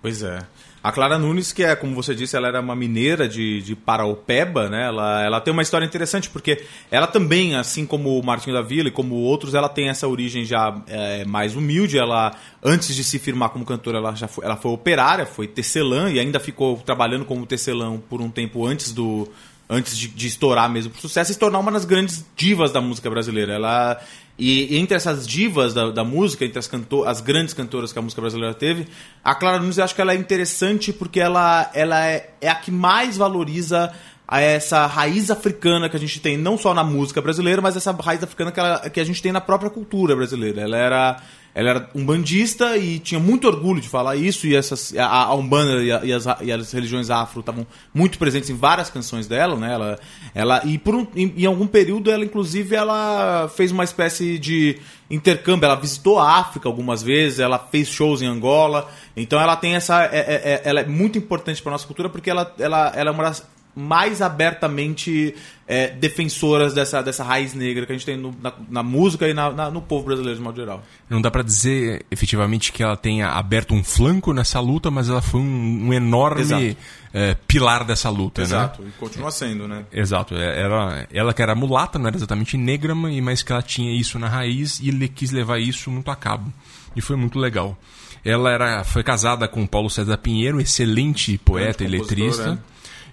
Pois 0.00 0.22
é. 0.22 0.38
A 0.82 0.90
Clara 0.90 1.16
Nunes, 1.16 1.52
que 1.52 1.62
é, 1.62 1.76
como 1.76 1.94
você 1.94 2.12
disse, 2.12 2.34
ela 2.34 2.48
era 2.48 2.60
uma 2.60 2.74
mineira 2.74 3.28
de, 3.28 3.62
de 3.62 3.76
Paraupeba, 3.76 4.68
né? 4.68 4.86
Ela, 4.86 5.22
ela 5.22 5.40
tem 5.40 5.52
uma 5.52 5.62
história 5.62 5.84
interessante, 5.84 6.28
porque 6.28 6.64
ela 6.90 7.06
também, 7.06 7.54
assim 7.54 7.86
como 7.86 8.18
o 8.18 8.24
Martinho 8.24 8.56
da 8.56 8.62
Vila 8.62 8.88
e 8.88 8.90
como 8.90 9.14
outros, 9.14 9.54
ela 9.54 9.68
tem 9.68 9.88
essa 9.88 10.08
origem 10.08 10.44
já 10.44 10.82
é, 10.88 11.24
mais 11.24 11.54
humilde. 11.54 11.98
Ela, 11.98 12.34
antes 12.60 12.96
de 12.96 13.04
se 13.04 13.18
firmar 13.20 13.50
como 13.50 13.64
cantora, 13.64 13.98
ela 13.98 14.14
já 14.16 14.26
foi, 14.26 14.44
ela 14.44 14.56
foi 14.56 14.72
operária, 14.72 15.24
foi 15.24 15.46
tecelã 15.46 16.10
e 16.10 16.18
ainda 16.18 16.40
ficou 16.40 16.78
trabalhando 16.78 17.26
como 17.26 17.46
tecelã 17.46 17.96
por 18.08 18.20
um 18.20 18.30
tempo 18.30 18.66
antes 18.66 18.92
do 18.92 19.28
antes 19.72 19.96
de, 19.96 20.08
de 20.08 20.26
estourar 20.26 20.70
mesmo 20.70 20.92
pro 20.92 21.00
sucesso 21.00 21.30
e 21.30 21.34
se 21.34 21.40
tornar 21.40 21.58
uma 21.58 21.72
das 21.72 21.86
grandes 21.86 22.24
divas 22.36 22.70
da 22.70 22.80
música 22.80 23.08
brasileira. 23.08 23.54
Ela 23.54 23.98
e, 24.38 24.76
entre 24.76 24.96
essas 24.96 25.26
divas 25.26 25.72
da, 25.72 25.90
da 25.90 26.04
música, 26.04 26.44
entre 26.44 26.58
as, 26.58 26.66
canto 26.66 27.04
as 27.04 27.20
grandes 27.20 27.54
cantoras 27.54 27.92
que 27.92 27.98
a 27.98 28.02
música 28.02 28.20
brasileira 28.20 28.54
teve, 28.54 28.86
a 29.24 29.34
Clara 29.34 29.58
Nunes 29.58 29.78
eu 29.78 29.84
acho 29.84 29.94
que 29.94 30.00
ela 30.00 30.12
é 30.12 30.16
interessante 30.16 30.92
porque 30.92 31.20
ela, 31.20 31.70
ela 31.74 32.06
é, 32.06 32.30
é 32.40 32.48
a 32.48 32.54
que 32.54 32.70
mais 32.70 33.16
valoriza 33.16 33.92
a 34.26 34.40
essa 34.40 34.86
raiz 34.86 35.30
africana 35.30 35.88
que 35.88 35.96
a 35.96 36.00
gente 36.00 36.20
tem, 36.20 36.36
não 36.36 36.56
só 36.56 36.72
na 36.72 36.82
música 36.82 37.20
brasileira, 37.20 37.60
mas 37.60 37.76
essa 37.76 37.92
raiz 37.92 38.22
africana 38.22 38.50
que, 38.50 38.60
ela, 38.60 38.90
que 38.90 39.00
a 39.00 39.04
gente 39.04 39.20
tem 39.20 39.32
na 39.32 39.40
própria 39.40 39.70
cultura 39.70 40.16
brasileira. 40.16 40.62
Ela 40.62 40.76
era, 40.76 41.22
ela 41.54 41.70
era 41.70 41.90
um 41.94 42.04
bandista 42.04 42.76
e 42.78 42.98
tinha 42.98 43.20
muito 43.20 43.46
orgulho 43.46 43.80
de 43.80 43.88
falar 43.88 44.16
isso, 44.16 44.46
e 44.46 44.56
essas, 44.56 44.94
a, 44.96 45.06
a 45.06 45.34
Umbanda 45.34 45.82
e, 45.82 45.92
a, 45.92 46.04
e, 46.04 46.12
as, 46.12 46.24
e 46.40 46.50
as 46.50 46.72
religiões 46.72 47.10
afro 47.10 47.40
estavam 47.40 47.66
muito 47.92 48.18
presentes 48.18 48.48
em 48.48 48.56
várias 48.56 48.88
canções 48.88 49.26
dela, 49.26 49.56
né? 49.56 49.72
Ela, 49.74 49.98
ela, 50.34 50.62
e 50.64 50.78
por 50.78 50.94
um, 50.94 51.06
em, 51.14 51.34
em 51.36 51.46
algum 51.46 51.66
período, 51.66 52.10
ela, 52.10 52.24
inclusive, 52.24 52.74
ela 52.74 53.50
fez 53.54 53.70
uma 53.70 53.84
espécie 53.84 54.38
de 54.38 54.78
intercâmbio. 55.10 55.66
Ela 55.66 55.76
visitou 55.76 56.18
a 56.18 56.38
África 56.38 56.68
algumas 56.68 57.02
vezes, 57.02 57.38
ela 57.38 57.58
fez 57.58 57.88
shows 57.88 58.22
em 58.22 58.26
Angola. 58.26 58.90
Então 59.14 59.38
ela 59.38 59.54
tem 59.54 59.74
essa. 59.74 60.04
É, 60.04 60.18
é, 60.18 60.62
ela 60.64 60.80
é 60.80 60.86
muito 60.86 61.18
importante 61.18 61.62
para 61.62 61.72
nossa 61.72 61.86
cultura 61.86 62.08
porque 62.08 62.30
ela, 62.30 62.52
ela, 62.58 62.92
ela 62.96 63.10
é 63.10 63.12
uma 63.12 63.24
das 63.24 63.46
mais 63.74 64.20
abertamente 64.20 65.34
é, 65.66 65.88
defensoras 65.88 66.74
dessa, 66.74 67.00
dessa 67.02 67.24
raiz 67.24 67.54
negra 67.54 67.86
que 67.86 67.92
a 67.92 67.94
gente 67.94 68.04
tem 68.04 68.16
no- 68.16 68.34
na, 68.42 68.52
na 68.68 68.82
música 68.82 69.26
e 69.26 69.32
na- 69.32 69.50
na- 69.50 69.70
no 69.70 69.80
povo 69.80 70.04
brasileiro 70.06 70.36
de 70.38 70.44
modo 70.44 70.56
geral. 70.60 70.82
Não 71.08 71.22
dá 71.22 71.30
pra 71.30 71.42
dizer 71.42 72.04
efetivamente 72.10 72.70
que 72.72 72.82
ela 72.82 72.96
tenha 72.96 73.28
aberto 73.28 73.72
um 73.74 73.82
flanco 73.82 74.34
nessa 74.34 74.60
luta, 74.60 74.90
mas 74.90 75.08
ela 75.08 75.22
foi 75.22 75.40
um, 75.40 75.86
um 75.88 75.92
enorme 75.94 76.42
Exato. 76.42 76.76
eh, 77.14 77.36
pilar 77.48 77.84
dessa 77.84 78.10
luta, 78.10 78.42
né? 78.46 78.70
e 78.86 78.90
continua 78.98 79.30
sendo, 79.30 79.66
né? 79.66 79.84
Exato. 79.90 80.34
É, 80.34 80.60
Ela, 80.60 81.06
ela 81.10 81.32
que 81.32 81.40
era 81.40 81.54
mulata, 81.54 81.98
não 81.98 82.08
era 82.08 82.16
exatamente 82.16 82.56
negra, 82.58 82.94
mas 82.94 83.42
que 83.42 83.52
ela 83.52 83.62
tinha 83.62 83.98
isso 83.98 84.18
na 84.18 84.28
raiz 84.28 84.78
e 84.80 84.88
ele 84.90 85.08
quis 85.08 85.30
levar 85.30 85.58
isso 85.58 85.90
muito 85.90 86.10
a 86.10 86.16
cabo. 86.16 86.52
E 86.94 87.00
foi 87.00 87.16
muito 87.16 87.38
legal. 87.38 87.78
Ela 88.22 88.50
era, 88.50 88.84
foi 88.84 89.02
casada 89.02 89.48
com 89.48 89.66
Paulo 89.66 89.88
César 89.88 90.18
Pinheiro, 90.18 90.60
excelente 90.60 91.38
poeta 91.38 91.82
e 91.82 91.86
letrista. 91.88 92.62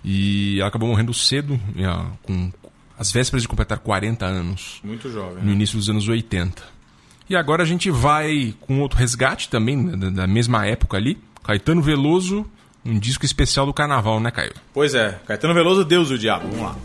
E 0.03 0.59
ela 0.59 0.69
acabou 0.69 0.87
morrendo 0.87 1.13
cedo, 1.13 1.59
eh, 1.75 2.05
com 2.23 2.51
as 2.97 3.11
vésperas 3.11 3.41
de 3.43 3.47
completar 3.47 3.79
40 3.79 4.25
anos. 4.25 4.79
Muito 4.83 5.09
jovem. 5.09 5.37
No 5.37 5.49
né? 5.49 5.53
início 5.53 5.77
dos 5.77 5.89
anos 5.89 6.07
80. 6.07 6.61
E 7.29 7.35
agora 7.35 7.63
a 7.63 7.65
gente 7.65 7.91
vai 7.91 8.53
com 8.61 8.81
outro 8.81 8.97
resgate 8.97 9.49
também, 9.49 9.77
né, 9.77 9.95
da, 9.95 10.09
da 10.09 10.27
mesma 10.27 10.65
época 10.65 10.97
ali. 10.97 11.17
Caetano 11.43 11.81
Veloso, 11.81 12.45
um 12.83 12.97
disco 12.97 13.23
especial 13.23 13.65
do 13.65 13.73
carnaval, 13.73 14.19
né, 14.19 14.31
Caio? 14.31 14.53
Pois 14.73 14.95
é, 14.95 15.19
Caetano 15.25 15.53
Veloso, 15.53 15.85
Deus 15.85 16.09
e 16.09 16.13
o 16.13 16.17
Diabo. 16.17 16.47
Vamos 16.47 16.61
lá. 16.61 16.75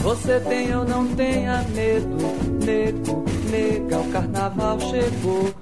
Você 0.00 0.40
tem 0.40 0.74
ou 0.74 0.84
não 0.84 1.06
tenha 1.14 1.62
medo, 1.74 2.16
nego, 2.64 3.24
nega, 3.50 3.98
o 3.98 4.10
carnaval 4.10 4.80
chegou. 4.80 5.54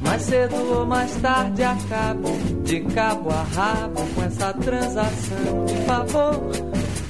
Mais 0.00 0.22
cedo 0.22 0.54
ou 0.78 0.86
mais 0.86 1.14
tarde 1.16 1.62
acabo, 1.62 2.28
de 2.64 2.80
cabo 2.80 3.30
a 3.30 3.42
rabo, 3.42 4.00
com 4.14 4.22
essa 4.22 4.52
transação 4.54 5.64
de 5.66 5.76
favor. 5.86 6.50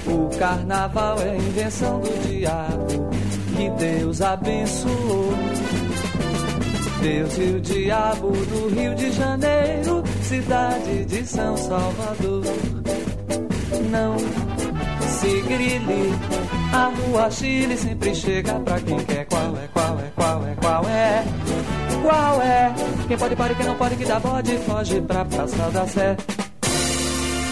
O 0.07 0.39
carnaval 0.39 1.19
é 1.21 1.37
invenção 1.37 2.01
do 2.01 2.29
diabo, 2.29 3.11
que 3.57 3.71
Deus 3.71 4.21
abençoou. 4.21 5.33
Deus 7.03 7.37
e 7.39 7.57
o 7.57 7.61
diabo 7.61 8.31
do 8.31 8.69
Rio 8.75 8.95
de 8.95 9.11
Janeiro, 9.11 10.05
cidade 10.23 11.05
de 11.05 11.27
São 11.27 11.57
Salvador. 11.57 12.45
Não 13.91 14.17
se 15.13 15.41
grile. 15.43 16.13
A 16.73 16.91
rua 16.91 17.31
Chile 17.31 17.77
sempre 17.77 18.15
chega 18.15 18.55
pra 18.61 18.81
quem 18.81 18.99
quer. 19.05 19.27
Qual 19.27 19.57
é, 19.57 19.69
qual 19.73 19.99
é, 20.01 20.11
qual 20.15 20.47
é, 20.47 20.55
qual 20.55 20.85
é? 20.89 21.25
Qual 22.03 22.43
é? 22.43 22.75
Quem 23.07 23.17
pode, 23.17 23.37
pode, 23.37 23.55
quem 23.55 23.67
não 23.67 23.77
pode, 23.77 23.97
que 23.97 24.05
dá 24.05 24.19
bode, 24.19 24.59
foge 24.59 25.01
pra 25.03 25.25
Praça 25.25 25.71
da 25.71 25.87
Sé. 25.87 26.17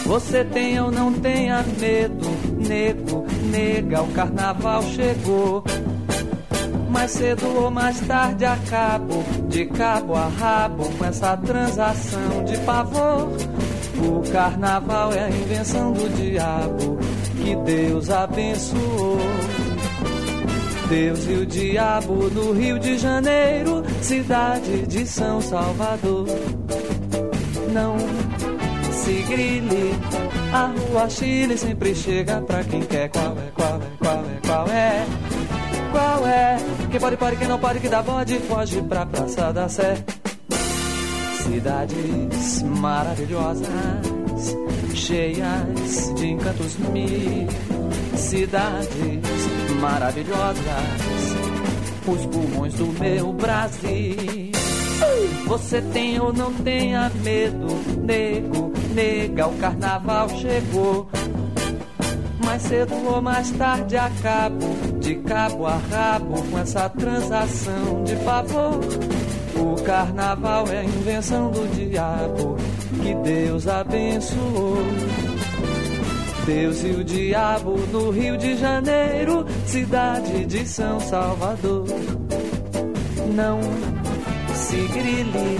Você 0.06 0.44
tem 0.44 0.80
ou 0.80 0.90
não 0.90 1.12
tenha 1.12 1.64
medo, 1.78 2.26
nego, 2.66 3.24
nega, 3.50 4.02
o 4.02 4.08
carnaval 4.08 4.82
chegou. 4.82 5.62
Mais 6.90 7.12
cedo 7.12 7.46
ou 7.56 7.70
mais 7.70 8.00
tarde 8.00 8.44
acabo, 8.44 9.22
de 9.48 9.66
cabo 9.66 10.16
a 10.16 10.26
rabo, 10.26 10.90
com 10.98 11.04
essa 11.04 11.36
transação 11.36 12.44
de 12.44 12.58
pavor. 12.58 13.28
O 13.98 14.32
carnaval 14.32 15.12
é 15.12 15.24
a 15.24 15.30
invenção 15.30 15.92
do 15.92 16.08
diabo, 16.16 16.98
que 17.42 17.56
Deus 17.56 18.10
abençoou. 18.10 19.18
Deus 20.88 21.26
e 21.26 21.32
o 21.34 21.46
diabo 21.46 22.14
no 22.30 22.52
Rio 22.52 22.78
de 22.78 22.98
Janeiro, 22.98 23.82
cidade 24.02 24.86
de 24.86 25.06
São 25.06 25.40
Salvador. 25.40 26.26
Não 27.72 27.96
se 28.92 29.22
grile, 29.22 29.94
a 30.52 30.66
rua 30.66 31.08
Chile 31.08 31.56
sempre 31.56 31.94
chega 31.94 32.40
pra 32.42 32.64
quem 32.64 32.82
quer. 32.82 33.08
Qual 33.08 33.36
é, 33.38 33.50
qual 33.54 33.80
é, 33.80 33.86
qual 33.98 34.24
é, 34.24 34.40
qual 34.44 34.68
é? 34.68 35.06
Qual 35.92 36.26
é? 36.26 36.56
Quem 36.90 37.00
pode, 37.00 37.16
pode, 37.16 37.36
quem 37.36 37.48
não 37.48 37.58
pode, 37.58 37.80
que 37.80 37.88
dá 37.88 38.02
bode, 38.02 38.38
foge 38.40 38.82
pra 38.82 39.06
Praça 39.06 39.52
da 39.52 39.68
Sé. 39.68 39.94
Cidades 41.44 42.62
maravilhosas, 42.62 43.68
cheias 45.00 46.14
de 46.14 46.26
encantos 46.26 46.76
mil. 46.76 47.48
Cidades 48.16 49.22
maravilhosas, 49.80 50.64
os 52.06 52.26
pulmões 52.26 52.74
do 52.74 52.86
meu 52.98 53.32
Brasil. 53.32 54.50
Você 55.46 55.80
tem 55.80 56.20
ou 56.20 56.32
não 56.32 56.52
tenha 56.52 57.10
medo, 57.22 57.66
nego, 58.04 58.72
nega, 58.94 59.48
o 59.48 59.56
carnaval 59.56 60.28
chegou. 60.28 61.08
Mais 62.44 62.62
cedo 62.62 62.94
ou 63.06 63.22
mais 63.22 63.50
tarde 63.52 63.96
acabo, 63.96 64.66
de 64.98 65.14
cabo 65.16 65.66
a 65.66 65.76
rabo, 65.76 66.42
com 66.42 66.58
essa 66.58 66.88
transação 66.90 68.04
de 68.04 68.16
favor. 68.16 68.80
O 69.60 69.82
carnaval 69.82 70.66
é 70.68 70.84
invenção 70.84 71.50
do 71.50 71.68
diabo, 71.74 72.56
que 73.02 73.14
Deus 73.16 73.68
abençoou. 73.68 74.78
Deus 76.46 76.82
e 76.82 76.88
o 76.88 77.04
diabo 77.04 77.76
no 77.92 78.10
Rio 78.10 78.36
de 78.38 78.56
Janeiro, 78.56 79.44
cidade 79.66 80.46
de 80.46 80.66
São 80.66 80.98
Salvador. 80.98 81.84
Não 83.34 83.60
se 84.54 84.76
grile, 84.88 85.58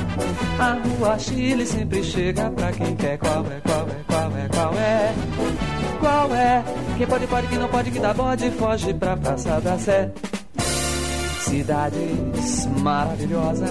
a 0.59 0.73
rua 0.73 1.19
Chile 1.19 1.67
sempre 1.67 2.03
chega 2.03 2.51
pra 2.51 2.73
quem 2.73 2.97
quer. 2.97 3.19
Qual 3.19 3.45
é, 3.45 3.61
qual 3.61 3.87
é, 3.87 4.03
qual 4.07 4.37
é, 4.37 4.49
qual 4.49 4.75
é? 4.75 5.15
Qual 6.01 6.35
é? 6.35 6.65
Quem 6.97 7.07
pode, 7.07 7.27
pode, 7.27 7.47
quem 7.49 7.59
não 7.59 7.69
pode, 7.69 7.91
que 7.91 7.99
dá 7.99 8.15
bode, 8.15 8.51
foge 8.53 8.95
pra 8.95 9.17
Praça 9.17 9.61
da 9.61 9.79
Sé. 9.79 10.11
Cidades 11.51 12.67
maravilhosas, 12.81 13.71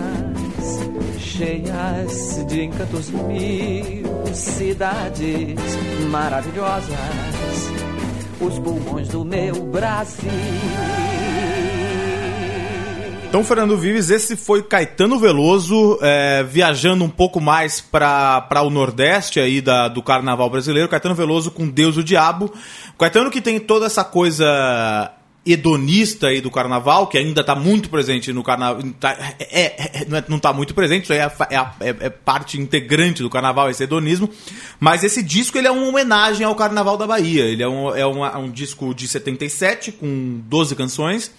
cheias 1.18 2.46
de 2.46 2.64
encantos 2.66 3.10
mil. 3.10 4.04
Cidades 4.34 5.56
maravilhosas, 6.12 6.90
os 8.42 8.60
pulmões 8.60 9.08
do 9.08 9.24
meu 9.24 9.64
Brasil. 9.68 10.30
Então, 13.30 13.46
Fernando 13.46 13.78
Vives, 13.78 14.10
esse 14.10 14.36
foi 14.36 14.62
Caetano 14.62 15.18
Veloso, 15.18 15.98
é, 16.02 16.44
viajando 16.44 17.06
um 17.06 17.10
pouco 17.10 17.40
mais 17.40 17.80
para 17.80 18.62
o 18.62 18.70
Nordeste 18.70 19.40
aí 19.40 19.62
da, 19.62 19.88
do 19.88 20.04
carnaval 20.04 20.50
brasileiro. 20.50 20.90
Caetano 20.90 21.16
Veloso 21.16 21.50
com 21.50 21.66
Deus 21.66 21.96
o 21.96 22.04
Diabo. 22.04 22.52
Caetano 22.98 23.32
que 23.32 23.40
tem 23.40 23.58
toda 23.58 23.86
essa 23.86 24.04
coisa 24.04 25.14
hedonista 25.54 26.28
aí 26.28 26.42
do 26.42 26.52
carnaval, 26.52 27.08
que 27.08 27.18
ainda 27.18 27.42
está 27.42 27.56
muito 27.56 27.90
presente 27.90 28.32
no 28.34 28.44
carnaval. 28.44 28.82
Tá, 29.00 29.12
é, 29.40 30.02
é, 30.02 30.06
não, 30.08 30.18
é, 30.18 30.26
não 30.28 30.40
tá 30.40 30.54
muito 30.54 30.74
presente, 30.74 31.04
isso 31.04 31.14
aí 31.14 31.20
é, 31.20 31.32
é, 31.50 31.56
é, 31.56 31.96
é 32.02 32.10
parte 32.10 32.60
integrante 32.60 33.22
do 33.22 33.30
carnaval, 33.30 33.70
esse 33.70 33.84
hedonismo. 33.84 34.30
Mas 34.80 35.04
esse 35.04 35.22
disco 35.24 35.58
ele 35.58 35.68
é 35.68 35.72
uma 35.72 35.88
homenagem 35.88 36.46
ao 36.46 36.56
Carnaval 36.56 36.98
da 36.98 37.08
Bahia. 37.08 37.46
Ele 37.46 37.64
é 37.64 37.68
um, 37.68 37.96
é 37.96 38.06
uma, 38.06 38.38
um 38.38 38.50
disco 38.50 38.94
de 38.94 39.08
77, 39.08 39.92
com 39.94 40.42
12 40.46 40.76
canções. 40.76 41.32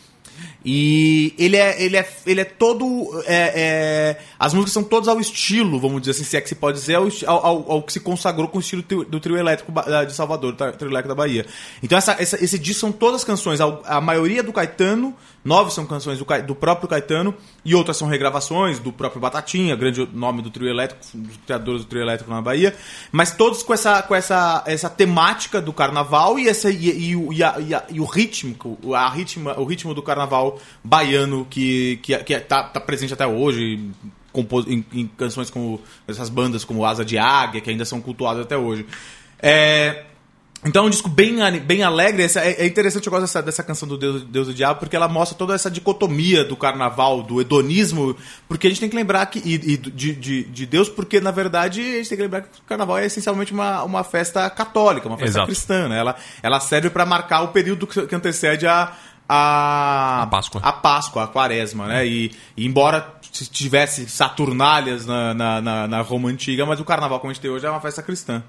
E 0.64 1.34
ele 1.38 1.56
é, 1.56 1.82
ele 1.82 1.96
é, 1.96 2.08
ele 2.26 2.40
é 2.42 2.44
todo. 2.44 2.84
É, 3.26 3.52
é, 3.54 4.20
as 4.38 4.52
músicas 4.52 4.74
são 4.74 4.84
todas 4.84 5.08
ao 5.08 5.18
estilo, 5.18 5.80
vamos 5.80 6.00
dizer 6.02 6.12
assim, 6.12 6.24
se 6.24 6.36
é 6.36 6.40
que 6.40 6.48
se 6.48 6.54
pode 6.54 6.78
dizer, 6.78 6.96
ao, 6.96 7.08
ao, 7.26 7.72
ao 7.72 7.82
que 7.82 7.92
se 7.92 8.00
consagrou 8.00 8.46
com 8.46 8.58
o 8.58 8.61
estilo 8.61 8.82
do 8.82 9.20
trio 9.20 9.38
elétrico 9.38 9.72
de 10.06 10.12
Salvador, 10.12 10.52
do 10.52 10.72
trio 10.72 10.90
elétrico 10.90 11.08
da 11.08 11.14
Bahia. 11.14 11.46
Então 11.82 11.96
essa, 11.96 12.12
essa, 12.18 12.42
esse 12.42 12.58
disco 12.58 12.80
são 12.80 12.92
todas 12.92 13.24
canções, 13.24 13.61
a, 13.61 14.00
maioria 14.00 14.42
do 14.42 14.52
Caetano, 14.52 15.14
nove 15.42 15.72
são 15.72 15.86
canções 15.86 16.18
do, 16.18 16.26
do, 16.46 16.54
próprio 16.54 16.88
Caetano, 16.88 17.34
e 17.64 17.74
outras 17.74 17.96
são 17.96 18.08
regravações 18.08 18.78
do 18.78 18.92
próprio 18.92 19.20
Batatinha, 19.20 19.74
grande 19.76 20.06
nome 20.12 20.42
do 20.42 20.50
trio 20.50 20.68
elétrico, 20.68 21.02
dos 21.14 21.36
criadores 21.38 21.82
do 21.82 21.88
trio 21.88 22.02
elétrico 22.02 22.30
na 22.30 22.42
Bahia, 22.42 22.74
mas 23.12 23.32
todos 23.32 23.62
com 23.62 23.72
essa, 23.72 24.02
com 24.02 24.14
essa, 24.14 24.62
essa 24.66 24.90
temática 24.90 25.61
do 25.61 25.72
carnaval 25.72 26.38
e, 26.38 26.48
essa, 26.48 26.70
e, 26.70 26.90
e, 26.90 27.34
e, 27.34 27.42
a, 27.42 27.56
e, 27.58 27.74
a, 27.74 27.84
e 27.90 28.00
o 28.00 28.04
ritmo, 28.04 28.78
a 28.94 29.08
ritmo, 29.08 29.50
o 29.50 29.64
ritmo 29.64 29.94
do 29.94 30.02
carnaval 30.02 30.49
baiano 30.82 31.46
que, 31.48 31.98
que, 32.03 32.16
que 32.18 32.40
tá, 32.40 32.64
tá 32.64 32.80
presente 32.80 33.12
até 33.12 33.26
hoje 33.26 33.80
em, 34.66 34.84
em, 34.92 35.07
canções 35.07 35.51
como 35.51 35.80
essas 36.07 36.28
bandas 36.28 36.64
como 36.64 36.84
Asa 36.84 37.05
de 37.05 37.18
Águia, 37.18 37.61
que 37.61 37.70
ainda 37.70 37.84
são 37.84 38.01
cultuadas 38.01 38.44
até 38.44 38.57
hoje. 38.57 38.86
É, 39.42 40.05
então 40.64 40.84
é 40.84 40.86
um 40.88 40.90
disco 40.90 41.09
bem, 41.09 41.38
bem 41.61 41.82
alegre. 41.82 42.26
É 42.36 42.66
interessante 42.66 43.07
eu 43.07 43.11
gosto 43.11 43.22
dessa, 43.22 43.42
dessa 43.42 43.62
canção 43.62 43.88
do 43.88 43.96
Deus, 43.96 44.22
Deus 44.24 44.48
e 44.48 44.51
o 44.51 44.55
Diabo, 44.55 44.80
porque 44.80 44.94
ela 44.94 45.09
mostra 45.09 45.36
toda 45.36 45.55
essa 45.55 45.70
dicotomia 45.70 46.44
do 46.44 46.55
carnaval, 46.55 47.22
do 47.22 47.40
hedonismo, 47.40 48.14
porque 48.46 48.66
a 48.66 48.70
gente 48.70 48.80
tem 48.80 48.90
que 48.90 48.96
lembrar 48.96 49.24
que. 49.26 49.38
E, 49.38 49.55
e 49.55 49.76
de, 49.78 50.14
de, 50.14 50.44
de, 50.44 50.66
Deus, 50.66 50.88
porque 50.88 51.18
na 51.18 51.30
verdade 51.30 51.80
a 51.80 51.96
gente 51.96 52.11
tem 52.11 52.18
que 52.18 52.24
lembrar 52.24 52.42
que 52.42 52.59
o 52.59 52.62
carnaval 52.66 52.98
é 52.98 53.07
essencialmente 53.07 53.55
uma, 53.55 53.82
uma 53.84 54.05
festa 54.05 54.48
católica, 54.51 55.09
uma 55.09 55.16
festa 55.16 55.38
Exato. 55.38 55.46
cristã. 55.46 55.88
Né? 55.88 55.98
Ela, 55.98 56.14
ela 56.42 56.61
serve 56.61 56.90
para 56.90 57.07
marcar 57.07 57.40
o 57.40 57.48
período 57.48 57.86
que 57.86 58.14
antecede 58.14 58.66
a, 58.66 58.92
a, 59.33 60.22
A 60.22 60.26
Páscoa. 60.26 60.61
a 60.64 60.72
Páscoa, 60.72 61.24
a 61.24 61.28
Quaresma, 61.28 61.87
né? 61.87 62.07
E, 62.07 62.33
e 62.57 62.66
embora 62.66 63.14
tivesse 63.31 64.09
Saturnalhas 64.09 65.07
na, 65.07 65.33
na, 65.33 65.61
na, 65.61 65.89
na 65.89 66.01
Roma 66.03 66.28
antiga, 66.28 66.66
mas 66.66 66.81
o 66.81 66.85
Carnaval 66.85 67.20
como 67.20 67.31
a 67.31 67.35
gente 67.35 67.41
tem 67.43 67.51
hoje 67.51 67.64
é 67.64 67.70
uma 67.70 67.81
festa 67.81 68.03
cristã. 68.03 68.43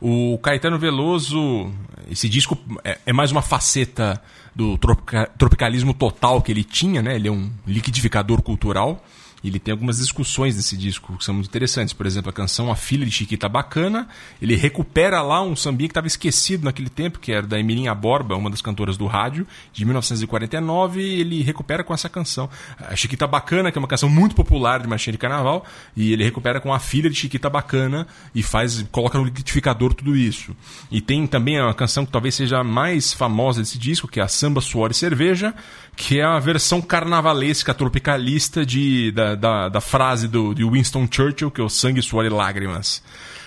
O 0.00 0.38
Caetano 0.38 0.76
Veloso, 0.78 1.72
esse 2.10 2.28
disco 2.28 2.58
é, 2.82 2.98
é 3.06 3.12
mais 3.12 3.30
uma 3.30 3.42
faceta 3.42 4.20
do 4.54 4.76
tropica- 4.76 5.30
tropicalismo 5.38 5.94
total 5.94 6.42
que 6.42 6.50
ele 6.50 6.64
tinha, 6.64 7.00
né? 7.00 7.14
Ele 7.14 7.28
é 7.28 7.32
um 7.32 7.50
liquidificador 7.66 8.42
cultural. 8.42 9.02
Ele 9.44 9.58
tem 9.58 9.72
algumas 9.72 9.98
discussões 9.98 10.56
nesse 10.56 10.76
disco 10.76 11.16
que 11.16 11.24
são 11.24 11.34
muito 11.34 11.48
interessantes. 11.48 11.92
Por 11.92 12.06
exemplo, 12.06 12.30
a 12.30 12.32
canção 12.32 12.70
A 12.70 12.76
Filha 12.76 13.04
de 13.04 13.10
Chiquita 13.10 13.48
Bacana. 13.48 14.08
Ele 14.40 14.54
recupera 14.54 15.20
lá 15.20 15.42
um 15.42 15.56
sambinha 15.56 15.88
que 15.88 15.92
estava 15.92 16.06
esquecido 16.06 16.64
naquele 16.64 16.88
tempo, 16.88 17.18
que 17.18 17.32
era 17.32 17.46
da 17.46 17.58
Emilinha 17.58 17.94
Borba, 17.94 18.36
uma 18.36 18.50
das 18.50 18.62
cantoras 18.62 18.96
do 18.96 19.06
rádio, 19.06 19.46
de 19.72 19.84
1949. 19.84 21.02
E 21.02 21.20
ele 21.20 21.42
recupera 21.42 21.82
com 21.82 21.92
essa 21.92 22.08
canção. 22.08 22.48
A 22.78 22.94
Chiquita 22.94 23.26
Bacana, 23.26 23.72
que 23.72 23.78
é 23.78 23.80
uma 23.80 23.88
canção 23.88 24.08
muito 24.08 24.34
popular 24.34 24.80
de 24.80 24.88
marchinha 24.88 25.12
de 25.12 25.18
carnaval. 25.18 25.66
E 25.96 26.12
ele 26.12 26.24
recupera 26.24 26.60
com 26.60 26.72
A 26.72 26.78
Filha 26.78 27.10
de 27.10 27.16
Chiquita 27.16 27.50
Bacana 27.50 28.06
e 28.34 28.42
faz, 28.42 28.84
coloca 28.90 29.18
no 29.18 29.24
liquidificador 29.24 29.94
tudo 29.94 30.16
isso. 30.16 30.54
E 30.90 31.00
tem 31.00 31.26
também 31.26 31.60
uma 31.60 31.74
canção 31.74 32.06
que 32.06 32.12
talvez 32.12 32.34
seja 32.34 32.58
a 32.58 32.64
mais 32.64 33.12
famosa 33.12 33.60
desse 33.60 33.78
disco, 33.78 34.06
que 34.08 34.20
é 34.20 34.22
a 34.22 34.28
Samba, 34.28 34.60
Suor 34.60 34.90
e 34.90 34.94
Cerveja, 34.94 35.54
que 35.96 36.18
é 36.18 36.24
a 36.24 36.38
versão 36.38 36.80
carnavalesca 36.80 37.74
tropicalista 37.74 38.64
de, 38.64 39.12
da, 39.12 39.34
da, 39.34 39.68
da 39.68 39.80
frase 39.80 40.26
do, 40.26 40.54
de 40.54 40.64
Winston 40.64 41.06
Churchill, 41.10 41.50
que 41.50 41.60
é 41.60 41.64
o 41.64 41.68
sangue, 41.68 42.02
suor 42.02 42.24
e 42.24 42.28
lágrimas. 42.28 43.02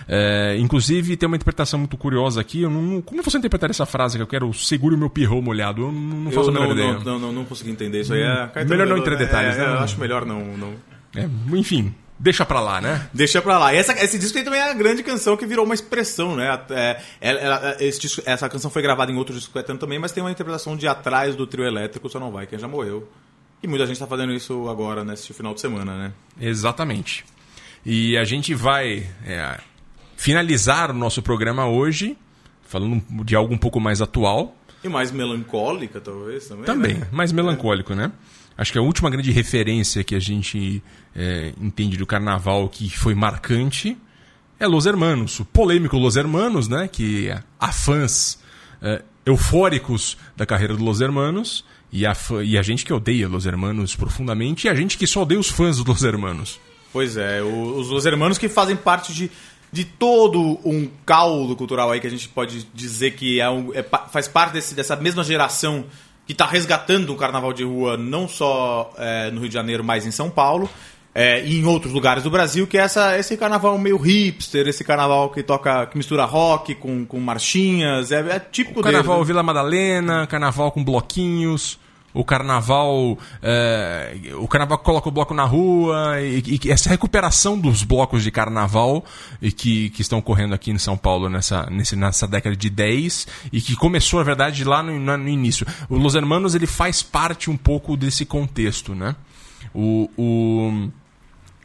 É, 0.07 0.55
inclusive, 0.59 1.17
tem 1.17 1.25
uma 1.25 1.35
interpretação 1.35 1.79
muito 1.79 1.97
curiosa 1.97 2.39
aqui. 2.39 2.61
Eu 2.61 2.69
não, 2.69 3.01
como 3.01 3.23
você 3.23 3.37
interpretar 3.37 3.69
essa 3.69 3.85
frase 3.85 4.17
que 4.17 4.21
eu 4.21 4.27
quero 4.27 4.53
segure 4.53 4.93
o 4.93 4.97
meu 4.97 5.09
pirrou 5.09 5.41
molhado? 5.41 5.81
Eu 5.81 5.91
não, 5.91 6.01
não 6.01 6.31
faço 6.31 6.49
Eu 6.49 6.57
a 6.57 6.59
menor 6.59 6.67
não, 6.67 6.73
ideia. 6.73 6.99
não, 7.03 7.19
não, 7.19 7.31
não, 7.31 7.45
consegui 7.45 7.71
entender 7.71 8.01
isso 8.01 8.13
aí. 8.13 8.21
É, 8.21 8.65
Melhor 8.65 8.87
não 8.87 8.97
entrar 8.97 9.15
em 9.15 9.17
detalhes, 9.17 9.55
é, 9.55 9.59
né? 9.59 9.65
Eu 9.65 9.79
acho 9.79 9.99
melhor 9.99 10.25
não. 10.25 10.45
não. 10.57 10.73
É, 11.15 11.27
enfim, 11.57 11.93
deixa 12.20 12.45
pra 12.45 12.59
lá, 12.59 12.80
né? 12.82 13.09
Deixa 13.13 13.41
pra 13.41 13.57
lá. 13.57 13.74
E 13.74 13.78
essa, 13.78 13.93
esse 14.03 14.18
disco 14.20 14.41
também 14.43 14.61
a 14.61 14.74
grande 14.74 15.03
canção 15.03 15.36
que 15.38 15.45
virou 15.45 15.66
uma 15.66 15.74
expressão, 15.74 16.36
né? 16.36 16.59
É, 16.70 17.01
ela- 17.22 17.39
ela- 17.39 17.78
esse 17.84 17.99
disco- 17.99 18.22
essa 18.26 18.47
canção 18.49 18.70
foi 18.72 18.82
gravada 18.82 19.11
em 19.11 19.16
outro 19.18 19.34
disco 19.36 19.51
do 19.51 19.53
Caetano 19.53 19.80
também, 19.80 19.99
mas 19.99 20.11
tem 20.11 20.24
uma 20.24 20.32
interpretação 20.32 20.76
de 20.78 20.88
atrás 20.88 21.36
do 21.36 21.45
trio 21.45 21.66
elétrico, 21.66 22.09
Só 22.09 22.20
Não 22.20 22.32
Vai, 22.32 22.45
quem 22.47 22.57
já 22.59 22.68
morreu. 22.68 23.07
E 23.63 23.68
muita 23.68 23.86
gente 23.88 23.99
tá 23.99 24.05
fazendo 24.07 24.34
isso 24.34 24.68
agora, 24.70 25.03
nesse 25.03 25.34
final 25.34 25.53
de 25.53 25.61
semana, 25.61 25.97
né? 25.97 26.13
Exatamente. 26.39 27.26
E 27.86 28.18
a 28.18 28.24
gente 28.24 28.53
vai 28.53 29.07
é, 29.26 29.59
finalizar 30.16 30.91
o 30.91 30.93
nosso 30.93 31.22
programa 31.22 31.68
hoje, 31.68 32.18
falando 32.68 33.01
de 33.24 33.36
algo 33.36 33.53
um 33.53 33.57
pouco 33.57 33.80
mais 33.80 34.01
atual. 34.01 34.55
E 34.84 34.89
mais 34.89 35.11
melancólica, 35.11 35.99
talvez, 35.99 36.47
também. 36.47 36.66
Também, 36.66 36.93
né? 36.95 37.07
mais 37.11 37.32
melancólico, 37.32 37.95
né? 37.95 38.11
Acho 38.58 38.72
que 38.72 38.78
a 38.78 38.82
última 38.82 39.10
grande 39.10 39.32
referência 39.32 40.03
que 40.03 40.16
a 40.16 40.20
gente 40.20 40.82
é, 41.16 41.53
entende 41.62 41.97
do 41.97 42.06
carnaval 42.06 42.70
que 42.70 42.89
foi 42.89 43.14
marcante 43.14 43.97
é 44.60 44.66
Los 44.66 44.86
Hermanos, 44.86 45.39
o 45.41 45.45
polêmico 45.45 45.97
Los 45.97 46.16
Hermanos, 46.16 46.68
né? 46.70 46.88
Que 46.88 47.30
há 47.60 47.72
fãs 47.74 48.39
é, 48.82 49.01
eufóricos 49.26 50.18
da 50.38 50.45
carreira 50.45 50.76
do 50.76 50.84
Los 50.84 51.01
Hermanos 51.01 51.66
e 51.91 52.06
a, 52.06 52.16
e 52.43 52.58
a 52.58 52.62
gente 52.62 52.86
que 52.86 52.93
odeia 52.93 53.28
Los 53.28 53.45
Hermanos 53.45 53.95
profundamente 53.95 54.68
e 54.68 54.70
a 54.70 54.76
gente 54.76 54.97
que 54.97 55.06
só 55.06 55.24
odeia 55.24 55.39
os 55.39 55.49
fãs 55.49 55.78
dos 55.78 55.86
Los 55.86 56.03
Hermanos. 56.03 56.60
Pois 56.93 57.18
é, 57.18 57.41
os 57.43 57.89
Los 57.89 58.06
Hermanos 58.06 58.38
que 58.38 58.47
fazem 58.47 58.76
parte 58.78 59.14
de, 59.14 59.30
de 59.72 59.84
todo 59.84 60.58
um 60.64 60.89
caldo 61.06 61.53
cultural 61.58 61.91
aí 61.91 61.99
que 61.99 62.08
a 62.08 62.10
gente 62.10 62.30
pode 62.30 62.66
dizer 62.74 63.12
que 63.12 63.41
é 63.41 63.49
um- 63.49 63.74
é 63.74 63.84
faz 64.10 64.30
parte 64.30 64.53
desse- 64.53 64.74
dessa 64.74 64.95
mesma 64.95 65.24
geração 65.26 65.86
que 66.26 66.32
está 66.32 66.45
resgatando 66.45 67.13
o 67.13 67.15
carnaval 67.15 67.53
de 67.53 67.63
rua 67.63 67.97
não 67.97 68.28
só 68.28 68.91
é, 68.97 69.30
no 69.32 69.39
Rio 69.41 69.49
de 69.49 69.53
Janeiro, 69.53 69.84
mas 69.84 70.05
em 70.05 70.11
São 70.11 70.30
Paulo. 70.30 70.69
é, 71.15 71.41
e 71.45 71.59
em 71.61 71.63
outros 71.63 71.93
lugares 71.93 72.23
do 72.23 72.30
Brasil, 72.30 72.67
que 72.67 72.78
é 72.78 72.82
essa, 72.82 73.17
esse 73.17 73.38
carnaval 73.38 73.78
meio 73.78 73.95
hipster, 73.95 74.67
esse 74.67 74.84
carnaval 74.84 75.30
que 75.30 75.41
toca, 75.41 75.86
que 75.86 75.97
mistura 75.97 76.26
rock 76.26 76.76
com, 76.76 77.05
com 77.05 77.17
marchinhas, 77.21 78.11
é, 78.11 78.19
é 78.19 78.39
típico 78.39 78.82
O 78.82 78.84
carnaval 78.84 79.15
deles, 79.15 79.19
né? 79.21 79.26
Vila 79.28 79.41
Madalena, 79.41 80.28
carnaval 80.28 80.73
com 80.73 80.84
bloquinhos, 80.84 81.80
o 82.16 82.24
carnaval. 82.24 83.20
é, 83.43 84.16
o 84.39 84.47
carnaval 84.47 84.78
coloca 84.80 85.09
o 85.09 85.11
bloco 85.11 85.34
na 85.34 85.43
rua, 85.43 86.22
e, 86.22 86.59
e 86.63 86.72
essa 86.72 86.89
recuperação 86.89 87.59
dos 87.59 87.84
blocos 87.84 88.24
de 88.24 88.32
carnaval 88.32 89.03
e 89.41 89.51
que, 89.51 89.89
que 89.89 90.01
estão 90.01 90.20
ocorrendo 90.20 90.55
aqui 90.55 90.72
em 90.72 90.78
São 90.78 90.97
Paulo 90.97 91.30
nessa, 91.30 91.70
nesse, 91.70 91.95
nessa 91.95 92.26
década 92.26 92.55
de 92.55 92.70
10 92.70 93.28
e 93.51 93.59
que 93.59 93.76
começou, 93.76 94.20
na 94.20 94.24
verdade, 94.24 94.63
lá 94.63 94.82
no, 94.82 94.97
no 94.97 95.30
início. 95.30 95.68
O 95.89 95.97
Los 95.97 96.16
Hermanos 96.16 96.55
ele 96.55 96.66
faz 96.66 97.03
parte 97.03 97.51
um 97.51 97.57
pouco 97.57 97.97
desse 97.97 98.26
contexto, 98.26 98.95
né? 98.95 99.16
O. 99.74 100.09
o 100.18 100.89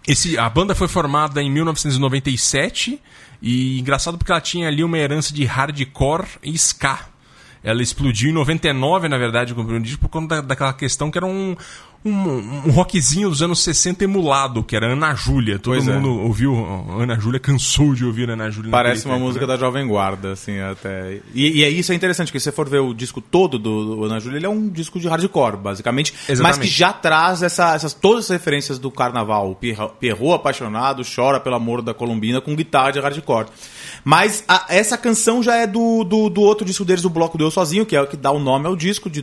esse, 0.08 0.36
a 0.38 0.48
banda 0.48 0.74
foi 0.74 0.88
formada 0.88 1.42
em 1.42 1.50
1997 1.50 3.00
e 3.40 3.78
engraçado 3.78 4.18
porque 4.18 4.32
ela 4.32 4.40
tinha 4.40 4.66
ali 4.66 4.82
uma 4.82 4.98
herança 4.98 5.32
de 5.32 5.44
hardcore 5.44 6.26
e 6.42 6.52
ska. 6.54 7.09
Ela 7.62 7.82
explodiu 7.82 8.30
em 8.30 8.32
99, 8.32 9.08
na 9.08 9.18
verdade, 9.18 9.54
com 9.54 9.60
o 9.60 9.64
primeiro 9.64 9.84
disco, 9.84 10.00
por 10.00 10.08
conta 10.08 10.36
da- 10.36 10.40
daquela 10.48 10.72
questão 10.72 11.10
que 11.10 11.18
era 11.18 11.26
um, 11.26 11.54
um, 12.04 12.10
um 12.10 12.70
rockzinho 12.70 13.28
dos 13.28 13.42
anos 13.42 13.62
60 13.62 14.04
emulado, 14.04 14.62
que 14.64 14.74
era 14.74 14.92
Ana 14.92 15.14
Júlia. 15.14 15.58
Todo 15.58 15.74
Pois 15.74 15.86
é. 15.86 15.92
mundo 15.92 16.08
ouviu 16.22 16.54
ó, 16.54 16.98
Ana 17.00 17.18
Júlia, 17.20 17.38
cansou 17.38 17.94
de 17.94 18.04
ouvir 18.04 18.30
Ana 18.30 18.50
Júlia. 18.50 18.70
Parece 18.70 19.04
uma 19.04 19.14
tempo, 19.14 19.26
música 19.26 19.46
né? 19.46 19.52
da 19.52 19.58
Jovem 19.58 19.86
Guarda, 19.86 20.32
assim, 20.32 20.58
até. 20.60 21.18
E, 21.34 21.58
e 21.60 21.64
é 21.64 21.68
isso 21.68 21.92
é 21.92 21.94
interessante, 21.94 22.28
porque 22.28 22.40
se 22.40 22.44
você 22.44 22.52
for 22.52 22.68
ver 22.68 22.78
o 22.80 22.94
disco 22.94 23.20
todo 23.20 23.58
do, 23.58 23.96
do 23.96 24.04
Ana 24.04 24.18
Júlia, 24.18 24.38
ele 24.38 24.46
é 24.46 24.48
um 24.48 24.68
disco 24.68 24.98
de 24.98 25.08
hardcore, 25.08 25.56
basicamente. 25.58 26.14
Mas 26.20 26.30
Exatamente. 26.38 26.60
que 26.60 26.66
já 26.68 26.92
traz 26.92 27.42
essa- 27.42 27.74
essas, 27.74 27.92
todas 27.92 28.24
as 28.24 28.30
referências 28.30 28.78
do 28.78 28.90
carnaval. 28.90 29.54
Pierrot 30.00 30.34
apaixonado, 30.34 31.02
chora 31.04 31.38
pelo 31.38 31.56
amor 31.56 31.82
da 31.82 31.92
Colombina 31.92 32.40
com 32.40 32.56
guitarra 32.56 32.92
de 32.92 33.00
hardcore. 33.00 33.48
Mas 34.04 34.42
a- 34.48 34.64
essa 34.70 34.96
canção 34.96 35.42
já 35.42 35.54
é 35.56 35.66
do, 35.66 36.02
do, 36.04 36.30
do 36.30 36.40
outro 36.40 36.64
disco 36.64 36.84
deles, 36.84 37.02
do 37.02 37.10
Bloco 37.10 37.36
do 37.36 37.44
Eu 37.44 37.50
Sozinho, 37.50 37.84
que 37.84 37.94
é 37.94 38.00
o 38.00 38.06
que 38.06 38.16
dá 38.16 38.30
o 38.30 38.38
nome 38.38 38.66
ao 38.66 38.74
disco, 38.74 39.10
de 39.10 39.20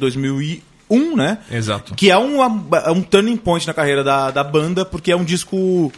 2001, 0.90 1.16
né? 1.16 1.40
Exato. 1.52 1.96
Que 1.96 2.10
é 2.10 2.18
um, 2.18 2.44
é 2.44 2.92
um 2.92 3.02
turning 3.02 3.38
point 3.38 3.66
na 3.68 3.74
carreira 3.74 4.04
da, 4.04 4.32
da 4.32 4.44
banda, 4.44 4.86
porque 4.86 5.12
é 5.12 5.16
um 5.16 5.24
disco 5.24 5.92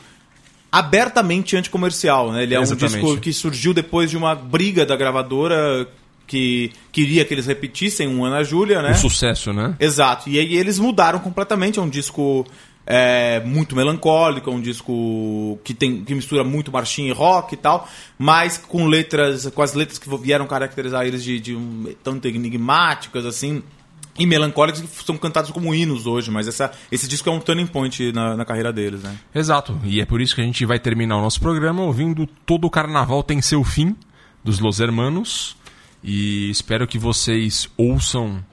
abertamente 0.72 1.56
anticomercial, 1.58 2.32
né? 2.32 2.44
Ele 2.44 2.56
é 2.56 2.60
Exatamente. 2.60 2.98
um 2.98 3.06
disco 3.06 3.22
que 3.22 3.34
surgiu 3.34 3.74
depois 3.74 4.10
de 4.10 4.18
uma 4.18 4.36
briga 4.36 4.86
da 4.86 4.96
gravadora 4.96 5.88
que 6.28 6.72
queria 6.92 7.26
que 7.26 7.34
eles 7.34 7.48
repetissem 7.48 8.08
um 8.08 8.24
Ana 8.24 8.44
Júlia, 8.44 8.82
né? 8.82 8.92
O 8.92 8.96
sucesso, 8.96 9.52
né? 9.52 9.76
Exato. 9.80 10.30
E 10.30 10.38
aí 10.38 10.56
eles 10.56 10.78
mudaram 10.78 11.18
completamente. 11.20 11.80
É 11.80 11.82
um 11.82 11.90
disco 11.90 12.46
é, 12.86 13.40
muito 13.42 13.76
melancólico, 13.76 14.50
é 14.50 14.54
um 14.54 14.62
disco 14.62 15.60
que 15.64 15.74
tem 15.74 16.04
que 16.04 16.14
mistura 16.14 16.44
muito 16.44 16.72
marchinha 16.72 17.10
e 17.10 17.14
rock 17.14 17.56
e 17.56 17.58
tal, 17.58 17.88
mas 18.18 18.58
com 18.58 18.86
letras, 18.86 19.48
com 19.48 19.62
as 19.64 19.74
letras 19.74 19.98
que 19.98 20.18
vieram 20.18 20.46
caracterizar 20.46 21.06
eles 21.06 21.24
de, 21.24 21.40
de 21.40 21.56
um, 21.56 21.94
tanto 22.04 22.28
enigmáticas 22.28 23.26
assim. 23.26 23.64
E 24.20 24.26
melancólicas 24.26 24.82
que 24.82 25.04
são 25.06 25.18
cantados 25.18 25.50
como 25.50 25.74
hinos 25.74 26.06
hoje, 26.06 26.30
mas 26.30 26.48
essa, 26.48 26.72
esse 26.92 27.08
disco 27.08 27.30
é 27.30 27.32
um 27.32 27.40
turning 27.40 27.66
point 27.66 28.12
na, 28.12 28.36
na 28.36 28.46
carreira 28.46 28.72
deles, 28.72 29.02
né? 29.02 29.18
Exato. 29.34 29.80
E 29.84 30.02
é 30.02 30.06
por 30.06 30.20
isso 30.20 30.36
que 30.36 30.42
a 30.42 30.44
gente 30.44 30.66
vai 30.66 30.78
terminar 30.78 31.18
o 31.18 31.22
nosso 31.22 31.40
programa 31.40 31.82
ouvindo 31.82 32.28
Todo 32.46 32.66
o 32.66 32.70
Carnaval 32.70 33.24
Tem 33.24 33.42
Seu 33.42 33.64
Fim, 33.64 33.96
dos 34.44 34.60
Los 34.60 34.80
Hermanos. 34.80 35.56
E 36.04 36.50
espero 36.50 36.86
que 36.86 36.98
vocês 37.00 37.70
ouçam 37.78 38.44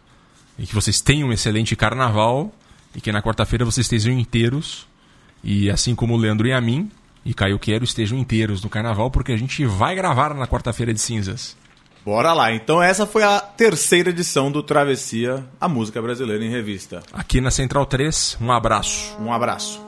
e 0.59 0.67
que 0.67 0.75
vocês 0.75 1.01
tenham 1.01 1.29
um 1.29 1.33
excelente 1.33 1.77
carnaval 1.77 2.53
e 2.95 3.01
que 3.01 3.12
na 3.12 3.23
quarta-feira 3.23 3.64
vocês 3.64 3.85
estejam 3.87 4.12
inteiros. 4.12 4.87
E 5.45 5.71
assim 5.71 5.95
como 5.95 6.14
o 6.14 6.17
Leandro 6.17 6.47
e 6.47 6.53
a 6.53 6.61
mim, 6.61 6.91
e 7.25 7.35
Caio 7.35 7.59
Quero, 7.59 7.85
estejam 7.85 8.19
inteiros 8.19 8.62
no 8.62 8.71
carnaval, 8.71 9.11
porque 9.11 9.33
a 9.33 9.37
gente 9.37 9.64
vai 9.67 9.95
gravar 9.95 10.35
na 10.35 10.47
quarta-feira 10.47 10.95
de 10.95 11.01
cinzas. 11.01 11.57
Bora 12.07 12.32
lá. 12.32 12.52
Então 12.52 12.80
essa 12.80 13.04
foi 13.04 13.24
a 13.24 13.40
terceira 13.40 14.11
edição 14.11 14.52
do 14.52 14.62
Travessia, 14.62 15.44
a 15.61 15.68
música 15.68 16.00
brasileira 16.00 16.44
em 16.44 16.48
revista. 16.48 17.02
Aqui 17.12 17.40
na 17.40 17.50
Central 17.50 17.84
3, 17.84 18.38
um 18.40 18.52
abraço. 18.52 19.16
Um 19.20 19.32
abraço. 19.32 19.86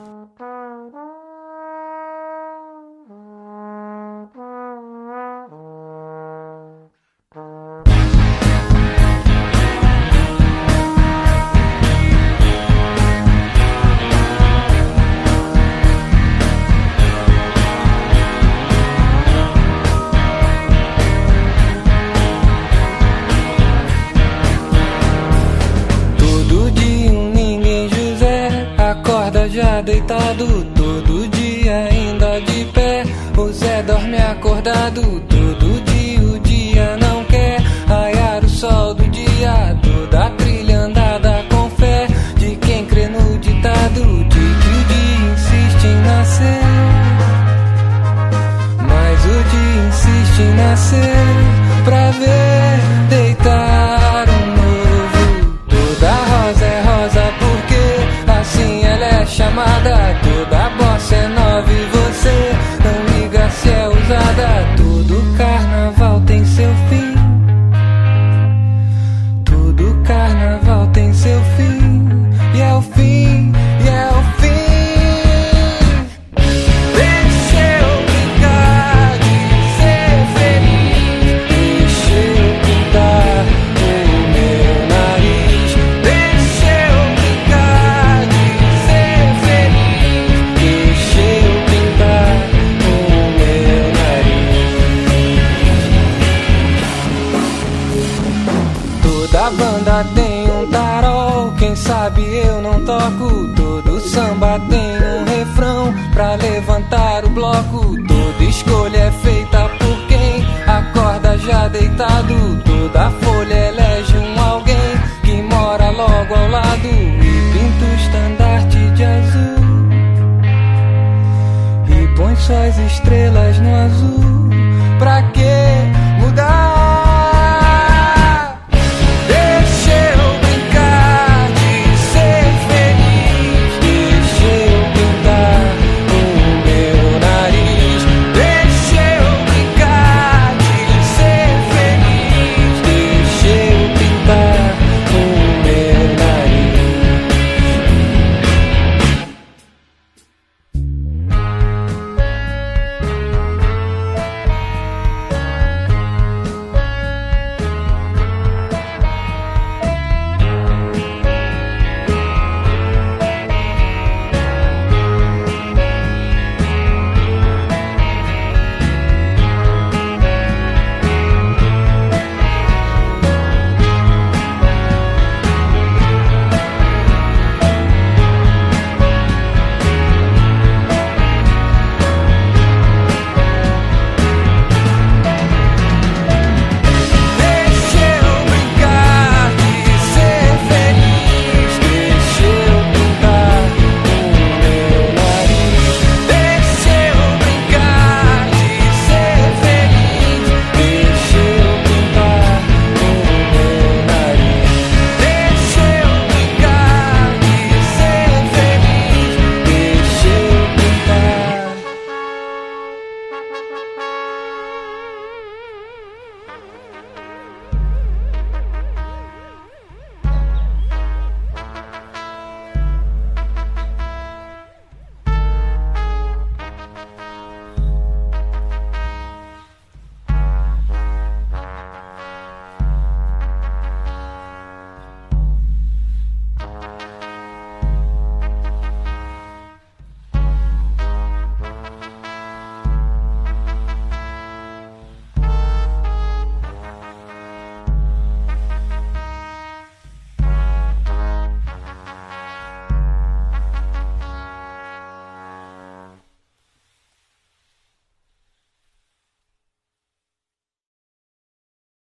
Todo 30.39 31.27
dia 31.27 31.89
ainda 31.91 32.39
de 32.39 32.63
pé. 32.71 33.03
O 33.35 33.51
Zé 33.51 33.83
dorme 33.83 34.17
acordado. 34.19 35.28
Toda 112.99 113.28